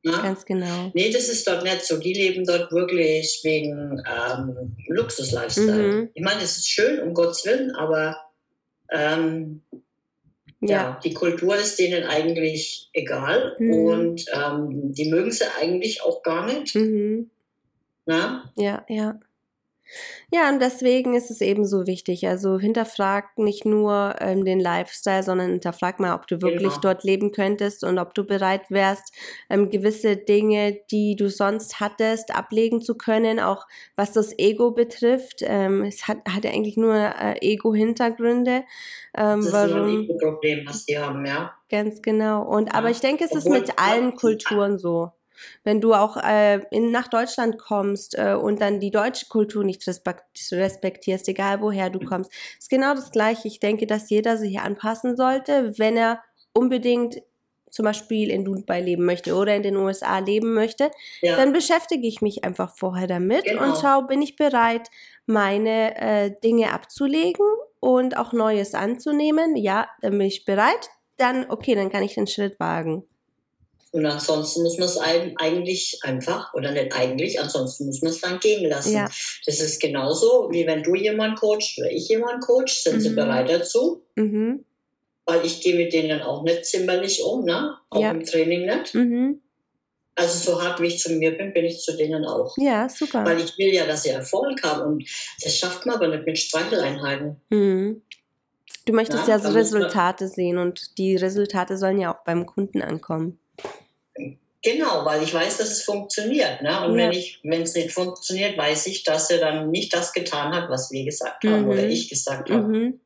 Na? 0.04 0.22
Ganz 0.22 0.46
genau. 0.46 0.92
Nee, 0.94 1.12
das 1.12 1.28
ist 1.28 1.46
dort 1.46 1.64
nicht 1.64 1.86
so. 1.86 1.98
Die 1.98 2.14
leben 2.14 2.46
dort 2.46 2.72
wirklich 2.72 3.42
wegen 3.44 4.02
ähm, 4.08 4.78
Luxus-Lifestyle. 4.88 5.94
Mhm. 5.94 6.10
Ich 6.14 6.24
meine, 6.24 6.42
es 6.42 6.58
ist 6.58 6.70
schön, 6.70 7.02
um 7.02 7.14
Gottes 7.14 7.46
Willen, 7.46 7.76
aber 7.76 8.18
ähm, 8.90 9.64
ja. 10.62 10.70
ja. 10.70 11.00
die 11.04 11.14
Kultur 11.14 11.56
ist 11.56 11.78
denen 11.80 12.04
eigentlich 12.04 12.90
egal 12.94 13.56
mhm. 13.60 13.74
und 13.74 14.26
ähm, 14.34 14.94
die 14.94 15.10
mögen 15.10 15.32
sie 15.32 15.46
eigentlich 15.60 16.02
auch 16.02 16.24
gar 16.24 16.46
nicht. 16.46 16.76
Mhm. 16.76 17.30
Na? 18.06 18.52
Ja, 18.56 18.86
ja. 18.88 19.20
Ja, 20.32 20.50
und 20.50 20.62
deswegen 20.62 21.16
ist 21.16 21.32
es 21.32 21.42
eben 21.42 21.66
so 21.66 21.88
wichtig. 21.88 22.28
Also 22.28 22.60
hinterfrag 22.60 23.38
nicht 23.38 23.66
nur 23.66 24.16
ähm, 24.20 24.44
den 24.44 24.60
Lifestyle, 24.60 25.24
sondern 25.24 25.52
hinterfrag 25.52 26.00
mal, 26.00 26.16
ob 26.16 26.28
du 26.28 26.42
wirklich 26.42 26.70
genau. 26.70 26.82
dort 26.82 27.04
leben 27.04 27.32
könntest 27.32 27.84
und 27.84 27.98
ob 27.98 28.14
du 28.14 28.26
bereit 28.26 28.70
wärst, 28.70 29.14
ähm, 29.50 29.70
gewisse 29.70 30.18
Dinge, 30.18 30.80
die 30.92 31.16
du 31.16 31.30
sonst 31.30 31.80
hattest, 31.80 32.36
ablegen 32.36 32.82
zu 32.82 32.96
können, 32.96 33.40
auch 33.40 33.66
was 33.96 34.12
das 34.12 34.38
Ego 34.38 34.72
betrifft. 34.72 35.42
Ähm, 35.42 35.84
es 35.84 36.08
hat, 36.08 36.18
hat 36.28 36.44
ja 36.44 36.52
eigentlich 36.52 36.78
nur 36.78 36.96
äh, 36.96 37.38
Ego-Hintergründe. 37.42 38.64
Ähm, 39.16 39.42
das 39.42 39.54
warum, 39.54 39.70
ist 39.70 39.76
ein 39.76 40.04
Ego-Problem, 40.04 40.66
was 40.68 40.86
die 40.86 40.98
haben, 40.98 41.26
ja. 41.26 41.54
Ganz 41.70 42.02
genau. 42.02 42.44
Und 42.44 42.68
ja. 42.68 42.74
aber 42.76 42.90
ich 42.90 43.00
denke, 43.00 43.26
es 43.26 43.32
Obwohl, 43.32 43.58
ist 43.58 43.68
mit 43.68 43.80
allen 43.80 44.16
Kulturen 44.16 44.78
so. 44.78 45.12
Wenn 45.64 45.82
du 45.82 45.94
auch 45.94 46.18
äh, 46.18 46.62
in, 46.72 46.92
nach 46.92 47.08
Deutschland 47.08 47.58
kommst 47.58 48.18
äh, 48.18 48.34
und 48.34 48.62
dann 48.62 48.80
die 48.80 48.92
deutsche 48.92 49.28
Kultur 49.28 49.64
nicht 49.64 49.88
respektierst, 49.88 51.28
egal 51.28 51.62
woher 51.62 51.90
du 51.90 52.00
kommst, 52.00 52.32
ist 52.60 52.70
genau 52.70 52.94
das 52.94 53.12
Gleiche. 53.12 53.48
Ich 53.48 53.60
denke, 53.60 53.88
dass 53.88 54.10
jeder 54.10 54.38
sich 54.38 54.60
anpassen 54.60 55.16
sollte, 55.16 55.78
wenn 55.78 55.98
er 55.98 56.22
unbedingt 56.54 57.22
zum 57.70 57.86
Beispiel 57.86 58.32
in 58.32 58.46
Dubai 58.46 58.82
leben 58.82 59.06
möchte 59.06 59.36
oder 59.36 59.56
in 59.56 59.64
den 59.64 59.76
USA 59.76 60.20
leben 60.20 60.54
möchte, 60.54 60.90
ja. 61.22 61.36
dann 61.36 61.54
beschäftige 61.54 62.08
ich 62.08 62.22
mich 62.22 62.44
einfach 62.44 62.76
vorher 62.76 63.08
damit 63.08 63.46
genau. 63.46 63.66
und 63.66 63.78
schau, 63.78 64.02
bin 64.04 64.22
ich 64.22 64.36
bereit, 64.36 64.90
meine 65.26 65.96
äh, 65.98 66.32
Dinge 66.44 66.74
abzulegen 66.74 67.46
und 67.80 68.18
auch 68.18 68.34
Neues 68.34 68.74
anzunehmen. 68.74 69.56
Ja, 69.56 69.90
dann 70.02 70.18
bin 70.18 70.28
ich 70.28 70.46
bereit. 70.46 70.90
Dann, 71.18 71.50
okay, 71.50 71.76
dann 71.76 71.90
kann 71.90 72.04
ich 72.04 72.16
den 72.16 72.28
Schritt 72.28 72.60
wagen. 72.60 73.04
Und 73.92 74.06
ansonsten 74.06 74.64
muss 74.64 74.78
man 74.78 74.88
es 74.88 74.98
eigentlich 74.98 76.00
einfach, 76.04 76.54
oder 76.54 76.72
nicht 76.72 76.94
eigentlich, 76.94 77.40
ansonsten 77.40 77.86
muss 77.86 78.02
man 78.02 78.12
es 78.12 78.22
dann 78.22 78.40
gehen 78.40 78.70
lassen. 78.70 78.94
Ja. 78.94 79.10
Das 79.46 79.60
ist 79.60 79.80
genauso, 79.80 80.50
wie 80.52 80.68
wenn 80.68 80.84
du 80.84 80.96
jemanden 80.96 81.38
coachst 81.38 81.78
oder 81.80 81.90
ich 81.90 82.08
jemanden 82.10 82.42
coach, 82.42 82.74
sind 82.74 82.98
mhm. 82.98 83.02
sie 83.02 83.10
bereit 83.12 83.50
dazu. 83.50 84.04
Mhm. 84.16 84.66
Weil 85.26 85.46
ich 85.46 85.62
gehe 85.62 85.76
mit 85.76 85.94
denen 85.94 86.22
auch 86.22 86.44
nicht 86.44 86.66
zimmerlich 86.66 87.24
um, 87.24 87.44
ne? 87.44 87.78
auch 87.90 88.02
ja. 88.02 88.12
im 88.12 88.24
Training 88.24 88.66
nicht. 88.66 88.94
Mhm. 88.94 89.42
Also 90.16 90.52
so 90.52 90.64
hart 90.64 90.82
wie 90.82 90.88
ich 90.88 91.00
zu 91.00 91.14
mir 91.14 91.38
bin, 91.38 91.54
bin 91.54 91.66
ich 91.66 91.80
zu 91.80 91.96
denen 91.96 92.26
auch. 92.26 92.56
Ja, 92.58 92.90
super. 92.90 93.24
Weil 93.24 93.40
ich 93.40 93.58
will 93.58 93.74
ja, 93.74 93.86
dass 93.86 94.04
sie 94.04 94.10
Erfolg 94.10 94.64
haben 94.64 94.82
und 94.82 95.10
das 95.44 95.56
schafft 95.56 95.86
man 95.86 95.96
aber 95.96 96.08
nicht 96.08 96.26
mit 96.26 96.40
Streicheleinheiten. 96.40 97.40
Mhm. 97.50 98.02
Du 98.86 98.94
möchtest 98.94 99.28
ja, 99.28 99.36
ja 99.36 99.40
so 99.40 99.50
Resultate 99.50 100.28
sehen 100.28 100.58
und 100.58 100.98
die 100.98 101.18
Resultate 101.18 101.78
sollen 101.78 102.00
ja 102.00 102.14
auch 102.14 102.24
beim 102.24 102.46
Kunden 102.46 102.82
ankommen. 102.82 103.38
Genau, 104.68 105.06
weil 105.06 105.24
ich 105.24 105.34
weiß, 105.34 105.58
dass 105.58 105.72
es 105.72 105.84
funktioniert. 105.84 106.62
Ne? 106.62 106.86
Und 106.86 107.00
ja. 107.00 107.10
wenn 107.44 107.62
es 107.62 107.74
nicht 107.74 107.92
funktioniert, 107.92 108.58
weiß 108.58 108.88
ich, 108.88 109.04
dass 109.04 109.30
er 109.30 109.38
dann 109.38 109.72
nicht 109.72 109.94
das 109.94 110.12
getan 110.12 110.54
hat, 110.54 110.70
was 110.70 110.92
wir 110.92 111.06
gesagt 111.06 111.46
haben 111.46 111.64
mhm. 111.64 111.70
oder 111.70 111.88
ich 111.88 112.10
gesagt 112.10 112.50
habe. 112.50 112.68
Mhm. 112.68 113.00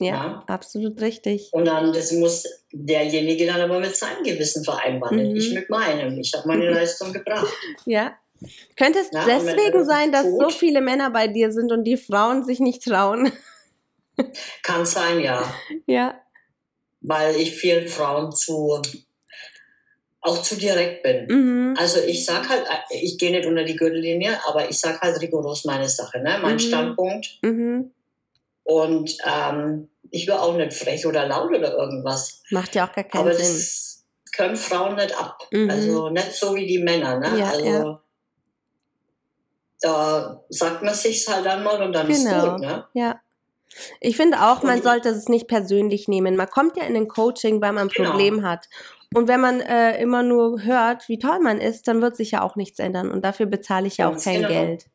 Ja, 0.00 0.06
ja, 0.06 0.44
absolut 0.46 1.00
richtig. 1.00 1.48
Und 1.52 1.64
dann 1.64 1.92
das 1.92 2.12
muss 2.12 2.44
derjenige 2.72 3.46
dann 3.46 3.60
aber 3.60 3.80
mit 3.80 3.96
seinem 3.96 4.22
Gewissen 4.22 4.64
vereinbaren, 4.64 5.30
mhm. 5.30 5.36
ich 5.36 5.52
mit 5.52 5.68
meinem. 5.68 6.18
Ich 6.20 6.32
habe 6.34 6.46
meine 6.46 6.70
Leistung 6.72 7.12
gebracht. 7.12 7.52
Ja. 7.84 8.16
Könnte 8.76 9.00
es 9.00 9.08
ja, 9.12 9.24
deswegen 9.24 9.84
sein, 9.84 10.12
dass 10.12 10.24
tut, 10.24 10.42
so 10.42 10.50
viele 10.50 10.80
Männer 10.80 11.10
bei 11.10 11.26
dir 11.26 11.50
sind 11.50 11.72
und 11.72 11.84
die 11.84 11.96
Frauen 11.96 12.44
sich 12.44 12.60
nicht 12.60 12.84
trauen? 12.84 13.32
Kann 14.62 14.86
sein, 14.86 15.18
ja. 15.20 15.42
Ja. 15.86 16.20
Weil 17.00 17.36
ich 17.36 17.52
vielen 17.56 17.88
Frauen 17.88 18.32
zu 18.32 18.80
auch 20.24 20.40
zu 20.40 20.56
direkt 20.56 21.02
bin. 21.02 21.26
Mhm. 21.26 21.74
Also 21.78 22.00
ich 22.00 22.24
sag 22.24 22.48
halt, 22.48 22.66
ich 22.90 23.18
gehe 23.18 23.30
nicht 23.30 23.46
unter 23.46 23.62
die 23.62 23.76
Gürtellinie, 23.76 24.40
aber 24.46 24.68
ich 24.68 24.78
sag 24.78 25.00
halt 25.02 25.20
rigoros 25.20 25.66
meine 25.66 25.88
Sache, 25.88 26.18
ne? 26.18 26.38
mein 26.40 26.54
mhm. 26.54 26.60
Standpunkt. 26.60 27.38
Mhm. 27.42 27.92
Und 28.64 29.16
ähm, 29.26 29.88
ich 30.10 30.26
will 30.26 30.34
auch 30.34 30.56
nicht 30.56 30.72
frech 30.72 31.06
oder 31.06 31.28
laut 31.28 31.50
oder 31.50 31.76
irgendwas. 31.76 32.42
Macht 32.50 32.74
ja 32.74 32.88
auch 32.88 32.92
gar 32.92 33.04
keinen 33.04 33.20
aber 33.20 33.34
Sinn. 33.34 33.44
Das 33.44 34.04
können 34.34 34.56
Frauen 34.56 34.96
nicht 34.96 35.14
ab. 35.14 35.46
Mhm. 35.50 35.68
Also 35.68 36.08
nicht 36.08 36.32
so 36.32 36.54
wie 36.54 36.66
die 36.66 36.78
Männer. 36.78 37.18
Ne? 37.18 37.38
Ja, 37.38 37.50
also 37.50 37.66
ja. 37.66 38.00
da 39.82 40.44
sagt 40.48 40.82
man 40.82 40.94
sich's 40.94 41.28
halt 41.28 41.46
einmal 41.46 41.82
und 41.82 41.92
dann 41.92 42.08
genau. 42.08 42.16
ist 42.16 42.50
gut. 42.50 42.60
Ne? 42.60 42.86
Ja. 42.94 43.20
Ich 44.00 44.16
finde 44.16 44.40
auch, 44.40 44.62
man 44.62 44.82
sollte 44.82 45.10
es 45.10 45.28
nicht 45.28 45.48
persönlich 45.48 46.08
nehmen. 46.08 46.36
Man 46.36 46.48
kommt 46.48 46.76
ja 46.78 46.84
in 46.84 46.96
ein 46.96 47.08
Coaching, 47.08 47.60
weil 47.60 47.72
man 47.72 47.88
ein 47.88 47.92
genau. 47.94 48.10
Problem 48.10 48.46
hat. 48.46 48.68
Und 49.14 49.28
wenn 49.28 49.40
man 49.40 49.60
äh, 49.60 50.00
immer 50.00 50.22
nur 50.22 50.62
hört, 50.62 51.08
wie 51.08 51.18
toll 51.18 51.38
man 51.40 51.60
ist, 51.60 51.86
dann 51.86 52.02
wird 52.02 52.16
sich 52.16 52.32
ja 52.32 52.42
auch 52.42 52.56
nichts 52.56 52.78
ändern. 52.78 53.10
Und 53.10 53.24
dafür 53.24 53.46
bezahle 53.46 53.86
ich 53.86 53.98
ja 53.98 54.10
auch 54.10 54.20
kein 54.20 54.42
genau. 54.42 54.48
Geld. 54.48 54.86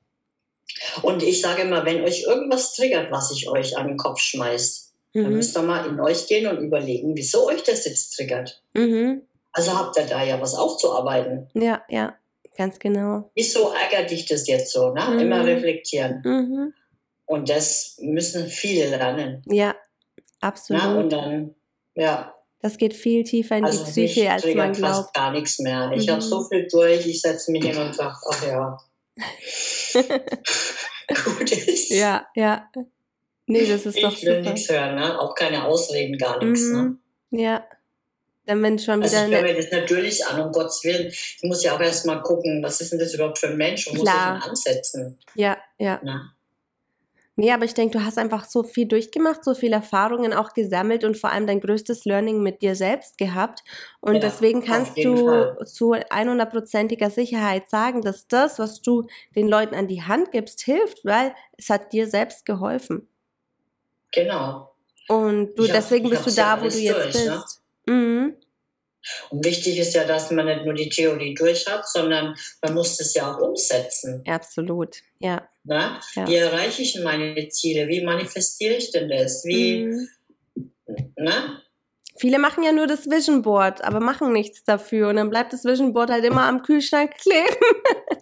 Und 1.01 1.23
ich 1.23 1.41
sage 1.41 1.63
immer, 1.63 1.85
wenn 1.85 2.03
euch 2.03 2.23
irgendwas 2.23 2.75
triggert, 2.75 3.11
was 3.11 3.31
ich 3.31 3.49
euch 3.49 3.77
an 3.77 3.87
den 3.87 3.97
Kopf 3.97 4.19
schmeißt, 4.19 4.93
mhm. 5.13 5.23
dann 5.23 5.33
müsst 5.33 5.57
ihr 5.57 5.63
mal 5.63 5.87
in 5.87 5.99
euch 5.99 6.27
gehen 6.27 6.47
und 6.47 6.63
überlegen, 6.63 7.15
wieso 7.15 7.47
euch 7.47 7.63
das 7.63 7.85
jetzt 7.85 8.11
triggert. 8.11 8.61
Mhm. 8.73 9.21
Also 9.51 9.77
habt 9.77 9.97
ihr 9.97 10.05
da 10.05 10.23
ja 10.23 10.39
was 10.39 10.53
aufzuarbeiten. 10.53 11.49
Ja, 11.53 11.81
ja, 11.89 12.15
ganz 12.57 12.77
genau. 12.77 13.31
Wieso 13.35 13.71
ärgert 13.73 14.11
dich 14.11 14.25
das 14.25 14.47
jetzt 14.47 14.71
so? 14.71 14.93
Ne? 14.93 15.01
Mhm. 15.01 15.19
Immer 15.19 15.45
reflektieren. 15.45 16.21
Mhm. 16.23 16.73
Und 17.25 17.49
das 17.49 17.97
müssen 18.01 18.47
viele 18.47 18.89
lernen. 18.89 19.43
Ja, 19.47 19.75
absolut. 20.41 20.83
Na, 20.83 20.95
und 20.99 21.11
dann, 21.11 21.55
ja. 21.95 22.35
Das 22.61 22.77
geht 22.77 22.93
viel 22.93 23.23
tiefer 23.23 23.57
in 23.57 23.65
also 23.65 23.85
die 23.85 23.89
Psyche, 23.89 24.29
als 24.29 24.45
man 24.45 24.73
glaubt. 24.73 24.95
fast 24.95 25.13
gar 25.13 25.31
nichts 25.31 25.59
mehr. 25.59 25.91
Ich 25.95 26.07
mhm. 26.07 26.11
habe 26.11 26.21
so 26.21 26.43
viel 26.43 26.67
durch, 26.67 27.07
ich 27.07 27.21
setze 27.21 27.51
mich 27.51 27.65
hin 27.65 27.77
und 27.77 27.95
sage, 27.95 28.17
ach 28.29 28.47
ja. 28.47 28.77
Gut 31.25 31.51
ist. 31.51 31.89
Ja, 31.89 32.27
ja. 32.35 32.69
Nee, 33.45 33.65
das 33.65 33.85
ist 33.85 33.95
ich 33.95 34.03
doch 34.03 34.11
super. 34.11 34.21
Ich 34.21 34.27
will 34.27 34.41
nichts 34.41 34.69
hören, 34.69 34.95
ne? 34.95 35.19
auch 35.19 35.33
keine 35.33 35.65
Ausreden, 35.65 36.17
gar 36.17 36.43
nichts. 36.43 36.67
Ne? 36.67 36.77
Mhm. 36.77 36.99
Ne? 37.31 37.41
Ja. 37.41 37.65
Dann 38.45 38.63
wenn 38.63 38.77
schon 38.77 39.01
also 39.01 39.15
wieder. 39.15 39.27
Ich 39.27 39.35
höre 39.35 39.43
mir 39.43 39.55
das 39.55 39.71
natürlich 39.71 40.25
an, 40.25 40.41
um 40.41 40.51
Gottes 40.51 40.83
Willen. 40.83 41.07
Ich 41.07 41.39
muss 41.43 41.63
ja 41.63 41.75
auch 41.75 41.79
erst 41.79 42.05
mal 42.05 42.21
gucken, 42.21 42.61
was 42.63 42.81
ist 42.81 42.91
denn 42.91 42.99
das 42.99 43.13
überhaupt 43.13 43.39
für 43.39 43.47
ein 43.47 43.57
Mensch 43.57 43.87
und 43.87 43.99
Klar. 43.99 44.33
muss 44.33 44.39
ich 44.39 44.45
ihn 44.45 44.49
ansetzen. 44.49 45.19
Ja, 45.35 45.57
ja. 45.77 45.99
Na? 46.03 46.33
Nee, 47.39 47.53
aber 47.53 47.63
ich 47.63 47.73
denke, 47.73 47.97
du 47.97 48.03
hast 48.03 48.17
einfach 48.17 48.43
so 48.43 48.63
viel 48.63 48.85
durchgemacht, 48.85 49.45
so 49.45 49.53
viele 49.53 49.77
Erfahrungen 49.77 50.33
auch 50.33 50.53
gesammelt 50.53 51.05
und 51.05 51.15
vor 51.15 51.31
allem 51.31 51.47
dein 51.47 51.61
größtes 51.61 52.03
Learning 52.03 52.43
mit 52.43 52.61
dir 52.61 52.75
selbst 52.75 53.17
gehabt. 53.17 53.63
Und 54.01 54.15
ja, 54.15 54.19
deswegen 54.19 54.61
kannst 54.61 54.97
du 54.97 55.25
Fall. 55.25 55.65
zu 55.65 55.93
100%iger 55.93 57.09
Sicherheit 57.09 57.69
sagen, 57.69 58.01
dass 58.01 58.27
das, 58.27 58.59
was 58.59 58.81
du 58.81 59.07
den 59.37 59.47
Leuten 59.47 59.73
an 59.73 59.87
die 59.87 60.03
Hand 60.03 60.33
gibst, 60.33 60.59
hilft, 60.59 61.05
weil 61.05 61.33
es 61.57 61.69
hat 61.69 61.93
dir 61.93 62.07
selbst 62.07 62.45
geholfen. 62.45 63.07
Genau. 64.11 64.73
Und 65.07 65.55
du, 65.55 65.65
deswegen 65.65 66.09
bist 66.09 66.27
du 66.27 66.31
da, 66.31 66.61
wo 66.61 66.67
du 66.67 66.77
jetzt 66.77 67.15
durch, 67.15 67.25
ne? 67.25 67.31
bist. 67.31 67.61
Ne? 67.85 67.93
Mhm. 67.93 68.35
Und 69.29 69.45
wichtig 69.45 69.77
ist 69.79 69.95
ja, 69.95 70.03
dass 70.05 70.31
man 70.31 70.45
nicht 70.45 70.65
nur 70.65 70.73
die 70.73 70.89
Theorie 70.89 71.33
durch 71.33 71.65
hat, 71.67 71.87
sondern 71.87 72.35
man 72.61 72.73
muss 72.73 72.99
es 72.99 73.13
ja 73.13 73.31
auch 73.31 73.39
umsetzen. 73.39 74.23
Absolut, 74.27 74.97
ja. 75.19 75.47
Na? 75.63 75.99
ja. 76.15 76.27
Wie 76.27 76.35
erreiche 76.35 76.81
ich 76.81 76.99
meine 77.03 77.47
Ziele? 77.49 77.87
Wie 77.87 78.03
manifestiere 78.03 78.75
ich 78.75 78.91
denn 78.91 79.09
das? 79.09 79.43
Wie, 79.45 79.85
mhm. 79.85 80.09
na? 81.15 81.61
Viele 82.17 82.37
machen 82.37 82.63
ja 82.63 82.73
nur 82.73 82.85
das 82.85 83.09
Vision 83.09 83.41
Board, 83.43 83.81
aber 83.81 84.01
machen 84.01 84.33
nichts 84.33 84.63
dafür. 84.65 85.07
Und 85.07 85.15
dann 85.15 85.29
bleibt 85.29 85.53
das 85.53 85.63
Vision 85.63 85.93
Board 85.93 86.09
halt 86.09 86.25
immer 86.25 86.43
am 86.43 86.63
Kühlschrank 86.63 87.15
kleben. 87.15 87.55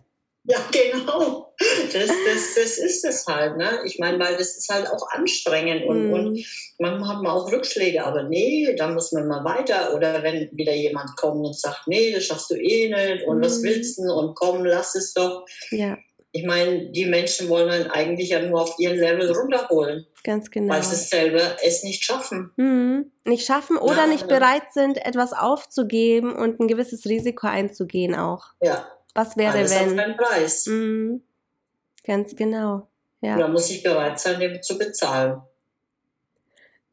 Ja, 0.50 0.60
genau. 0.72 1.54
Das, 1.92 2.08
das, 2.08 2.56
das 2.56 2.78
ist 2.78 3.04
es 3.04 3.26
halt. 3.28 3.58
Ne? 3.58 3.80
Ich 3.86 4.00
meine, 4.00 4.18
weil 4.20 4.38
das 4.38 4.58
ist 4.58 4.70
halt 4.70 4.88
auch 4.90 5.10
anstrengend 5.12 5.86
und, 5.86 6.10
mm. 6.10 6.14
und 6.14 6.46
manchmal 6.80 7.10
hat 7.10 7.24
man 7.24 7.32
auch 7.34 7.52
Rückschläge, 7.52 8.06
aber 8.06 8.24
nee, 8.24 8.74
da 8.78 8.88
muss 8.88 9.12
man 9.12 9.28
mal 9.28 9.44
weiter. 9.44 9.94
Oder 9.94 10.24
wenn 10.24 10.50
wieder 10.54 10.74
jemand 10.74 11.18
kommt 11.18 11.46
und 11.46 11.60
sagt, 11.60 11.88
nee, 11.88 12.14
das 12.14 12.26
schaffst 12.26 12.50
du 12.52 12.56
eh 12.56 12.88
nicht 12.88 13.28
und 13.28 13.40
mm. 13.40 13.44
was 13.44 13.62
willst 13.62 13.98
du 13.98 14.04
und 14.04 14.36
komm, 14.36 14.64
lass 14.64 14.96
es 14.96 15.14
doch. 15.14 15.46
Ja. 15.72 15.98
Ich 16.32 16.46
meine, 16.46 16.92
die 16.92 17.06
Menschen 17.06 17.50
wollen 17.50 17.70
dann 17.70 17.92
eigentlich 17.92 18.30
ja 18.30 18.40
nur 18.40 18.62
auf 18.62 18.76
ihren 18.78 18.98
Level 18.98 19.32
runterholen. 19.32 20.06
Ganz 20.24 20.52
genau. 20.52 20.76
Weil 20.76 20.84
sie 20.84 20.96
selber 20.96 21.58
es 21.64 21.84
nicht 21.84 22.04
schaffen. 22.04 22.52
Mhm. 22.58 23.12
Nicht 23.26 23.46
schaffen 23.46 23.78
oder 23.78 24.04
ja, 24.04 24.08
nicht 24.08 24.30
ja. 24.30 24.38
bereit 24.38 24.74
sind, 24.74 25.04
etwas 25.06 25.34
aufzugeben 25.34 26.36
und 26.36 26.60
ein 26.60 26.68
gewisses 26.68 27.06
Risiko 27.06 27.48
einzugehen 27.48 28.14
auch. 28.14 28.50
Ja, 28.62 28.88
was 29.18 29.36
wäre, 29.36 29.58
Alles 29.58 29.72
wenn? 29.72 30.00
Hat 30.00 30.16
Preis. 30.16 30.68
Mhm. 30.68 31.24
Ganz 32.06 32.36
genau. 32.36 32.88
Ja. 33.20 33.36
Da 33.36 33.48
muss 33.48 33.70
ich 33.72 33.82
bereit 33.82 34.20
sein, 34.20 34.40
den 34.40 34.62
zu 34.62 34.78
bezahlen. 34.78 35.42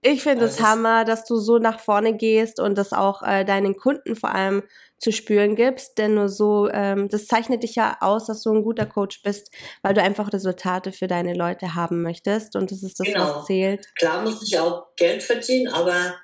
Ich 0.00 0.22
finde 0.22 0.46
es 0.46 0.60
Hammer, 0.60 1.04
dass 1.04 1.24
du 1.24 1.36
so 1.36 1.58
nach 1.58 1.80
vorne 1.80 2.16
gehst 2.16 2.60
und 2.60 2.76
das 2.76 2.92
auch 2.92 3.22
äh, 3.22 3.44
deinen 3.44 3.76
Kunden 3.76 4.16
vor 4.16 4.34
allem 4.34 4.62
zu 4.98 5.12
spüren 5.12 5.54
gibst, 5.54 5.98
denn 5.98 6.14
nur 6.14 6.30
so, 6.30 6.68
ähm, 6.70 7.08
das 7.08 7.26
zeichnet 7.26 7.62
dich 7.62 7.74
ja 7.74 7.98
aus, 8.00 8.26
dass 8.26 8.42
du 8.42 8.52
ein 8.52 8.64
guter 8.64 8.86
Coach 8.86 9.22
bist, 9.22 9.50
weil 9.82 9.92
du 9.92 10.02
einfach 10.02 10.32
Resultate 10.32 10.92
für 10.92 11.06
deine 11.06 11.34
Leute 11.34 11.74
haben 11.74 12.02
möchtest 12.02 12.56
und 12.56 12.70
das 12.70 12.82
ist 12.82 13.00
das, 13.00 13.06
genau. 13.06 13.20
was 13.20 13.46
zählt. 13.46 13.94
Klar 13.96 14.22
muss 14.22 14.42
ich 14.42 14.58
auch 14.58 14.94
Geld 14.96 15.22
verdienen, 15.22 15.72
aber 15.72 16.14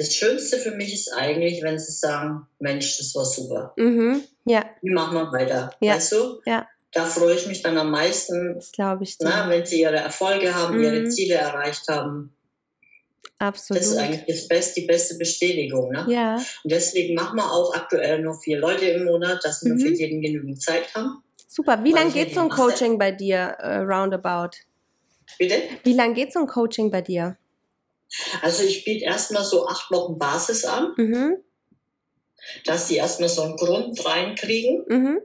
das 0.00 0.14
Schönste 0.14 0.56
für 0.56 0.70
mich 0.70 0.94
ist 0.94 1.12
eigentlich, 1.12 1.62
wenn 1.62 1.78
sie 1.78 1.92
sagen, 1.92 2.46
Mensch, 2.58 2.96
das 2.96 3.14
war 3.14 3.26
super. 3.26 3.74
Mhm. 3.76 4.22
Ja. 4.46 4.64
Wie 4.80 4.92
machen 4.92 5.14
wir 5.14 5.30
weiter? 5.30 5.70
Ja. 5.80 5.94
Weißt 5.94 6.12
du? 6.12 6.40
Ja. 6.46 6.66
da 6.92 7.04
freue 7.04 7.34
ich 7.34 7.46
mich 7.46 7.62
dann 7.62 7.76
am 7.76 7.90
meisten, 7.90 8.54
das 8.54 8.72
glaube 8.72 9.04
ich, 9.04 9.16
na, 9.20 9.48
wenn 9.50 9.66
sie 9.66 9.82
ihre 9.82 9.98
Erfolge 9.98 10.54
haben, 10.54 10.78
mhm. 10.78 10.84
ihre 10.84 11.08
Ziele 11.10 11.34
erreicht 11.34 11.86
haben. 11.88 12.34
Absolut. 13.38 13.82
Das 13.82 13.90
ist 13.90 13.98
eigentlich 13.98 14.24
das 14.26 14.48
beste, 14.48 14.80
die 14.80 14.86
beste 14.86 15.16
Bestätigung. 15.16 15.90
Ne? 15.92 16.06
Ja. 16.08 16.36
Und 16.36 16.72
deswegen 16.72 17.14
machen 17.14 17.36
wir 17.36 17.44
auch 17.44 17.74
aktuell 17.74 18.22
nur 18.22 18.40
vier 18.40 18.58
Leute 18.58 18.86
im 18.86 19.04
Monat, 19.04 19.44
dass 19.44 19.62
wir 19.64 19.74
mhm. 19.74 19.80
für 19.80 19.92
jeden 19.92 20.22
genügend 20.22 20.62
Zeit 20.62 20.94
haben. 20.94 21.22
Super. 21.46 21.84
Wie 21.84 21.92
lange 21.92 22.10
geht 22.10 22.32
so 22.32 22.40
ein 22.40 22.48
Coaching 22.48 22.98
bei 22.98 23.12
dir, 23.12 23.56
uh, 23.62 23.82
roundabout? 23.82 24.56
Bitte? 25.38 25.56
Wie 25.84 25.92
lange 25.92 26.14
geht 26.14 26.32
so 26.32 26.40
ein 26.40 26.46
Coaching 26.46 26.90
bei 26.90 27.02
dir? 27.02 27.36
Also 28.42 28.64
ich 28.64 28.84
biete 28.84 29.04
erstmal 29.04 29.44
so 29.44 29.66
acht 29.66 29.90
Wochen 29.90 30.18
Basis 30.18 30.64
an, 30.64 30.92
mhm. 30.96 31.36
dass 32.64 32.88
sie 32.88 32.96
erstmal 32.96 33.28
so 33.28 33.42
einen 33.42 33.56
Grund 33.56 34.04
reinkriegen. 34.04 34.84
Mhm. 34.88 35.20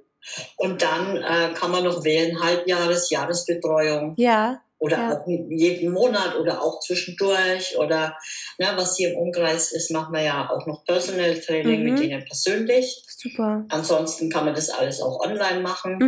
Und 0.58 0.82
dann 0.82 1.18
äh, 1.18 1.54
kann 1.54 1.72
man 1.72 1.84
noch 1.84 2.04
wählen, 2.04 2.42
Halbjahres, 2.42 3.10
Jahresbetreuung. 3.10 4.16
Ja. 4.18 4.62
Oder 4.78 5.24
ja. 5.26 5.48
jeden 5.50 5.94
Monat 5.94 6.36
oder 6.36 6.62
auch 6.62 6.80
zwischendurch. 6.80 7.78
Oder 7.78 8.18
ne, 8.58 8.74
was 8.76 8.98
hier 8.98 9.14
im 9.14 9.18
Umkreis 9.18 9.72
ist, 9.72 9.92
machen 9.92 10.14
wir 10.14 10.24
ja 10.24 10.50
auch 10.50 10.66
noch 10.68 10.84
Personal 10.84 11.40
Training 11.40 11.84
mhm. 11.84 11.94
mit 11.94 12.04
denen 12.04 12.26
persönlich. 12.26 13.04
Super. 13.08 13.66
Ansonsten 13.70 14.30
kann 14.30 14.46
man 14.46 14.54
das 14.54 14.70
alles 14.70 15.02
auch 15.02 15.22
online 15.22 15.62
machen. 15.62 16.00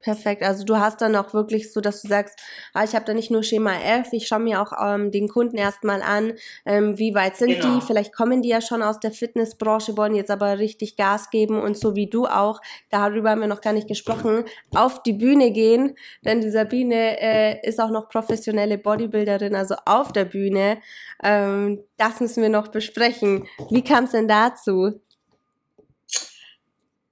Perfekt. 0.00 0.42
Also 0.42 0.64
du 0.64 0.76
hast 0.76 1.00
dann 1.00 1.16
auch 1.16 1.32
wirklich 1.32 1.72
so, 1.72 1.80
dass 1.80 2.02
du 2.02 2.08
sagst, 2.08 2.38
ah, 2.74 2.84
ich 2.84 2.94
habe 2.94 3.04
da 3.04 3.14
nicht 3.14 3.30
nur 3.30 3.42
Schema 3.42 3.72
F, 3.74 4.12
ich 4.12 4.28
schaue 4.28 4.40
mir 4.40 4.60
auch 4.62 4.72
ähm, 4.80 5.10
den 5.10 5.28
Kunden 5.28 5.56
erstmal 5.56 6.02
an, 6.02 6.34
ähm, 6.64 6.98
wie 6.98 7.14
weit 7.14 7.36
sind 7.36 7.60
genau. 7.60 7.74
die, 7.74 7.80
vielleicht 7.80 8.14
kommen 8.14 8.42
die 8.42 8.50
ja 8.50 8.60
schon 8.60 8.82
aus 8.82 9.00
der 9.00 9.10
Fitnessbranche, 9.10 9.96
wollen 9.96 10.14
jetzt 10.14 10.30
aber 10.30 10.58
richtig 10.58 10.96
Gas 10.96 11.30
geben 11.30 11.60
und 11.60 11.76
so 11.76 11.96
wie 11.96 12.08
du 12.08 12.26
auch, 12.26 12.60
darüber 12.90 13.30
haben 13.30 13.40
wir 13.40 13.48
noch 13.48 13.62
gar 13.62 13.72
nicht 13.72 13.88
gesprochen, 13.88 14.44
auf 14.74 15.02
die 15.02 15.14
Bühne 15.14 15.50
gehen, 15.50 15.96
denn 16.24 16.40
die 16.40 16.50
Sabine 16.50 17.20
äh, 17.20 17.66
ist 17.66 17.80
auch 17.80 17.90
noch 17.90 18.08
professionelle 18.08 18.78
Bodybuilderin, 18.78 19.54
also 19.54 19.76
auf 19.86 20.12
der 20.12 20.26
Bühne. 20.26 20.78
Ähm, 21.24 21.82
das 21.96 22.20
müssen 22.20 22.42
wir 22.42 22.50
noch 22.50 22.68
besprechen. 22.68 23.48
Wie 23.70 23.82
kam 23.82 24.04
es 24.04 24.10
denn 24.10 24.28
dazu? 24.28 25.00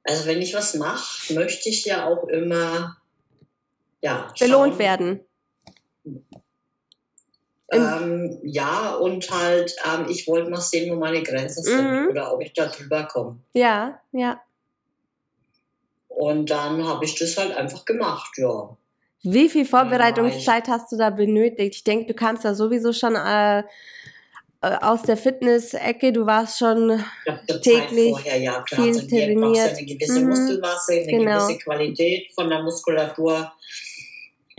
Also 0.04 0.26
wenn 0.26 0.42
ich 0.42 0.54
was 0.54 0.74
mache, 0.74 1.32
möchte 1.32 1.68
ich 1.68 1.84
ja 1.84 2.06
auch 2.06 2.28
immer 2.28 2.96
ja, 4.02 4.28
belohnt 4.38 4.78
werden. 4.78 5.20
Ähm, 7.72 8.38
ja, 8.42 8.94
und 8.94 9.30
halt, 9.30 9.74
ähm, 9.84 10.06
ich 10.08 10.28
wollte 10.28 10.50
mal 10.50 10.60
sehen, 10.60 10.94
wo 10.94 11.00
meine 11.00 11.22
Grenzen 11.22 11.64
sind 11.64 11.90
mhm. 11.90 12.08
oder 12.08 12.32
ob 12.32 12.42
ich 12.42 12.52
da 12.52 12.66
drüber 12.66 13.04
komme. 13.04 13.38
Ja, 13.54 14.00
ja. 14.12 14.40
Und 16.08 16.50
dann 16.50 16.86
habe 16.86 17.04
ich 17.06 17.18
das 17.18 17.36
halt 17.36 17.56
einfach 17.56 17.84
gemacht, 17.84 18.36
ja. 18.36 18.76
Wie 19.22 19.48
viel 19.48 19.64
Vorbereitungszeit 19.64 20.68
hast 20.68 20.92
du 20.92 20.98
da 20.98 21.08
benötigt? 21.08 21.76
Ich 21.76 21.84
denke, 21.84 22.12
du 22.12 22.14
kannst 22.14 22.44
ja 22.44 22.54
sowieso 22.54 22.92
schon 22.92 23.16
äh, 23.16 23.64
aus 24.80 25.02
der 25.02 25.16
Fitness-Ecke, 25.16 26.12
du 26.12 26.26
warst 26.26 26.58
schon 26.58 27.02
täglich 27.62 28.10
vorher, 28.10 28.38
ja, 28.38 28.62
klar. 28.62 28.82
viel 28.82 28.94
also 28.94 29.06
trainiert. 29.08 29.76
eine 29.76 29.86
gewisse 29.86 30.20
mhm. 30.20 30.28
Muskelmasse, 30.28 30.92
eine 30.92 31.06
genau. 31.06 31.46
gewisse 31.46 31.58
Qualität 31.58 32.32
von 32.34 32.48
der 32.48 32.62
Muskulatur. 32.62 33.52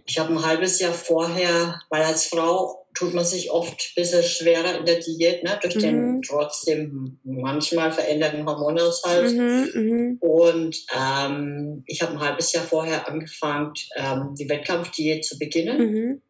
Ich 0.06 0.20
habe 0.20 0.34
ein 0.34 0.46
halbes 0.46 0.80
Jahr 0.80 0.94
vorher, 0.94 1.80
weil 1.90 2.04
als 2.04 2.28
Frau 2.28 2.86
tut 2.94 3.14
man 3.14 3.26
sich 3.26 3.52
oft 3.52 3.74
ein 3.74 4.02
bisschen 4.02 4.24
schwerer 4.24 4.80
in 4.80 4.86
der 4.86 5.00
Diät, 5.00 5.44
ne, 5.44 5.60
durch 5.62 5.76
mhm. 5.76 5.80
den 5.82 6.22
trotzdem 6.22 7.20
manchmal 7.24 7.92
veränderten 7.92 8.46
Hormonaushalt. 8.46 9.34
Mhm, 9.34 9.70
mhm. 9.74 10.18
Und 10.22 10.86
ähm, 10.96 11.84
ich 11.86 12.02
habe 12.02 12.14
ein 12.14 12.20
halbes 12.20 12.54
Jahr 12.54 12.64
vorher 12.64 13.08
angefangen, 13.08 13.74
ähm, 13.96 14.34
die 14.38 14.48
Wettkampfdiät 14.48 15.26
zu 15.26 15.38
beginnen. 15.38 16.22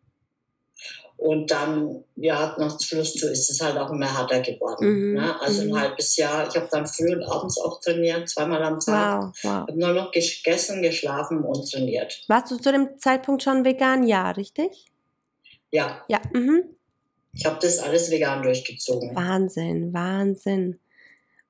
Und 1.25 1.49
dann, 1.49 2.03
ja, 2.17 2.55
nach 2.59 2.79
Schluss 2.79 3.15
zu 3.15 3.27
ist 3.27 3.49
es 3.49 3.59
halt 3.59 3.77
auch 3.77 3.89
immer 3.89 4.15
härter 4.15 4.41
geworden. 4.41 4.85
Mhm. 4.85 5.13
Ne? 5.15 5.41
Also 5.41 5.63
ein 5.63 5.69
mhm. 5.69 5.79
halbes 5.79 6.17
Jahr. 6.17 6.47
Ich 6.47 6.55
habe 6.55 6.67
dann 6.71 6.85
früh 6.85 7.15
und 7.15 7.23
abends 7.23 7.59
auch 7.59 7.81
trainiert, 7.81 8.29
zweimal 8.29 8.61
am 8.61 8.79
Tag. 8.79 9.23
Wow, 9.23 9.33
wow. 9.41 9.51
Habe 9.51 9.79
nur 9.79 9.93
noch 9.93 10.11
gegessen, 10.11 10.83
geschlafen 10.83 11.39
und 11.39 11.67
trainiert. 11.71 12.21
Warst 12.27 12.51
du 12.51 12.57
zu 12.57 12.71
dem 12.71 12.99
Zeitpunkt 12.99 13.41
schon 13.41 13.65
vegan? 13.65 14.03
Ja, 14.03 14.29
richtig? 14.29 14.85
Ja. 15.71 16.05
Ja. 16.07 16.21
Mhm. 16.31 16.65
Ich 17.33 17.43
habe 17.47 17.57
das 17.59 17.79
alles 17.79 18.11
vegan 18.11 18.43
durchgezogen. 18.43 19.15
Wahnsinn, 19.15 19.95
Wahnsinn. 19.95 20.79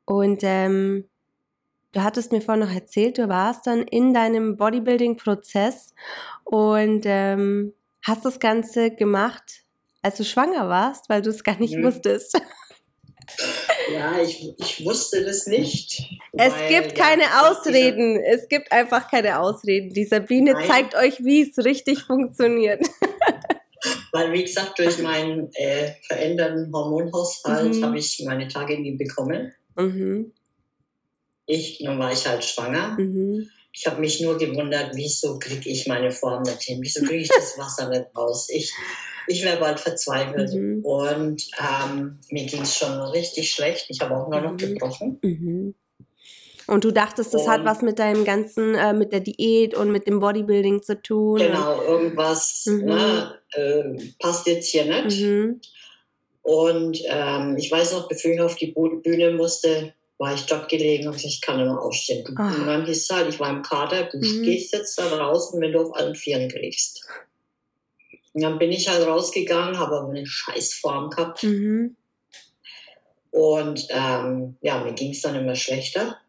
Und 0.05 0.39
ähm, 0.43 1.03
du 1.91 2.01
hattest 2.01 2.31
mir 2.31 2.39
vorhin 2.39 2.65
noch 2.65 2.73
erzählt, 2.73 3.17
du 3.17 3.27
warst 3.27 3.67
dann 3.67 3.81
in 3.81 4.13
deinem 4.13 4.55
Bodybuilding-Prozess 4.55 5.93
und 6.45 7.01
ähm, 7.03 7.73
hast 8.03 8.23
das 8.23 8.39
Ganze 8.39 8.91
gemacht, 8.91 9.64
als 10.05 10.17
du 10.17 10.23
schwanger 10.23 10.69
warst, 10.69 11.09
weil 11.09 11.23
du 11.23 11.31
es 11.31 11.43
gar 11.43 11.59
nicht 11.59 11.75
mhm. 11.75 11.83
wusstest. 11.85 12.39
Ja, 13.91 14.21
ich, 14.21 14.53
ich 14.59 14.85
wusste 14.85 15.25
das 15.25 15.47
nicht. 15.47 15.99
Es 16.33 16.53
weil, 16.53 16.69
gibt 16.69 16.95
keine 16.95 17.23
ja, 17.23 17.49
Ausreden. 17.49 18.19
Es 18.23 18.47
gibt 18.47 18.71
einfach 18.71 19.09
keine 19.09 19.39
Ausreden. 19.39 19.89
Die 19.93 20.05
Sabine 20.05 20.53
Nein. 20.53 20.67
zeigt 20.67 20.95
euch, 20.95 21.23
wie 21.23 21.41
es 21.41 21.57
richtig 21.65 22.03
funktioniert. 22.03 22.85
Weil, 24.11 24.31
wie 24.31 24.43
gesagt, 24.43 24.77
durch 24.77 24.99
meinen 24.99 25.51
äh, 25.53 25.93
veränderten 26.07 26.71
Hormonhaushalt 26.71 27.73
mhm. 27.75 27.83
habe 27.83 27.97
ich 27.97 28.23
meine 28.25 28.47
Tage 28.47 28.79
nie 28.79 28.95
bekommen. 28.95 29.53
Mhm. 29.75 30.33
Ich, 31.47 31.79
nun 31.81 31.97
war 31.97 32.11
ich 32.11 32.27
halt 32.27 32.43
schwanger. 32.43 32.95
Mhm. 32.99 33.49
Ich 33.71 33.87
habe 33.87 33.99
mich 34.01 34.21
nur 34.21 34.37
gewundert, 34.37 34.91
wieso 34.93 35.39
kriege 35.39 35.69
ich 35.69 35.87
meine 35.87 36.11
Form 36.11 36.43
nicht 36.43 36.61
hin? 36.61 36.79
Wieso 36.81 37.03
kriege 37.03 37.23
ich 37.23 37.29
das 37.29 37.57
Wasser 37.57 37.89
nicht 37.89 38.05
raus? 38.15 38.49
Ich, 38.49 38.71
ich 39.27 39.43
wäre 39.43 39.59
bald 39.59 39.79
verzweifelt. 39.79 40.53
Mhm. 40.53 40.83
Und 40.83 41.47
ähm, 41.59 42.19
mir 42.29 42.45
ging 42.45 42.61
es 42.61 42.77
schon 42.77 42.99
richtig 42.99 43.51
schlecht. 43.51 43.85
Ich 43.89 44.01
habe 44.01 44.15
auch 44.15 44.29
nur 44.29 44.41
noch 44.41 44.51
mhm. 44.53 44.57
gebrochen. 44.57 45.19
Mhm. 45.21 45.75
Und 46.67 46.83
du 46.83 46.91
dachtest, 46.91 47.33
das 47.33 47.43
und, 47.43 47.49
hat 47.49 47.65
was 47.65 47.81
mit 47.81 47.99
deinem 47.99 48.25
ganzen, 48.25 48.73
äh, 48.73 48.93
mit 48.93 49.11
der 49.11 49.19
Diät 49.19 49.75
und 49.75 49.91
mit 49.91 50.07
dem 50.07 50.19
Bodybuilding 50.19 50.81
zu 50.81 50.99
tun? 50.99 51.37
Genau, 51.37 51.81
irgendwas 51.83 52.65
mhm. 52.65 52.85
ne, 52.85 53.39
äh, 53.53 53.83
passt 54.19 54.47
jetzt 54.47 54.69
hier 54.69 54.85
nicht. 54.85 55.21
Mhm. 55.21 55.61
Und 56.41 57.01
ähm, 57.07 57.55
ich 57.57 57.71
weiß 57.71 57.93
noch, 57.93 58.07
bevor 58.07 58.31
ich 58.31 58.41
auf 58.41 58.55
die 58.55 58.71
Bühne 58.71 59.31
musste, 59.31 59.93
war 60.17 60.33
ich 60.33 60.45
dort 60.45 60.69
gelegen 60.69 61.07
und 61.07 61.23
ich 61.23 61.41
kann 61.41 61.57
mehr 61.57 61.79
aufstehen. 61.79 62.23
Ah. 62.37 62.53
und 62.53 62.67
dann 62.67 62.85
hieß 62.85 63.01
es 63.03 63.09
halt, 63.09 63.29
ich 63.29 63.39
war 63.39 63.49
im 63.49 63.61
Kader, 63.61 64.03
du 64.11 64.17
mhm. 64.17 64.43
gehst 64.43 64.73
jetzt 64.73 64.97
da 64.97 65.09
draußen, 65.09 65.59
wenn 65.59 65.71
du 65.71 65.81
auf 65.81 65.95
allen 65.95 66.15
Vieren 66.15 66.47
kriegst. 66.47 67.05
Und 68.35 68.41
dann 68.41 68.59
bin 68.59 68.69
ich 68.73 68.89
halt 68.89 69.07
rausgegangen, 69.07 69.79
habe 69.79 69.97
aber 69.97 70.09
eine 70.09 70.25
Scheißform 70.25 71.09
gehabt. 71.09 71.41
Mhm. 71.43 71.95
Und 73.31 73.87
ähm, 73.89 74.57
ja, 74.59 74.83
mir 74.83 74.91
ging 74.91 75.11
es 75.11 75.21
dann 75.21 75.35
immer 75.35 75.55
schlechter. 75.55 76.19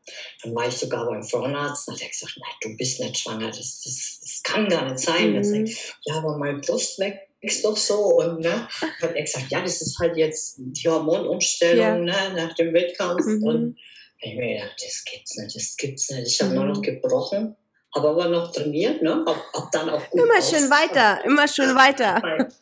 Dann 0.43 0.55
war 0.55 0.69
ich 0.69 0.77
sogar 0.77 1.05
beim 1.07 1.25
Frauenarzt 1.25 1.89
und 1.89 1.95
hat 1.95 2.03
er 2.03 2.09
gesagt, 2.09 2.39
nein, 2.39 2.55
du 2.61 2.77
bist 2.77 3.01
nicht 3.01 3.19
schwanger, 3.19 3.49
das, 3.49 3.83
das, 3.83 4.21
das 4.23 4.41
kann 4.45 4.69
gar 4.69 4.85
nicht 4.85 5.01
sein. 5.01 5.33
Mhm. 5.33 5.65
Ich, 5.65 5.95
ja, 6.05 6.15
aber 6.19 6.39
mein 6.39 6.61
Brust 6.61 7.01
wächst 7.01 7.65
doch 7.65 7.77
so. 7.77 8.21
Und 8.21 8.39
ne, 8.41 8.69
hat 9.03 9.15
er 9.17 9.23
gesagt, 9.23 9.51
ja, 9.51 9.61
das 9.61 9.83
ist 9.83 9.99
halt 9.99 10.17
jetzt 10.17 10.55
die 10.59 10.89
Hormonumstellung 10.89 12.07
ja. 12.07 12.31
ne, 12.31 12.35
nach 12.37 12.55
dem 12.55 12.73
Wettkampf. 12.73 13.25
Mhm. 13.25 13.43
Und 13.43 13.79
ich 14.21 14.37
mir 14.37 14.59
gedacht, 14.59 14.81
das 14.81 15.05
gibt's 15.05 15.37
nicht, 15.37 15.57
das 15.57 15.77
gibt's 15.77 16.11
nicht. 16.11 16.29
Ich 16.29 16.41
habe 16.41 16.51
mhm. 16.51 16.57
nur 16.57 16.67
noch 16.67 16.83
gebrochen, 16.83 17.57
habe 17.95 18.09
aber 18.09 18.29
noch 18.29 18.53
trainiert, 18.53 19.03
ne, 19.03 19.25
hab, 19.27 19.53
hab 19.53 19.73
dann 19.73 19.89
auch 19.91 20.11
gut 20.11 20.21
Immer 20.21 20.43
schön 20.43 20.71
weiter, 20.71 21.25
immer 21.25 21.49
schön 21.49 21.75
weiter. 21.75 22.21
Mein, 22.23 22.53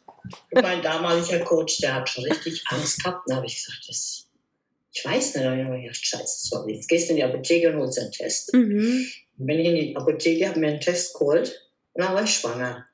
mein 0.63 0.83
damaliger 0.83 1.41
Coach, 1.41 1.79
der 1.79 1.95
hat 1.95 2.09
schon 2.09 2.25
richtig 2.25 2.63
Angst 2.69 3.03
gehabt. 3.03 3.29
Da 3.29 3.37
habe 3.37 3.47
ich 3.47 3.57
gesagt, 3.57 3.85
das 3.89 4.25
ich 4.95 5.05
weiß 5.05 5.35
nicht, 5.35 5.45
dann 5.45 5.67
habe 5.67 5.77
ich 5.77 5.83
gedacht, 5.83 6.07
scheiße, 6.07 6.49
sorry, 6.49 6.75
jetzt 6.75 6.89
gehst 6.89 7.09
du 7.09 7.13
in 7.13 7.17
die 7.17 7.25
Apotheke 7.25 7.73
und 7.73 7.81
holst 7.81 7.99
einen 7.99 8.13
Test. 8.13 8.55
Mhm. 8.55 9.07
Bin 9.37 9.59
ich 9.59 9.67
in 9.67 9.75
die 9.75 9.97
Apotheke, 9.97 10.49
habe 10.49 10.61
mir 10.61 10.69
einen 10.69 10.81
Test 10.81 11.15
geholt 11.15 11.69
und 11.95 12.05
dann 12.05 12.15
war 12.15 12.23
ich 12.23 12.33
schwanger. 12.33 12.87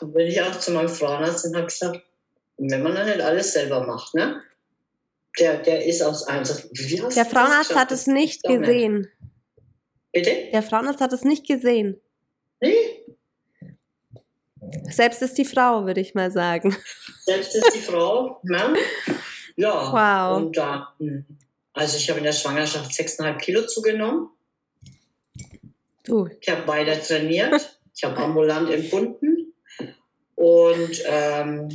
Und 0.00 0.12
bin 0.12 0.26
ich 0.26 0.42
auch 0.42 0.58
zu 0.58 0.72
meinem 0.72 0.88
Frauenarzt 0.88 1.44
und 1.46 1.54
habe 1.54 1.66
gesagt, 1.66 2.02
wenn 2.56 2.82
man 2.82 2.96
dann 2.96 3.06
nicht 3.06 3.20
alles 3.20 3.52
selber 3.52 3.86
macht, 3.86 4.14
ne? 4.14 4.42
Der, 5.38 5.58
der 5.58 5.84
ist 5.84 6.02
aus 6.02 6.24
Einsatz. 6.24 6.68
Der 6.70 7.24
Frauenarzt 7.24 7.74
hat 7.74 7.90
es 7.90 8.06
nicht 8.06 8.42
gesehen. 8.42 9.08
Bitte? 10.14 10.48
Der 10.52 10.62
Frauenarzt 10.62 11.00
hat 11.00 11.12
es 11.12 11.24
nicht 11.24 11.46
gesehen. 11.46 12.00
Nee. 12.60 13.04
Selbst 14.90 15.20
ist 15.22 15.36
die 15.36 15.44
Frau, 15.44 15.84
würde 15.84 16.00
ich 16.00 16.14
mal 16.14 16.30
sagen. 16.30 16.74
Selbst 17.24 17.54
ist 17.54 17.74
die 17.74 17.80
Frau, 17.80 18.40
ne? 18.44 18.74
Ja. 19.56 19.92
Wow. 19.92 20.36
Und 20.38 20.56
da, 20.56 20.94
hm, 20.98 21.24
also 21.72 21.96
ich 21.96 22.08
habe 22.08 22.18
in 22.18 22.24
der 22.24 22.32
Schwangerschaft 22.32 22.92
6,5 22.92 23.38
Kilo 23.38 23.66
zugenommen. 23.66 24.30
Du. 26.04 26.28
Ich 26.40 26.48
habe 26.48 26.66
weiter 26.66 27.00
trainiert. 27.00 27.78
Ich 27.94 28.04
habe 28.04 28.16
ambulant 28.16 28.70
entbunden. 28.70 29.52
Und 30.34 31.02
ähm, 31.06 31.68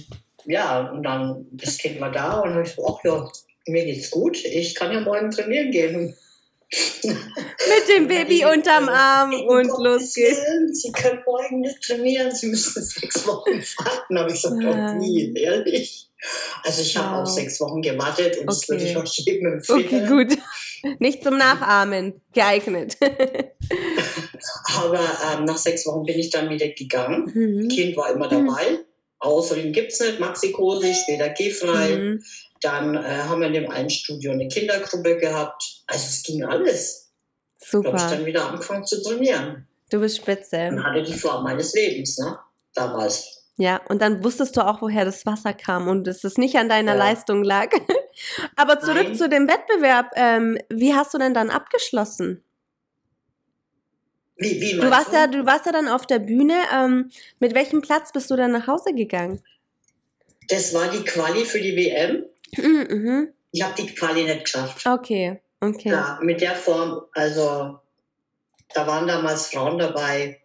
ja, 0.45 0.91
und 0.91 1.03
dann 1.03 1.45
das 1.51 1.77
Kind 1.77 1.99
war 1.99 2.11
da 2.11 2.39
und 2.39 2.51
habe 2.51 2.63
ich 2.63 2.73
so, 2.73 2.85
ach 2.87 3.03
ja, 3.03 3.29
mir 3.67 3.85
geht's 3.85 4.11
gut. 4.11 4.43
Ich 4.43 4.75
kann 4.75 4.91
ja 4.91 4.99
morgen 4.99 5.31
trainieren 5.31 5.71
gehen. 5.71 6.15
Mit 6.71 7.95
dem 7.95 8.07
Baby 8.07 8.45
unterm 8.45 8.89
Arm 8.89 9.33
und 9.33 9.71
los 9.83 10.13
geht's. 10.13 10.39
Sie 10.73 10.91
können 10.91 11.21
morgen 11.25 11.61
nicht 11.61 11.81
trainieren, 11.81 12.33
Sie 12.33 12.47
müssen 12.47 12.83
sechs 12.83 13.25
Wochen 13.25 13.51
warten. 13.77 14.19
Habe 14.19 14.29
ich 14.31 14.41
gesagt, 14.41 14.63
ah. 14.63 14.93
nie, 14.93 15.33
ehrlich. 15.35 16.09
Also 16.63 16.81
ich 16.81 16.95
habe 16.97 17.15
wow. 17.15 17.21
auch 17.21 17.25
sechs 17.25 17.59
Wochen 17.61 17.81
gewartet 17.81 18.37
und 18.37 18.43
okay. 18.43 18.45
das 18.45 18.69
würde 18.69 18.83
ich 18.83 18.97
auch 18.97 19.05
jedem 19.05 19.53
empfehlen. 19.53 19.85
Okay, 19.85 20.07
gut. 20.07 20.37
Nicht 20.99 21.23
zum 21.23 21.37
Nachahmen 21.37 22.21
geeignet. 22.33 22.97
Aber 24.77 24.99
ähm, 24.99 25.45
nach 25.45 25.57
sechs 25.57 25.85
Wochen 25.85 26.05
bin 26.05 26.19
ich 26.19 26.29
dann 26.29 26.49
wieder 26.49 26.67
gegangen. 26.69 27.31
Mhm. 27.33 27.67
Kind 27.69 27.97
war 27.97 28.11
immer 28.11 28.27
dabei. 28.27 28.71
Mhm. 28.71 28.85
Außerdem 29.19 29.73
gibt 29.73 29.91
es 29.91 29.99
nicht 29.99 30.19
Maxikosi, 30.19 30.93
später 30.93 31.29
gehfrei. 31.29 31.95
Mhm. 31.95 32.23
Dann 32.61 32.95
äh, 32.95 32.99
haben 32.99 33.41
wir 33.41 33.47
in 33.47 33.53
dem 33.53 33.71
einen 33.71 33.89
Studio 33.89 34.31
eine 34.31 34.47
Kindergruppe 34.47 35.17
gehabt. 35.17 35.78
Also 35.89 36.05
es 36.07 36.23
ging 36.23 36.43
alles. 36.43 37.11
Super. 37.57 37.91
Da 37.91 37.97
habe 37.97 38.11
ich 38.11 38.17
dann 38.17 38.25
wieder 38.25 38.49
angefangen 38.49 38.85
zu 38.85 39.01
trainieren. 39.01 39.67
Du 39.89 39.99
bist 39.99 40.17
spitze. 40.17 40.69
Und 40.69 40.83
hatte 40.83 41.01
die 41.01 41.13
Form 41.13 41.43
meines 41.43 41.73
Lebens, 41.73 42.17
ne? 42.19 42.37
Damals. 42.75 43.39
Ja, 43.57 43.81
und 43.89 44.01
dann 44.01 44.23
wusstest 44.23 44.55
du 44.55 44.65
auch, 44.65 44.81
woher 44.81 45.03
das 45.03 45.25
Wasser 45.25 45.53
kam 45.53 45.87
und 45.87 46.05
dass 46.05 46.23
es 46.23 46.37
nicht 46.37 46.55
an 46.55 46.69
deiner 46.69 46.93
ja. 46.93 46.97
Leistung 46.97 47.43
lag. 47.43 47.69
Aber 48.55 48.79
zurück 48.79 49.07
Nein. 49.07 49.15
zu 49.15 49.27
dem 49.27 49.47
Wettbewerb. 49.49 50.11
Ähm, 50.15 50.57
wie 50.69 50.93
hast 50.93 51.13
du 51.13 51.17
denn 51.17 51.33
dann 51.33 51.49
abgeschlossen? 51.49 52.43
Wie, 54.37 54.61
wie 54.61 54.79
du 54.79 54.89
warst 54.89 55.09
du? 55.09 55.15
ja, 55.15 55.27
du 55.27 55.45
warst 55.45 55.65
ja 55.65 55.71
dann 55.71 55.89
auf 55.89 56.05
der 56.05 56.19
Bühne. 56.19 56.55
Ähm, 56.73 57.09
mit 57.39 57.53
welchem 57.55 57.81
Platz 57.81 58.13
bist 58.13 58.31
du 58.31 58.37
dann 58.37 58.51
nach 58.51 58.67
Hause 58.67 58.93
gegangen? 58.93 59.41
Das 60.47 60.73
war 60.73 60.89
die 60.89 61.03
Quali 61.03 61.43
für 61.43 61.59
die 61.59 61.75
WM. 61.75 62.25
Mhm. 62.55 62.87
mhm. 62.89 63.33
Ich 63.51 63.63
habe 63.63 63.73
die 63.75 63.87
Quali 63.93 64.23
nicht 64.23 64.45
geschafft. 64.45 64.85
Okay, 64.85 65.41
okay. 65.61 65.89
Ja, 65.89 66.19
mit 66.21 66.41
der 66.41 66.55
Form, 66.55 67.01
also 67.13 67.79
da 68.73 68.87
waren 68.87 69.07
damals 69.07 69.47
Frauen 69.47 69.79
dabei. 69.79 70.41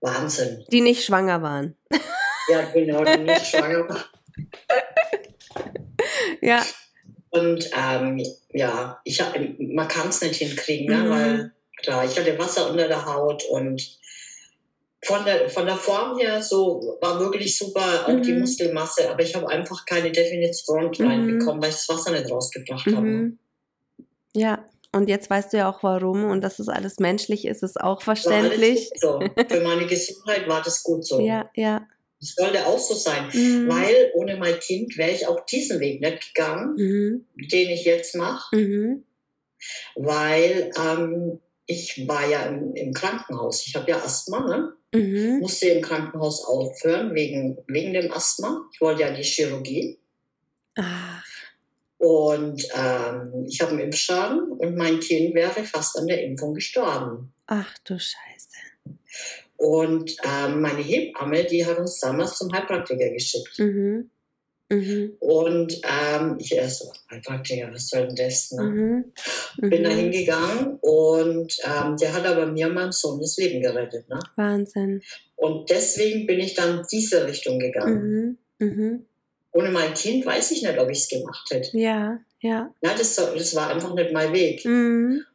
Wahnsinn. 0.00 0.64
Die 0.70 0.80
nicht 0.80 1.04
schwanger 1.04 1.42
waren. 1.42 1.76
Ja, 2.48 2.62
genau, 2.74 3.04
die 3.04 3.18
nicht 3.18 3.46
schwanger 3.46 3.88
war. 3.88 4.00
ja. 6.40 6.60
Und 7.30 7.70
ähm, 7.72 8.20
ja, 8.50 9.00
ich 9.04 9.22
man 9.60 9.86
kann 9.86 10.08
es 10.08 10.22
nicht 10.22 10.36
hinkriegen, 10.36 10.86
ne? 10.86 11.04
Mhm. 11.04 11.10
weil 11.10 11.52
klar, 11.82 12.04
ich 12.04 12.18
hatte 12.18 12.36
Wasser 12.40 12.68
unter 12.68 12.88
der 12.88 13.06
Haut 13.06 13.44
und 13.44 13.80
von 15.04 15.24
der, 15.24 15.48
von 15.48 15.66
der 15.66 15.76
Form 15.76 16.18
her 16.18 16.42
so 16.42 16.98
war 17.00 17.20
wirklich 17.20 17.56
super, 17.56 18.06
auch 18.06 18.12
mhm. 18.12 18.22
die 18.22 18.34
Muskelmasse, 18.34 19.08
aber 19.08 19.22
ich 19.22 19.34
habe 19.36 19.48
einfach 19.48 19.86
keine 19.86 20.10
Definition 20.10 20.90
mhm. 20.98 21.06
reinbekommen, 21.06 21.62
weil 21.62 21.70
ich 21.70 21.76
das 21.76 21.88
Wasser 21.88 22.10
nicht 22.10 22.30
rausgebracht 22.30 22.86
mhm. 22.86 22.96
habe. 22.96 23.32
Ja, 24.34 24.64
und 24.94 25.08
jetzt 25.08 25.30
weißt 25.30 25.52
du 25.52 25.56
ja 25.56 25.70
auch 25.70 25.82
warum 25.82 26.24
und 26.24 26.42
dass 26.42 26.58
das 26.58 26.68
alles 26.68 26.98
menschlich 26.98 27.46
ist, 27.46 27.62
ist 27.62 27.80
auch 27.80 28.02
verständlich. 28.02 28.90
So. 29.00 29.20
Für 29.48 29.60
meine 29.62 29.86
Gesundheit 29.86 30.46
war 30.48 30.62
das 30.62 30.82
gut 30.82 31.06
so. 31.06 31.20
Ja, 31.20 31.50
ja. 31.54 31.86
Es 32.20 32.34
sollte 32.36 32.66
auch 32.66 32.78
so 32.78 32.94
sein, 32.94 33.28
mhm. 33.32 33.68
weil 33.68 34.12
ohne 34.14 34.36
mein 34.36 34.58
Kind 34.60 34.96
wäre 34.96 35.10
ich 35.10 35.26
auch 35.26 35.44
diesen 35.46 35.80
Weg 35.80 36.00
nicht 36.00 36.34
gegangen, 36.34 36.74
mhm. 36.76 37.26
den 37.50 37.70
ich 37.70 37.84
jetzt 37.84 38.14
mache, 38.14 38.54
mhm. 38.54 39.04
weil 39.96 40.70
ähm, 40.78 41.40
ich 41.66 42.06
war 42.06 42.28
ja 42.28 42.42
im, 42.42 42.74
im 42.74 42.92
Krankenhaus. 42.92 43.66
Ich 43.66 43.74
habe 43.74 43.90
ja 43.90 43.96
Asthma, 43.96 44.46
ne? 44.46 44.72
Mhm. 44.94 45.38
musste 45.40 45.68
im 45.68 45.82
Krankenhaus 45.82 46.44
aufhören 46.44 47.14
wegen, 47.14 47.58
wegen 47.66 47.94
dem 47.94 48.12
Asthma. 48.12 48.68
Ich 48.74 48.80
wollte 48.80 49.02
ja 49.02 49.10
die 49.10 49.22
Chirurgie. 49.22 49.98
Ach. 50.76 51.24
Und 52.02 52.66
ähm, 52.74 53.46
ich 53.46 53.60
habe 53.60 53.70
einen 53.70 53.80
Impfschaden 53.80 54.50
und 54.50 54.76
mein 54.76 54.98
Kind 54.98 55.36
wäre 55.36 55.62
fast 55.62 55.96
an 55.96 56.08
der 56.08 56.20
Impfung 56.24 56.52
gestorben. 56.52 57.32
Ach 57.46 57.72
du 57.84 57.96
Scheiße. 57.96 58.96
Und 59.54 60.16
ähm, 60.24 60.60
meine 60.60 60.82
Hebamme, 60.82 61.44
die 61.44 61.64
hat 61.64 61.78
uns 61.78 62.00
damals 62.00 62.38
zum 62.38 62.52
Heilpraktiker 62.52 63.08
geschickt. 63.10 63.56
Mhm. 63.56 64.10
Mhm. 64.68 65.12
Und 65.20 65.80
ähm, 65.84 66.38
ich 66.40 66.52
erst 66.52 66.80
so, 66.80 66.92
Heilpraktiker, 67.08 67.70
was 67.72 67.88
soll 67.88 68.08
denn 68.08 68.16
das? 68.16 68.50
Ne? 68.50 68.62
Mhm. 68.64 69.68
Bin 69.70 69.84
da 69.84 69.90
mhm. 69.90 69.96
hingegangen 69.96 70.78
und 70.80 71.56
ähm, 71.64 71.96
der 71.98 72.14
hat 72.14 72.26
aber 72.26 72.46
mir 72.46 72.66
und 72.66 72.74
meinem 72.74 72.90
Sohn 72.90 73.20
das 73.20 73.36
Leben 73.36 73.62
gerettet. 73.62 74.08
Ne? 74.08 74.18
Wahnsinn. 74.34 75.02
Und 75.36 75.70
deswegen 75.70 76.26
bin 76.26 76.40
ich 76.40 76.54
dann 76.54 76.84
diese 76.90 77.28
Richtung 77.28 77.60
gegangen. 77.60 78.38
Mhm. 78.58 79.06
Mhm. 79.52 79.60
Ohne 79.60 79.70
mein 79.70 79.94
Kind 79.94 80.26
weiß 80.26 80.50
ich 80.52 80.62
nicht, 80.62 80.78
ob 80.78 80.90
ich 80.90 80.98
es 80.98 81.08
gemacht 81.08 81.48
hätte. 81.50 81.76
Ja, 81.76 82.18
ja. 82.40 82.70
ja 82.80 82.94
das, 82.96 83.16
das 83.16 83.54
war 83.54 83.70
einfach 83.70 83.94
nicht 83.94 84.12
mein 84.12 84.32
Weg. 84.32 84.64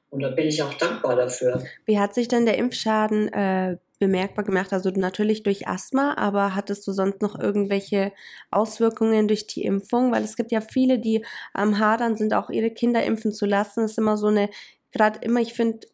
Und 0.09 0.21
da 0.21 0.29
bin 0.29 0.47
ich 0.47 0.61
auch 0.63 0.73
dankbar 0.73 1.15
dafür. 1.15 1.63
Wie 1.85 1.99
hat 1.99 2.13
sich 2.13 2.27
denn 2.27 2.45
der 2.45 2.57
Impfschaden 2.57 3.31
äh, 3.33 3.77
bemerkbar 3.99 4.45
gemacht? 4.45 4.71
Also 4.71 4.89
natürlich 4.89 5.43
durch 5.43 5.67
Asthma, 5.67 6.15
aber 6.17 6.55
hattest 6.55 6.87
du 6.87 6.91
sonst 6.91 7.21
noch 7.21 7.37
irgendwelche 7.37 8.13
Auswirkungen 8.49 9.27
durch 9.27 9.47
die 9.47 9.63
Impfung? 9.63 10.11
Weil 10.11 10.23
es 10.23 10.35
gibt 10.37 10.51
ja 10.51 10.61
viele, 10.61 10.99
die 10.99 11.25
am 11.53 11.79
Hadern 11.79 12.15
sind, 12.15 12.33
auch 12.33 12.49
ihre 12.49 12.71
Kinder 12.71 13.03
impfen 13.03 13.33
zu 13.33 13.45
lassen. 13.45 13.81
Das 13.81 13.91
ist 13.91 13.97
immer 13.97 14.17
so 14.17 14.27
eine, 14.27 14.49
gerade 14.91 15.19
immer, 15.23 15.41
ich 15.41 15.53
finde, 15.53 15.87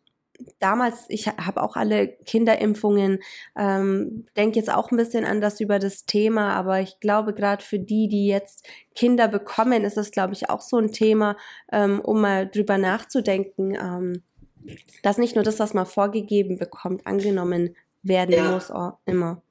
damals, 0.59 1.05
ich 1.09 1.27
habe 1.27 1.61
auch 1.61 1.75
alle 1.75 2.07
Kinderimpfungen, 2.25 3.19
ähm, 3.57 4.25
denke 4.35 4.59
jetzt 4.59 4.71
auch 4.71 4.91
ein 4.91 4.97
bisschen 4.97 5.25
anders 5.25 5.59
über 5.59 5.79
das 5.79 6.05
Thema, 6.05 6.53
aber 6.53 6.79
ich 6.81 6.99
glaube, 6.99 7.33
gerade 7.33 7.63
für 7.63 7.79
die, 7.79 8.07
die 8.07 8.27
jetzt 8.27 8.65
Kinder 8.95 9.27
bekommen, 9.27 9.83
ist 9.83 9.97
das, 9.97 10.11
glaube 10.11 10.33
ich, 10.33 10.49
auch 10.49 10.61
so 10.61 10.77
ein 10.77 10.91
Thema, 10.91 11.37
ähm, 11.71 11.99
um 11.99 12.21
mal 12.21 12.47
drüber 12.47 12.77
nachzudenken, 12.77 13.75
ähm, 13.75 14.23
dass 15.01 15.17
nicht 15.17 15.35
nur 15.35 15.43
das, 15.43 15.59
was 15.59 15.73
man 15.73 15.85
vorgegeben 15.85 16.57
bekommt, 16.57 17.05
angenommen 17.05 17.75
werden 18.01 18.35
ja. 18.35 18.51
muss, 18.51 18.71
auch 18.71 18.97
immer. 19.05 19.41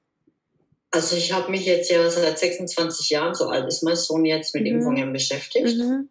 Also 0.91 1.17
ich 1.17 1.33
habe 1.33 1.51
mich 1.51 1.65
jetzt 1.65 1.91
ja 1.91 2.09
seit 2.11 2.39
26 2.39 3.09
Jahren, 3.11 3.35
so 3.35 3.49
alt 3.49 3.67
ist 3.67 3.83
mein 3.83 3.97
Sohn 3.97 4.27
jetzt, 4.27 4.55
mit 4.55 4.65
mhm. 4.65 4.77
Impfungen 4.77 5.13
beschäftigt. 5.13 5.79
Mhm. 5.79 6.09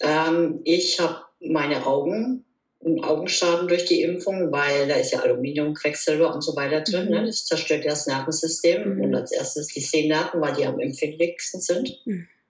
Ähm, 0.00 0.60
ich 0.64 0.98
habe 1.00 1.22
meine 1.40 1.86
Augen, 1.86 2.44
einen 2.84 3.02
Augenschaden 3.02 3.68
durch 3.68 3.84
die 3.86 4.02
Impfung, 4.02 4.52
weil 4.52 4.86
da 4.86 4.94
ist 4.94 5.12
ja 5.12 5.20
Aluminium, 5.20 5.74
Quecksilber 5.74 6.32
und 6.32 6.42
so 6.42 6.54
weiter 6.54 6.80
drin. 6.80 7.06
Mhm. 7.06 7.10
Ne? 7.10 7.26
Das 7.26 7.44
zerstört 7.44 7.84
ja 7.84 7.90
das 7.90 8.06
Nervensystem 8.06 8.96
mhm. 8.96 9.00
und 9.02 9.14
als 9.14 9.32
erstes 9.32 9.68
die 9.68 9.80
Sehnerven, 9.80 10.40
weil 10.40 10.54
die 10.54 10.64
am 10.64 10.78
empfindlichsten 10.78 11.60
sind. 11.60 12.00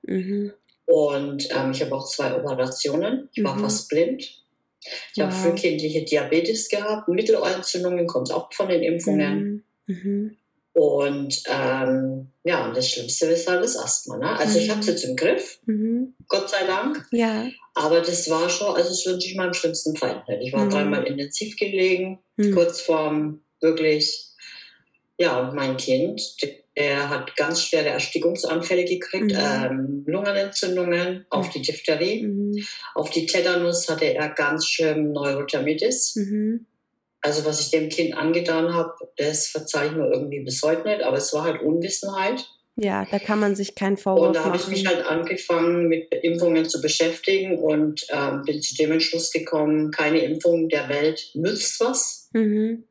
Mhm. 0.02 0.52
Und 0.86 1.48
ähm, 1.54 1.70
ich 1.72 1.82
habe 1.82 1.94
auch 1.94 2.06
zwei 2.08 2.34
Operationen. 2.34 3.28
Ich 3.32 3.42
war 3.42 3.56
mhm. 3.56 3.60
fast 3.60 3.88
blind. 3.88 4.22
Ich 4.22 5.16
ja. 5.16 5.24
habe 5.24 5.34
frühkindliche 5.34 6.04
Diabetes 6.04 6.68
gehabt, 6.68 7.08
Mittelohrentzündungen 7.08 8.06
kommt 8.06 8.32
auch 8.32 8.52
von 8.52 8.68
den 8.68 8.82
Impfungen. 8.82 9.64
Und 10.78 11.42
ähm, 11.48 12.28
ja, 12.44 12.68
und 12.68 12.76
das 12.76 12.88
Schlimmste 12.88 13.26
ist 13.26 13.48
halt 13.48 13.64
das 13.64 13.76
Asthma. 13.76 14.16
Ne? 14.16 14.38
Also 14.38 14.56
mhm. 14.56 14.64
ich 14.64 14.70
habe 14.70 14.78
es 14.78 14.86
jetzt 14.86 15.02
im 15.02 15.16
Griff, 15.16 15.58
mhm. 15.66 16.14
Gott 16.28 16.48
sei 16.48 16.64
Dank. 16.68 17.04
Ja. 17.10 17.48
Aber 17.74 18.00
das 18.00 18.30
war 18.30 18.48
schon, 18.48 18.76
also 18.76 18.90
es 18.92 19.04
wünsche 19.04 19.26
ich 19.26 19.34
meinem 19.34 19.54
schlimmsten 19.54 19.96
Feind 19.96 20.28
nicht. 20.28 20.40
Ich 20.46 20.52
war 20.52 20.66
mhm. 20.66 20.70
dreimal 20.70 21.04
intensiv 21.04 21.56
gelegen, 21.56 22.20
mhm. 22.36 22.54
kurz 22.54 22.80
vorm 22.80 23.40
wirklich, 23.60 24.28
ja, 25.18 25.40
und 25.40 25.56
mein 25.56 25.76
Kind, 25.78 26.22
er 26.76 27.10
hat 27.10 27.34
ganz 27.34 27.64
schwere 27.64 27.88
Erstickungsanfälle 27.88 28.84
gekriegt, 28.84 29.32
mhm. 29.32 29.36
ähm, 29.36 30.04
Lungenentzündungen, 30.06 31.26
auf 31.28 31.50
die 31.50 31.62
Diphtherie, 31.62 32.22
mhm. 32.22 32.64
auf 32.94 33.10
die 33.10 33.26
Tetanus 33.26 33.88
hatte 33.88 34.14
er 34.14 34.28
ganz 34.28 34.64
schön 34.64 35.10
Neurothermitis. 35.10 36.14
Also 37.20 37.44
was 37.44 37.60
ich 37.60 37.70
dem 37.70 37.88
Kind 37.88 38.16
angetan 38.16 38.74
habe, 38.74 38.92
das 39.16 39.48
verzeihe 39.48 39.88
ich 39.88 39.96
mir 39.96 40.10
irgendwie 40.10 40.40
bis 40.40 40.62
heute 40.62 40.86
nicht, 40.86 41.02
aber 41.02 41.16
es 41.16 41.32
war 41.32 41.44
halt 41.44 41.62
Unwissenheit. 41.62 42.46
Ja, 42.80 43.04
da 43.10 43.18
kann 43.18 43.40
man 43.40 43.56
sich 43.56 43.74
keinen 43.74 43.96
Vorwurf 43.96 44.20
machen. 44.20 44.28
Und 44.28 44.36
da 44.36 44.44
habe 44.44 44.56
ich 44.56 44.68
mich 44.68 44.86
halt 44.86 45.04
angefangen, 45.04 45.88
mit 45.88 46.12
Impfungen 46.22 46.68
zu 46.68 46.80
beschäftigen 46.80 47.58
und 47.58 48.06
ähm, 48.10 48.42
bin 48.44 48.62
zu 48.62 48.76
dem 48.76 48.92
Entschluss 48.92 49.32
gekommen, 49.32 49.90
keine 49.90 50.20
Impfung 50.20 50.68
der 50.68 50.88
Welt 50.88 51.30
nützt 51.34 51.80
was. 51.80 52.28
Mhm. 52.32 52.84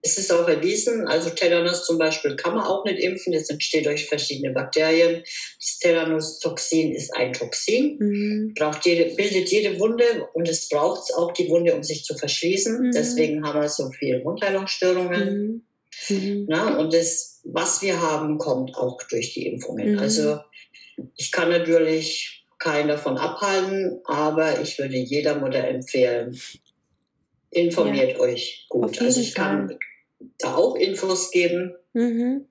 Es 0.00 0.16
ist 0.16 0.32
auch 0.32 0.48
erwiesen, 0.48 1.08
also 1.08 1.30
Tetanus 1.30 1.84
zum 1.84 1.98
Beispiel 1.98 2.36
kann 2.36 2.54
man 2.54 2.64
auch 2.64 2.84
nicht 2.84 3.00
impfen, 3.00 3.32
das 3.32 3.50
entsteht 3.50 3.86
durch 3.86 4.06
verschiedene 4.06 4.52
Bakterien. 4.52 5.24
Das 5.58 5.78
Tetanus-Toxin 5.80 6.94
ist 6.94 7.14
ein 7.14 7.32
Toxin, 7.32 7.96
mhm. 7.98 8.54
braucht 8.54 8.86
jede, 8.86 9.14
bildet 9.16 9.50
jede 9.50 9.78
Wunde 9.80 10.28
und 10.34 10.48
es 10.48 10.68
braucht 10.68 11.12
auch 11.14 11.32
die 11.32 11.48
Wunde, 11.48 11.74
um 11.74 11.82
sich 11.82 12.04
zu 12.04 12.16
verschließen. 12.16 12.80
Mhm. 12.80 12.92
Deswegen 12.92 13.44
haben 13.44 13.60
wir 13.60 13.68
so 13.68 13.90
viele 13.90 14.24
Wundheilungsstörungen. 14.24 15.64
Mhm. 16.08 16.16
mhm. 16.16 16.46
Na, 16.48 16.78
und 16.78 16.94
das, 16.94 17.40
was 17.44 17.82
wir 17.82 18.00
haben, 18.00 18.38
kommt 18.38 18.76
auch 18.76 19.02
durch 19.10 19.34
die 19.34 19.46
Impfungen. 19.46 19.94
Mhm. 19.94 19.98
Also 19.98 20.38
ich 21.16 21.32
kann 21.32 21.50
natürlich 21.50 22.44
keinen 22.58 22.88
davon 22.88 23.18
abhalten, 23.18 24.00
aber 24.04 24.60
ich 24.60 24.78
würde 24.78 24.96
jeder 24.96 25.36
Mutter 25.36 25.64
empfehlen, 25.64 26.38
informiert 27.50 28.12
ja. 28.12 28.20
euch 28.20 28.66
gut. 28.68 29.00
Also 29.00 29.20
ich 29.20 29.34
kann 29.34 29.78
da 30.38 30.54
auch 30.54 30.76
Infos 30.76 31.30
geben. 31.30 31.74
Mhm. 31.92 32.46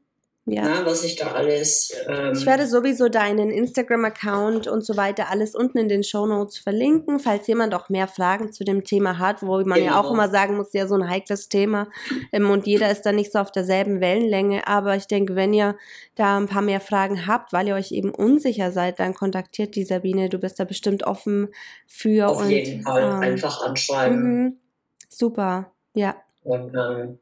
ja. 0.45 0.63
Na, 0.63 0.85
was 0.85 1.03
ich 1.03 1.15
da 1.15 1.31
alles. 1.31 1.93
Ähm 2.07 2.33
ich 2.33 2.45
werde 2.45 2.65
sowieso 2.67 3.09
deinen 3.09 3.49
Instagram-Account 3.49 4.67
und 4.67 4.83
so 4.83 4.97
weiter 4.97 5.29
alles 5.29 5.55
unten 5.55 5.77
in 5.77 5.89
den 5.89 6.03
Show 6.03 6.25
Notes 6.25 6.57
verlinken, 6.57 7.19
falls 7.19 7.47
jemand 7.47 7.73
auch 7.73 7.89
mehr 7.89 8.07
Fragen 8.07 8.51
zu 8.51 8.63
dem 8.63 8.83
Thema 8.83 9.19
hat, 9.19 9.41
wo 9.41 9.57
man 9.63 9.79
genau. 9.79 9.91
ja 9.91 9.99
auch 9.99 10.11
immer 10.11 10.29
sagen 10.29 10.57
muss, 10.57 10.73
ja, 10.73 10.87
so 10.87 10.95
ein 10.95 11.09
heikles 11.09 11.49
Thema 11.49 11.89
ähm, 12.31 12.49
und 12.49 12.65
jeder 12.65 12.89
ist 12.89 13.01
da 13.03 13.11
nicht 13.11 13.31
so 13.31 13.39
auf 13.39 13.51
derselben 13.51 13.99
Wellenlänge. 13.99 14.67
Aber 14.67 14.95
ich 14.95 15.07
denke, 15.07 15.35
wenn 15.35 15.53
ihr 15.53 15.77
da 16.15 16.37
ein 16.37 16.47
paar 16.47 16.61
mehr 16.61 16.81
Fragen 16.81 17.27
habt, 17.27 17.53
weil 17.53 17.67
ihr 17.67 17.75
euch 17.75 17.91
eben 17.91 18.13
unsicher 18.13 18.71
seid, 18.71 18.99
dann 18.99 19.13
kontaktiert 19.13 19.75
die 19.75 19.85
Sabine. 19.85 20.29
Du 20.29 20.39
bist 20.39 20.59
da 20.59 20.63
bestimmt 20.63 21.03
offen 21.03 21.49
für. 21.85 22.29
Auf 22.29 22.41
und, 22.41 22.49
jeden 22.49 22.83
Fall 22.83 23.03
ähm, 23.03 23.19
einfach 23.19 23.61
anschreiben. 23.63 24.43
Mhm. 24.43 24.57
Super, 25.09 25.71
ja. 25.93 26.15
Und 26.43 26.73
dann. 26.73 27.19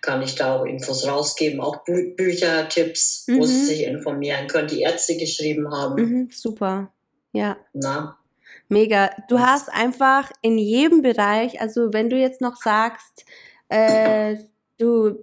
Kann 0.00 0.22
ich 0.22 0.34
da 0.34 0.56
auch 0.56 0.64
Infos 0.64 1.06
rausgeben, 1.06 1.60
auch 1.60 1.84
Bü 1.84 2.14
Bücher, 2.14 2.68
Tipps, 2.68 3.24
mhm. 3.26 3.38
wo 3.38 3.46
sie 3.46 3.64
sich 3.64 3.84
informieren 3.84 4.46
können, 4.46 4.68
die 4.68 4.82
Ärzte 4.82 5.16
geschrieben 5.16 5.70
haben. 5.70 5.94
Mhm, 6.02 6.30
super, 6.32 6.92
ja. 7.32 7.56
Na? 7.72 8.18
Mega. 8.68 9.10
Du 9.28 9.38
hast 9.38 9.68
einfach 9.72 10.30
in 10.42 10.58
jedem 10.58 11.02
Bereich, 11.02 11.60
also 11.60 11.92
wenn 11.92 12.10
du 12.10 12.16
jetzt 12.16 12.40
noch 12.40 12.56
sagst, 12.56 13.24
äh, 13.68 14.36
du 14.78 15.18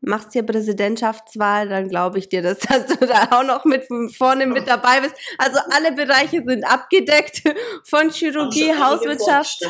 machst 0.00 0.32
hier 0.32 0.42
Präsidentschaftswahl, 0.44 1.68
dann 1.68 1.88
glaube 1.88 2.18
ich 2.18 2.28
dir, 2.28 2.42
dass, 2.42 2.58
dass 2.60 2.86
du 2.86 3.06
da 3.06 3.28
auch 3.30 3.44
noch 3.44 3.64
mit 3.64 3.86
vorne 4.16 4.46
mit 4.46 4.66
dabei 4.66 5.00
bist. 5.00 5.14
Also 5.38 5.58
alle 5.70 5.92
Bereiche 5.92 6.42
sind 6.46 6.64
abgedeckt 6.64 7.42
von 7.84 8.10
Chirurgie, 8.10 8.72
Hauswirtschaft. 8.72 9.62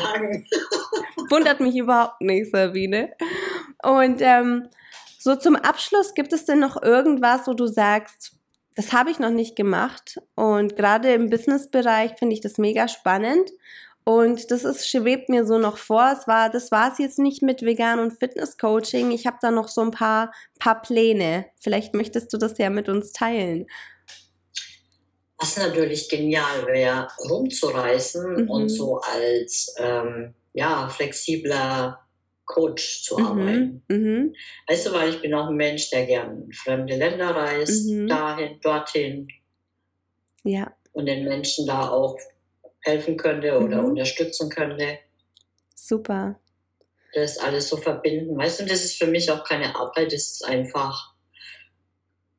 Wundert 1.29 1.59
mich 1.59 1.75
überhaupt 1.75 2.21
nicht, 2.21 2.51
Sabine. 2.51 3.13
Und 3.83 4.21
ähm, 4.21 4.69
so 5.19 5.35
zum 5.35 5.55
Abschluss, 5.55 6.13
gibt 6.13 6.33
es 6.33 6.45
denn 6.45 6.59
noch 6.59 6.81
irgendwas, 6.81 7.47
wo 7.47 7.53
du 7.53 7.67
sagst, 7.67 8.33
das 8.75 8.93
habe 8.93 9.11
ich 9.11 9.19
noch 9.19 9.29
nicht 9.29 9.55
gemacht 9.55 10.17
und 10.35 10.77
gerade 10.77 11.13
im 11.13 11.29
Businessbereich 11.29 12.13
finde 12.17 12.35
ich 12.35 12.41
das 12.41 12.57
mega 12.57 12.87
spannend 12.87 13.51
und 14.03 14.49
das 14.49 14.63
ist, 14.63 14.89
schwebt 14.89 15.29
mir 15.29 15.45
so 15.45 15.59
noch 15.59 15.77
vor. 15.77 16.15
Es 16.17 16.27
war, 16.27 16.49
das 16.49 16.71
war 16.71 16.91
es 16.91 16.97
jetzt 16.97 17.19
nicht 17.19 17.43
mit 17.43 17.61
Vegan 17.61 17.99
und 17.99 18.17
Fitness 18.17 18.57
Coaching. 18.57 19.11
Ich 19.11 19.27
habe 19.27 19.37
da 19.41 19.51
noch 19.51 19.67
so 19.67 19.81
ein 19.81 19.91
paar, 19.91 20.33
paar 20.59 20.81
Pläne. 20.81 21.45
Vielleicht 21.59 21.93
möchtest 21.93 22.33
du 22.33 22.37
das 22.37 22.57
ja 22.57 22.69
mit 22.69 22.89
uns 22.89 23.11
teilen. 23.11 23.67
Was 25.37 25.57
natürlich 25.57 26.09
genial 26.09 26.65
wäre, 26.65 27.07
rumzureisen 27.29 28.43
mhm. 28.43 28.49
und 28.49 28.69
so 28.69 29.01
als 29.01 29.73
ähm, 29.77 30.33
ja, 30.53 30.89
flexibler 30.89 31.99
Coach 32.45 33.03
zu 33.03 33.17
mhm. 33.17 33.25
arbeiten. 33.25 33.83
Mhm. 33.87 34.35
Weißt 34.67 34.87
du, 34.87 34.93
weil 34.93 35.09
ich 35.09 35.21
bin 35.21 35.33
auch 35.33 35.47
ein 35.47 35.55
Mensch, 35.55 35.89
der 35.89 36.05
gerne 36.05 36.43
in 36.43 36.53
fremde 36.53 36.95
Länder 36.95 37.29
reist, 37.29 37.89
mhm. 37.89 38.07
dahin, 38.07 38.59
dorthin. 38.61 39.27
Ja. 40.43 40.73
Und 40.93 41.05
den 41.05 41.23
Menschen 41.23 41.65
da 41.65 41.89
auch 41.89 42.17
helfen 42.81 43.17
könnte 43.17 43.57
oder 43.57 43.81
mhm. 43.81 43.89
unterstützen 43.89 44.49
könnte. 44.49 44.99
Super. 45.75 46.39
Das 47.13 47.37
alles 47.37 47.69
so 47.69 47.77
verbinden. 47.77 48.37
Weißt 48.37 48.61
du, 48.61 48.65
das 48.65 48.83
ist 48.83 48.97
für 48.97 49.07
mich 49.07 49.29
auch 49.31 49.43
keine 49.43 49.75
Arbeit, 49.75 50.13
das 50.13 50.31
ist 50.31 50.45
einfach 50.45 51.10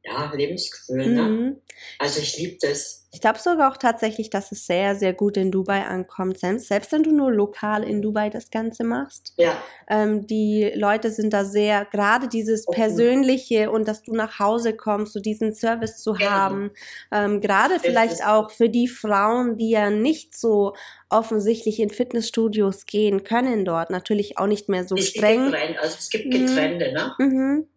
ja, 0.04 0.32
Lebensgefühl. 0.34 1.06
Ne? 1.06 1.22
Mhm. 1.22 1.44
Ne? 1.44 1.56
Also 1.98 2.20
ich 2.20 2.36
liebe 2.38 2.58
das. 2.60 3.06
Ich 3.14 3.20
glaube 3.20 3.38
sogar 3.38 3.70
auch 3.70 3.76
tatsächlich, 3.76 4.30
dass 4.30 4.52
es 4.52 4.66
sehr, 4.66 4.96
sehr 4.96 5.12
gut 5.12 5.36
in 5.36 5.50
Dubai 5.50 5.84
ankommt. 5.84 6.38
Selbst, 6.38 6.68
selbst 6.68 6.92
wenn 6.92 7.02
du 7.02 7.12
nur 7.12 7.30
lokal 7.30 7.84
in 7.84 8.00
Dubai 8.00 8.30
das 8.30 8.50
Ganze 8.50 8.84
machst. 8.84 9.34
Ja. 9.36 9.56
Ähm, 9.88 10.26
die 10.26 10.72
Leute 10.74 11.10
sind 11.10 11.32
da 11.32 11.44
sehr, 11.44 11.84
gerade 11.84 12.26
dieses 12.28 12.66
okay. 12.66 12.80
Persönliche 12.80 13.70
und 13.70 13.86
dass 13.86 14.02
du 14.02 14.14
nach 14.14 14.38
Hause 14.38 14.74
kommst, 14.74 15.12
so 15.12 15.20
diesen 15.20 15.54
Service 15.54 15.98
zu 15.98 16.14
genau. 16.14 16.30
haben. 16.30 16.70
Ähm, 17.12 17.40
gerade 17.42 17.78
vielleicht 17.80 18.24
auch 18.24 18.50
für 18.50 18.70
die 18.70 18.88
Frauen, 18.88 19.58
die 19.58 19.70
ja 19.70 19.90
nicht 19.90 20.36
so 20.36 20.74
offensichtlich 21.10 21.80
in 21.80 21.90
Fitnessstudios 21.90 22.86
gehen 22.86 23.24
können 23.24 23.66
dort. 23.66 23.90
Natürlich 23.90 24.38
auch 24.38 24.46
nicht 24.46 24.70
mehr 24.70 24.84
so 24.84 24.96
es 24.96 25.10
streng. 25.10 25.54
Also 25.80 25.96
es 25.98 26.08
gibt 26.08 26.30
Getrände, 26.30 26.88
mhm. 26.88 26.94
ne? 26.94 27.14
Mhm. 27.18 27.68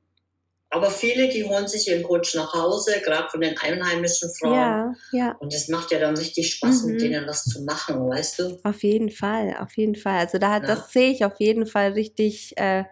Aber 0.75 0.91
viele, 0.91 1.29
die 1.29 1.45
holen 1.45 1.69
sich 1.69 1.87
ihren 1.87 2.03
Coach 2.03 2.35
nach 2.35 2.53
Hause, 2.53 2.99
gerade 3.01 3.29
von 3.29 3.39
den 3.39 3.57
einheimischen 3.57 4.29
Frauen. 4.29 4.53
Ja, 4.53 4.93
ja. 5.13 5.31
Und 5.39 5.53
es 5.53 5.69
macht 5.69 5.89
ja 5.91 5.99
dann 5.99 6.17
richtig 6.17 6.53
Spaß, 6.53 6.83
mhm. 6.83 6.91
mit 6.91 7.01
denen 7.01 7.27
was 7.27 7.45
zu 7.45 7.63
machen, 7.63 8.09
weißt 8.09 8.39
du? 8.39 8.59
Auf 8.61 8.83
jeden 8.83 9.09
Fall, 9.09 9.55
auf 9.57 9.77
jeden 9.77 9.95
Fall. 9.95 10.19
Also 10.19 10.37
da, 10.37 10.55
ja. 10.55 10.59
das 10.59 10.91
sehe 10.91 11.11
ich 11.11 11.23
auf 11.23 11.39
jeden 11.39 11.65
Fall 11.65 11.93
richtig 11.93 12.57
äh, 12.57 12.83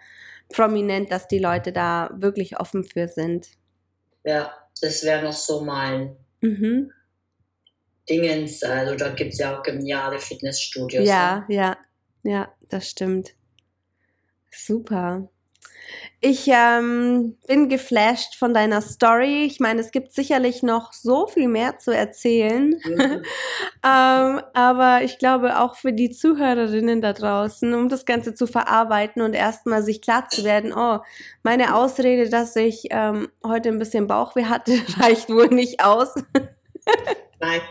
prominent, 0.47 1.11
dass 1.11 1.27
die 1.27 1.39
Leute 1.39 1.73
da 1.73 2.09
wirklich 2.15 2.57
offen 2.57 2.85
für 2.85 3.09
sind. 3.09 3.49
Ja, 4.23 4.53
das 4.81 5.03
wäre 5.03 5.21
noch 5.21 5.33
so 5.33 5.59
mein 5.59 6.15
mhm. 6.39 6.89
Dingens. 8.09 8.63
Also 8.63 8.95
dort 8.95 9.17
gibt 9.17 9.33
es 9.33 9.39
ja 9.39 9.57
auch 9.57 9.61
geniale 9.61 10.19
Fitnessstudios. 10.19 11.05
Ja, 11.05 11.45
ja, 11.49 11.77
ja, 12.23 12.49
das 12.69 12.87
stimmt. 12.87 13.33
Super. 14.49 15.27
Ich 16.25 16.47
ähm, 16.47 17.37
bin 17.47 17.67
geflasht 17.67 18.35
von 18.35 18.53
deiner 18.53 18.81
Story. 18.81 19.43
Ich 19.43 19.59
meine, 19.59 19.81
es 19.81 19.91
gibt 19.91 20.13
sicherlich 20.13 20.63
noch 20.63 20.93
so 20.93 21.27
viel 21.27 21.49
mehr 21.49 21.79
zu 21.79 21.91
erzählen. 21.91 22.79
Mhm. 22.85 23.23
ähm, 23.83 24.41
aber 24.53 25.01
ich 25.03 25.17
glaube 25.19 25.59
auch 25.59 25.75
für 25.75 25.91
die 25.91 26.11
Zuhörerinnen 26.11 27.01
da 27.01 27.11
draußen, 27.11 27.73
um 27.73 27.89
das 27.89 28.05
Ganze 28.05 28.33
zu 28.33 28.47
verarbeiten 28.47 29.21
und 29.21 29.33
erstmal 29.33 29.83
sich 29.83 30.01
klar 30.01 30.29
zu 30.29 30.45
werden, 30.45 30.73
oh, 30.73 30.99
meine 31.43 31.75
Ausrede, 31.75 32.29
dass 32.29 32.55
ich 32.55 32.85
ähm, 32.91 33.27
heute 33.45 33.67
ein 33.67 33.79
bisschen 33.79 34.07
Bauchweh 34.07 34.45
hatte, 34.45 34.71
reicht 34.99 35.29
wohl 35.29 35.49
nicht 35.49 35.83
aus. 35.83 36.15
Nein. 37.41 37.61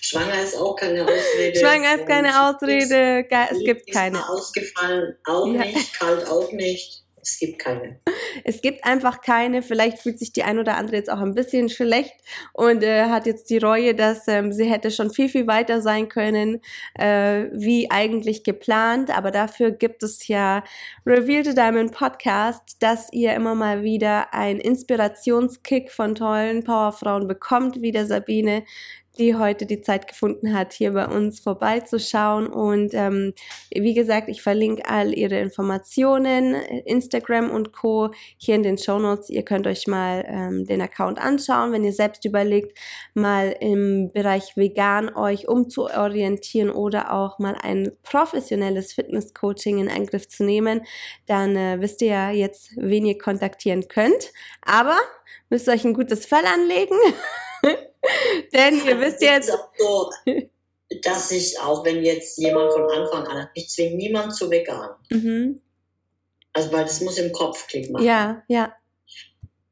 Schwanger 0.00 0.42
ist 0.42 0.56
auch 0.56 0.76
keine 0.76 1.02
Ausrede. 1.02 1.58
Schwanger 1.58 1.96
ist 1.96 2.06
keine 2.06 2.48
Ausrede. 2.48 3.26
Es 3.50 3.58
gibt 3.64 3.92
keine. 3.92 4.28
Ausgefallen 4.28 5.16
auch 5.24 5.46
ja. 5.46 5.64
nicht, 5.64 5.98
kalt 5.98 6.28
auch 6.28 6.50
nicht. 6.52 7.05
Es 7.26 7.40
gibt 7.40 7.58
keine. 7.58 7.98
Es 8.44 8.62
gibt 8.62 8.84
einfach 8.84 9.20
keine. 9.20 9.62
Vielleicht 9.62 9.98
fühlt 9.98 10.18
sich 10.18 10.32
die 10.32 10.44
ein 10.44 10.60
oder 10.60 10.76
andere 10.76 10.94
jetzt 10.94 11.10
auch 11.10 11.20
ein 11.20 11.34
bisschen 11.34 11.68
schlecht 11.68 12.14
und 12.52 12.84
äh, 12.84 13.06
hat 13.06 13.26
jetzt 13.26 13.50
die 13.50 13.58
Reue, 13.58 13.96
dass 13.96 14.28
ähm, 14.28 14.52
sie 14.52 14.66
hätte 14.66 14.92
schon 14.92 15.10
viel, 15.10 15.28
viel 15.28 15.48
weiter 15.48 15.80
sein 15.80 16.08
können, 16.08 16.60
äh, 16.94 17.46
wie 17.52 17.90
eigentlich 17.90 18.44
geplant. 18.44 19.10
Aber 19.10 19.32
dafür 19.32 19.72
gibt 19.72 20.04
es 20.04 20.28
ja 20.28 20.62
Reveal 21.04 21.44
the 21.44 21.54
Diamond 21.54 21.90
Podcast, 21.90 22.76
dass 22.78 23.12
ihr 23.12 23.34
immer 23.34 23.56
mal 23.56 23.82
wieder 23.82 24.32
einen 24.32 24.60
Inspirationskick 24.60 25.90
von 25.90 26.14
tollen 26.14 26.62
Powerfrauen 26.62 27.26
bekommt, 27.26 27.82
wie 27.82 27.90
der 27.90 28.06
Sabine, 28.06 28.62
die 29.18 29.34
heute 29.34 29.66
die 29.66 29.80
Zeit 29.80 30.08
gefunden 30.08 30.54
hat, 30.54 30.72
hier 30.72 30.92
bei 30.92 31.06
uns 31.06 31.40
vorbeizuschauen. 31.40 32.46
Und 32.46 32.94
ähm, 32.94 33.32
wie 33.74 33.94
gesagt, 33.94 34.28
ich 34.28 34.42
verlinke 34.42 34.88
all 34.88 35.16
ihre 35.16 35.38
Informationen, 35.40 36.54
Instagram 36.84 37.50
und 37.50 37.72
Co. 37.72 38.10
hier 38.36 38.54
in 38.54 38.62
den 38.62 38.78
Show 38.78 38.98
Notes. 38.98 39.30
Ihr 39.30 39.44
könnt 39.44 39.66
euch 39.66 39.86
mal 39.86 40.24
ähm, 40.28 40.66
den 40.66 40.80
Account 40.80 41.18
anschauen, 41.18 41.72
wenn 41.72 41.84
ihr 41.84 41.92
selbst 41.92 42.24
überlegt, 42.24 42.78
mal 43.14 43.56
im 43.60 44.10
Bereich 44.12 44.56
vegan 44.56 45.14
euch 45.14 45.48
umzuorientieren 45.48 46.70
oder 46.70 47.12
auch 47.12 47.38
mal 47.38 47.56
ein 47.60 47.92
professionelles 48.02 48.92
Fitness-Coaching 48.92 49.78
in 49.78 49.88
Angriff 49.88 50.28
zu 50.28 50.44
nehmen, 50.44 50.82
dann 51.26 51.56
äh, 51.56 51.80
wisst 51.80 52.02
ihr 52.02 52.08
ja 52.08 52.30
jetzt, 52.30 52.70
wen 52.76 53.06
ihr 53.06 53.18
kontaktieren 53.18 53.88
könnt. 53.88 54.32
Aber 54.62 54.96
müsst 55.50 55.68
ihr 55.68 55.72
euch 55.72 55.84
ein 55.84 55.94
gutes 55.94 56.26
Fell 56.26 56.44
anlegen. 56.44 56.96
Denn 58.52 58.84
ihr 58.86 59.00
wisst 59.00 59.22
jetzt. 59.22 59.52
So, 59.78 60.10
dass 61.02 61.30
ich, 61.30 61.58
auch 61.60 61.84
wenn 61.84 62.04
jetzt 62.04 62.38
jemand 62.38 62.72
von 62.72 62.90
Anfang 62.90 63.26
an, 63.26 63.48
ich 63.54 63.68
zwinge 63.68 63.96
niemand 63.96 64.34
zu 64.34 64.50
vegan. 64.50 64.90
Mhm. 65.10 65.60
Also, 66.52 66.72
weil 66.72 66.84
das 66.84 67.00
muss 67.00 67.18
im 67.18 67.32
Kopf 67.32 67.66
Klick 67.66 67.90
machen. 67.90 68.04
Ja, 68.04 68.42
ja. 68.48 68.74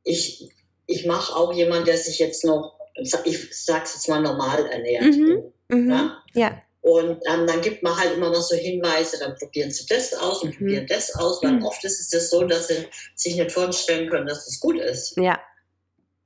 Ich, 0.03 0.49
ich 0.87 1.07
mache 1.07 1.35
auch 1.35 1.53
jemand, 1.53 1.87
der 1.87 1.97
sich 1.97 2.19
jetzt 2.19 2.45
noch, 2.45 2.79
ich 2.95 3.65
sag's 3.65 3.95
jetzt 3.95 4.09
mal 4.09 4.21
normal 4.21 4.67
ernährt. 4.67 5.05
Mhm. 5.05 5.53
Mhm. 5.69 5.91
Ja? 5.91 6.23
ja. 6.35 6.63
Und 6.83 7.23
ähm, 7.27 7.47
dann 7.47 7.63
gibt 7.63 7.83
man 7.83 7.97
halt 7.97 8.15
immer 8.15 8.29
noch 8.29 8.43
so 8.43 8.55
Hinweise, 8.55 9.19
dann 9.19 9.35
probieren 9.37 9.71
sie 9.71 9.87
das 9.87 10.13
aus 10.13 10.43
und 10.43 10.51
mhm. 10.51 10.59
probieren 10.59 10.87
das 10.87 11.15
aus, 11.15 11.43
weil 11.43 11.53
mhm. 11.53 11.65
oft 11.65 11.83
ist 11.83 11.99
es 11.99 12.11
das 12.11 12.29
so, 12.29 12.45
dass 12.45 12.69
sie 12.69 12.87
sich 13.15 13.37
nicht 13.37 13.53
vorstellen 13.53 14.11
können, 14.11 14.27
dass 14.27 14.45
das 14.45 14.61
gut 14.61 14.79
ist. 14.79 15.17
Ja, 15.17 15.41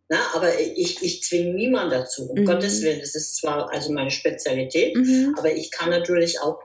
na, 0.08 0.18
aber 0.34 0.58
ich, 0.58 1.02
ich 1.02 1.22
zwinge 1.22 1.54
niemanden 1.54 1.90
dazu, 1.90 2.30
um 2.30 2.40
mhm. 2.40 2.46
Gottes 2.46 2.82
Willen. 2.82 3.00
Das 3.00 3.14
ist 3.14 3.36
zwar 3.36 3.70
also 3.70 3.92
meine 3.92 4.10
Spezialität, 4.10 4.96
mhm. 4.96 5.34
aber 5.38 5.52
ich 5.52 5.70
kann 5.70 5.90
natürlich 5.90 6.40
auch, 6.40 6.58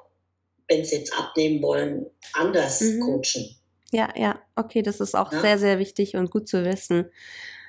wenn 0.70 0.86
sie 0.86 0.98
jetzt 0.98 1.14
abnehmen 1.18 1.62
wollen, 1.62 2.06
anders 2.34 2.80
mhm. 2.82 3.02
coachen. 3.02 3.56
Ja, 3.92 4.10
ja, 4.16 4.42
okay, 4.56 4.82
das 4.82 5.02
ist 5.02 5.14
auch 5.14 5.32
ja? 5.32 5.42
sehr, 5.42 5.60
sehr 5.60 5.80
wichtig 5.80 6.16
und 6.16 6.32
gut 6.32 6.48
zu 6.48 6.64
wissen. 6.64 7.12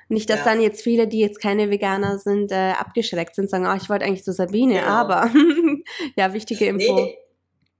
Nicht, 0.07 0.29
dass 0.29 0.39
ja. 0.39 0.45
dann 0.45 0.61
jetzt 0.61 0.81
viele, 0.81 1.07
die 1.07 1.19
jetzt 1.19 1.41
keine 1.41 1.69
Veganer 1.69 2.19
sind, 2.19 2.51
äh, 2.51 2.73
abgeschreckt 2.77 3.35
sind, 3.35 3.49
sagen, 3.49 3.67
oh, 3.67 3.75
ich 3.75 3.89
wollte 3.89 4.05
eigentlich 4.05 4.23
zu 4.23 4.33
Sabine, 4.33 4.75
genau. 4.75 4.87
aber 4.87 5.31
ja, 6.15 6.33
wichtige 6.33 6.67
Info. 6.67 6.95
Nee, 6.95 7.17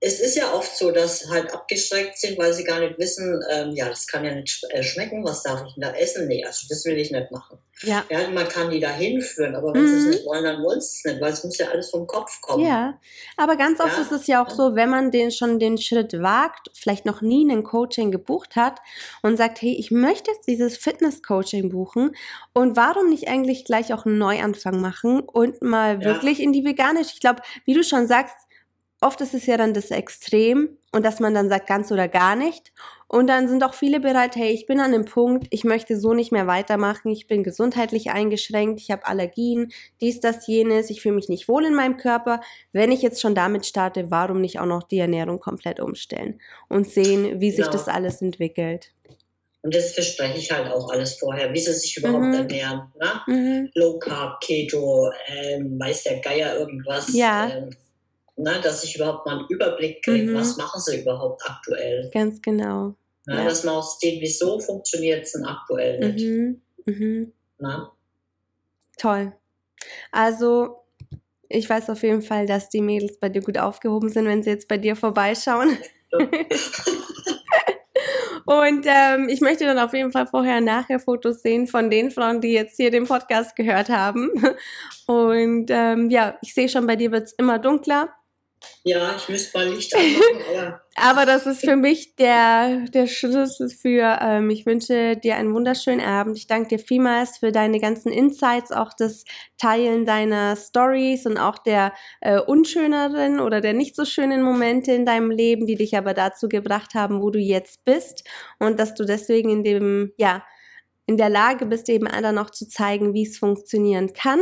es 0.05 0.19
ist 0.19 0.35
ja 0.35 0.53
oft 0.53 0.77
so, 0.77 0.91
dass 0.91 1.27
halt 1.31 1.51
abgeschreckt 1.51 2.19
sind, 2.19 2.37
weil 2.37 2.53
sie 2.53 2.63
gar 2.63 2.79
nicht 2.79 2.99
wissen, 2.99 3.43
ähm, 3.49 3.71
ja, 3.71 3.89
das 3.89 4.05
kann 4.05 4.23
ja 4.23 4.35
nicht 4.35 4.63
äh, 4.69 4.83
schmecken, 4.83 5.23
was 5.23 5.41
darf 5.41 5.63
ich 5.65 5.73
denn 5.73 5.81
da 5.81 5.95
essen? 5.95 6.27
Nee, 6.27 6.45
also 6.45 6.67
das 6.69 6.85
will 6.85 6.95
ich 6.95 7.09
nicht 7.09 7.31
machen. 7.31 7.57
Ja. 7.81 8.05
ja 8.11 8.29
man 8.29 8.47
kann 8.47 8.69
die 8.69 8.79
da 8.79 8.91
hinführen, 8.91 9.55
aber 9.55 9.73
wenn 9.73 9.81
mhm. 9.81 9.87
sie 9.87 9.97
es 9.97 10.15
nicht 10.15 10.25
wollen, 10.27 10.43
dann 10.43 10.61
wollen 10.61 10.79
sie 10.79 10.95
es 10.95 11.05
nicht, 11.05 11.21
weil 11.21 11.33
es 11.33 11.43
muss 11.43 11.57
ja 11.57 11.69
alles 11.69 11.89
vom 11.89 12.05
Kopf 12.05 12.39
kommen. 12.41 12.63
Ja, 12.63 12.99
aber 13.35 13.55
ganz 13.55 13.79
oft 13.79 13.95
ja. 13.95 14.01
ist 14.03 14.11
es 14.11 14.27
ja 14.27 14.45
auch 14.45 14.51
so, 14.51 14.75
wenn 14.75 14.91
man 14.91 15.09
den 15.09 15.31
schon 15.31 15.57
den 15.57 15.79
Schritt 15.79 16.13
wagt, 16.21 16.69
vielleicht 16.75 17.05
noch 17.05 17.21
nie 17.21 17.43
ein 17.51 17.63
Coaching 17.63 18.11
gebucht 18.11 18.55
hat 18.55 18.81
und 19.23 19.37
sagt, 19.37 19.59
hey, 19.63 19.73
ich 19.73 19.89
möchte 19.89 20.29
jetzt 20.29 20.47
dieses 20.47 20.77
Fitness-Coaching 20.77 21.69
buchen 21.69 22.15
und 22.53 22.77
warum 22.77 23.09
nicht 23.09 23.27
eigentlich 23.27 23.65
gleich 23.65 23.91
auch 23.91 24.05
einen 24.05 24.19
Neuanfang 24.19 24.79
machen 24.81 25.21
und 25.21 25.63
mal 25.63 25.95
ja. 25.95 26.01
wirklich 26.05 26.39
in 26.39 26.53
die 26.53 26.63
veganische, 26.63 27.13
ich 27.15 27.21
glaube, 27.21 27.41
wie 27.65 27.73
du 27.73 27.83
schon 27.83 28.05
sagst, 28.05 28.35
oft 29.05 29.21
ist 29.21 29.33
es 29.33 29.45
ja 29.45 29.57
dann 29.57 29.73
das 29.73 29.91
Extrem 29.91 30.77
und 30.91 31.05
dass 31.05 31.19
man 31.19 31.33
dann 31.33 31.49
sagt 31.49 31.67
ganz 31.67 31.91
oder 31.91 32.07
gar 32.07 32.35
nicht. 32.35 32.73
Und 33.07 33.27
dann 33.27 33.47
sind 33.47 33.63
auch 33.63 33.75
viele 33.75 33.99
bereit, 33.99 34.35
hey, 34.35 34.51
ich 34.51 34.65
bin 34.65 34.79
an 34.79 34.91
dem 34.91 35.05
Punkt, 35.05 35.45
ich 35.51 35.63
möchte 35.63 35.99
so 35.99 36.13
nicht 36.13 36.31
mehr 36.31 36.47
weitermachen, 36.47 37.11
ich 37.11 37.27
bin 37.27 37.43
gesundheitlich 37.43 38.09
eingeschränkt, 38.09 38.81
ich 38.81 38.89
habe 38.89 39.05
Allergien, 39.05 39.71
dies, 40.01 40.19
das, 40.19 40.47
jenes, 40.47 40.89
ich 40.89 41.01
fühle 41.01 41.15
mich 41.15 41.29
nicht 41.29 41.47
wohl 41.47 41.65
in 41.65 41.75
meinem 41.75 41.97
Körper. 41.97 42.41
Wenn 42.73 42.91
ich 42.91 43.03
jetzt 43.03 43.21
schon 43.21 43.35
damit 43.35 43.65
starte, 43.67 44.09
warum 44.09 44.41
nicht 44.41 44.59
auch 44.59 44.65
noch 44.65 44.83
die 44.83 44.97
Ernährung 44.97 45.39
komplett 45.39 45.79
umstellen 45.79 46.41
und 46.67 46.89
sehen, 46.89 47.39
wie 47.39 47.51
sich 47.51 47.65
genau. 47.65 47.71
das 47.73 47.87
alles 47.87 48.21
entwickelt. 48.23 48.91
Und 49.61 49.73
das 49.73 49.93
verspreche 49.93 50.37
ich 50.37 50.51
halt 50.51 50.71
auch 50.71 50.91
alles 50.91 51.17
vorher, 51.17 51.53
wie 51.53 51.59
sie 51.59 51.73
sich 51.73 51.97
überhaupt 51.97 52.25
mhm. 52.25 52.33
ernähren. 52.33 52.91
Ne? 52.99 53.21
Mhm. 53.27 53.69
Low 53.75 53.99
Carb, 53.99 54.41
Keto, 54.41 55.11
ähm, 55.27 55.79
weiß 55.79 56.03
der 56.03 56.19
Geier 56.19 56.57
irgendwas. 56.57 57.13
Ja. 57.13 57.49
Ähm, 57.49 57.69
ne, 58.38 58.59
dass 58.61 58.83
ich 58.83 58.95
überhaupt 58.95 59.25
mal 59.25 59.39
einen 59.39 59.47
Überblick 59.49 60.03
kriege, 60.03 60.31
mhm. 60.31 60.36
was 60.36 60.57
machen 60.57 60.81
sie 60.81 61.01
überhaupt 61.01 61.41
aktuell. 61.45 62.09
Ganz 62.13 62.41
genau. 62.41 62.95
Ne, 63.25 63.38
ja. 63.38 63.43
Dass 63.45 63.63
man 63.63 63.75
auch 63.75 63.99
sieht, 63.99 64.21
wieso 64.21 64.59
funktioniert 64.59 65.23
es 65.23 65.31
denn 65.33 65.45
aktuell 65.45 65.99
nicht. 65.99 66.25
Mhm. 66.25 66.61
Mhm. 66.86 67.33
Ne? 67.59 67.89
Toll. 68.97 69.33
Also, 70.11 70.83
ich 71.49 71.69
weiß 71.69 71.89
auf 71.89 72.03
jeden 72.03 72.21
Fall, 72.21 72.45
dass 72.45 72.69
die 72.69 72.81
Mädels 72.81 73.19
bei 73.19 73.29
dir 73.29 73.41
gut 73.41 73.57
aufgehoben 73.57 74.09
sind, 74.09 74.25
wenn 74.25 74.43
sie 74.43 74.49
jetzt 74.49 74.67
bei 74.67 74.77
dir 74.77 74.95
vorbeischauen. 74.95 75.77
Und 78.45 78.86
ähm, 78.86 79.27
ich 79.27 79.41
möchte 79.41 79.65
dann 79.65 79.79
auf 79.79 79.93
jeden 79.93 80.11
Fall 80.11 80.27
vorher 80.27 80.59
und 80.59 80.65
nachher 80.65 80.99
Fotos 80.99 81.41
sehen 81.41 81.65
von 81.65 81.89
den 81.89 82.11
Frauen, 82.11 82.41
die 82.41 82.53
jetzt 82.53 82.77
hier 82.77 82.91
den 82.91 83.07
Podcast 83.07 83.55
gehört 83.55 83.89
haben. 83.89 84.29
Und 85.07 85.71
ähm, 85.71 86.11
ja, 86.11 86.38
ich 86.43 86.53
sehe 86.53 86.69
schon, 86.69 86.86
bei 86.86 86.95
dir 86.95 87.11
wird 87.11 87.23
es 87.23 87.33
immer 87.33 87.57
dunkler. 87.57 88.13
Ja, 88.84 89.16
ich 89.16 89.30
müsste 89.30 89.57
mal 89.57 89.68
Licht 89.70 89.95
anmachen, 89.95 90.43
aber. 90.49 90.82
aber 90.95 91.26
das 91.26 91.45
ist 91.45 91.61
für 91.61 91.76
mich 91.76 92.16
der, 92.16 92.86
der 92.89 93.07
Schlüssel 93.07 93.70
für, 93.70 94.20
ähm, 94.22 94.49
ich 94.49 94.66
wünsche 94.66 95.18
dir 95.18 95.36
einen 95.36 95.53
wunderschönen 95.53 96.05
Abend. 96.05 96.38
Ich 96.38 96.47
danke 96.47 96.70
dir 96.70 96.80
vielmals 96.80 97.38
für 97.39 97.51
deine 97.51 97.80
ganzen 97.80 98.11
Insights, 98.11 98.72
auch 98.72 98.91
das 98.97 99.26
Teilen 99.57 100.05
deiner 100.05 100.55
Stories 100.55 101.26
und 101.26 101.38
auch 101.38 101.57
der 101.57 101.93
äh, 102.22 102.39
unschöneren 102.39 103.39
oder 103.39 103.61
der 103.61 103.74
nicht 103.74 103.95
so 103.95 104.05
schönen 104.05 104.43
Momente 104.43 104.91
in 104.91 105.05
deinem 105.05 105.32
Leben, 105.32 105.66
die 105.66 105.76
dich 105.76 105.97
aber 105.97 106.13
dazu 106.13 106.47
gebracht 106.47 106.93
haben, 106.93 107.22
wo 107.22 107.30
du 107.30 107.39
jetzt 107.39 107.86
bist 107.86 108.24
und 108.59 108.80
dass 108.80 108.93
du 108.93 109.05
deswegen 109.05 109.49
in 109.49 109.63
dem, 109.63 110.13
ja, 110.18 110.43
in 111.07 111.18
der 111.18 111.30
Lage 111.30 111.66
bist, 111.66 111.89
eben 111.89 112.07
anderen 112.07 112.38
auch 112.38 112.49
zu 112.49 112.68
zeigen, 112.68 113.13
wie 113.13 113.24
es 113.24 113.38
funktionieren 113.38 114.13
kann 114.13 114.39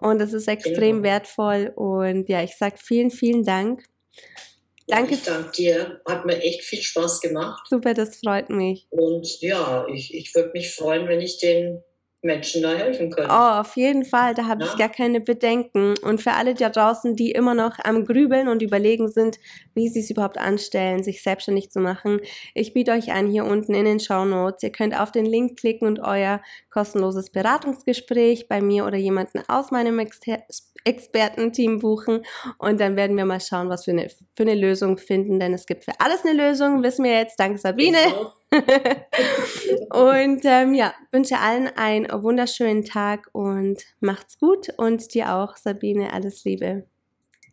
und 0.00 0.18
das 0.18 0.32
ist 0.32 0.48
extrem 0.48 0.96
genau. 0.96 1.02
wertvoll. 1.02 1.72
Und 1.74 2.28
ja, 2.28 2.42
ich 2.42 2.56
sage 2.56 2.76
vielen, 2.78 3.10
vielen 3.10 3.44
Dank. 3.44 3.84
Danke. 4.86 5.14
Ich 5.14 5.24
danke 5.24 5.50
dir. 5.50 6.00
Hat 6.06 6.24
mir 6.24 6.40
echt 6.40 6.62
viel 6.62 6.80
Spaß 6.80 7.20
gemacht. 7.20 7.66
Super, 7.68 7.92
das 7.92 8.16
freut 8.16 8.48
mich. 8.48 8.86
Und 8.90 9.40
ja, 9.42 9.86
ich, 9.92 10.14
ich 10.14 10.34
würde 10.34 10.50
mich 10.54 10.74
freuen, 10.74 11.08
wenn 11.08 11.20
ich 11.20 11.38
den 11.38 11.82
Menschen 12.22 12.62
da 12.62 12.70
helfen 12.70 13.10
können. 13.10 13.30
Oh, 13.30 13.60
auf 13.60 13.76
jeden 13.76 14.04
Fall, 14.04 14.34
da 14.34 14.46
habe 14.46 14.64
ja? 14.64 14.70
ich 14.70 14.78
gar 14.78 14.88
keine 14.88 15.20
Bedenken. 15.20 15.94
Und 16.02 16.20
für 16.20 16.32
alle 16.32 16.54
da 16.54 16.68
draußen, 16.68 17.14
die 17.14 17.30
immer 17.30 17.54
noch 17.54 17.78
am 17.84 18.04
Grübeln 18.04 18.48
und 18.48 18.60
überlegen 18.60 19.08
sind, 19.08 19.38
wie 19.74 19.88
sie 19.88 20.00
es 20.00 20.10
überhaupt 20.10 20.36
anstellen, 20.36 21.04
sich 21.04 21.22
selbstständig 21.22 21.70
zu 21.70 21.78
machen, 21.78 22.20
ich 22.54 22.74
biete 22.74 22.92
euch 22.92 23.12
an 23.12 23.28
hier 23.28 23.44
unten 23.44 23.74
in 23.74 23.84
den 23.84 24.00
Show 24.00 24.24
Notes. 24.24 24.62
Ihr 24.64 24.72
könnt 24.72 24.98
auf 24.98 25.12
den 25.12 25.26
Link 25.26 25.58
klicken 25.58 25.86
und 25.86 26.00
euer 26.00 26.42
kostenloses 26.70 27.30
Beratungsgespräch 27.30 28.48
bei 28.48 28.60
mir 28.60 28.84
oder 28.84 28.96
jemanden 28.96 29.42
aus 29.48 29.70
meinem 29.70 29.98
Exter 29.98 30.38
Expertenteam 30.84 31.80
buchen 31.80 32.24
und 32.58 32.80
dann 32.80 32.96
werden 32.96 33.16
wir 33.16 33.24
mal 33.24 33.40
schauen, 33.40 33.68
was 33.68 33.86
wir 33.86 33.94
eine, 33.94 34.08
für 34.08 34.42
eine 34.42 34.54
Lösung 34.54 34.96
finden, 34.96 35.38
denn 35.38 35.52
es 35.52 35.66
gibt 35.66 35.84
für 35.84 35.92
alles 35.98 36.24
eine 36.24 36.34
Lösung, 36.34 36.82
wissen 36.82 37.04
wir 37.04 37.12
jetzt, 37.12 37.38
danke 37.38 37.58
Sabine. 37.58 37.98
Genau. 38.04 38.32
Und 38.50 40.40
ähm, 40.44 40.74
ja, 40.74 40.94
wünsche 41.12 41.38
allen 41.38 41.68
einen 41.76 42.06
wunderschönen 42.10 42.84
Tag 42.84 43.28
und 43.32 43.82
macht's 44.00 44.38
gut 44.38 44.68
und 44.76 45.14
dir 45.14 45.34
auch, 45.34 45.56
Sabine, 45.56 46.12
alles 46.12 46.44
Liebe. 46.44 46.86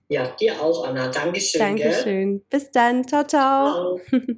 Ja, 0.08 0.28
dir 0.40 0.62
auch, 0.62 0.88
Anna. 0.88 1.08
Dankeschön. 1.08 1.60
Dankeschön. 1.60 2.38
Gell? 2.38 2.46
Bis 2.50 2.72
dann. 2.72 3.08
Ciao, 3.08 3.24
ciao. 3.26 4.00
ciao. 4.10 4.30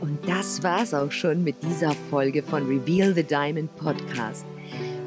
Und 0.00 0.18
das 0.26 0.62
war's 0.62 0.94
auch 0.94 1.12
schon 1.12 1.44
mit 1.44 1.56
dieser 1.62 1.92
Folge 2.10 2.42
von 2.42 2.66
Reveal 2.66 3.14
the 3.14 3.22
Diamond 3.22 3.74
Podcast. 3.76 4.46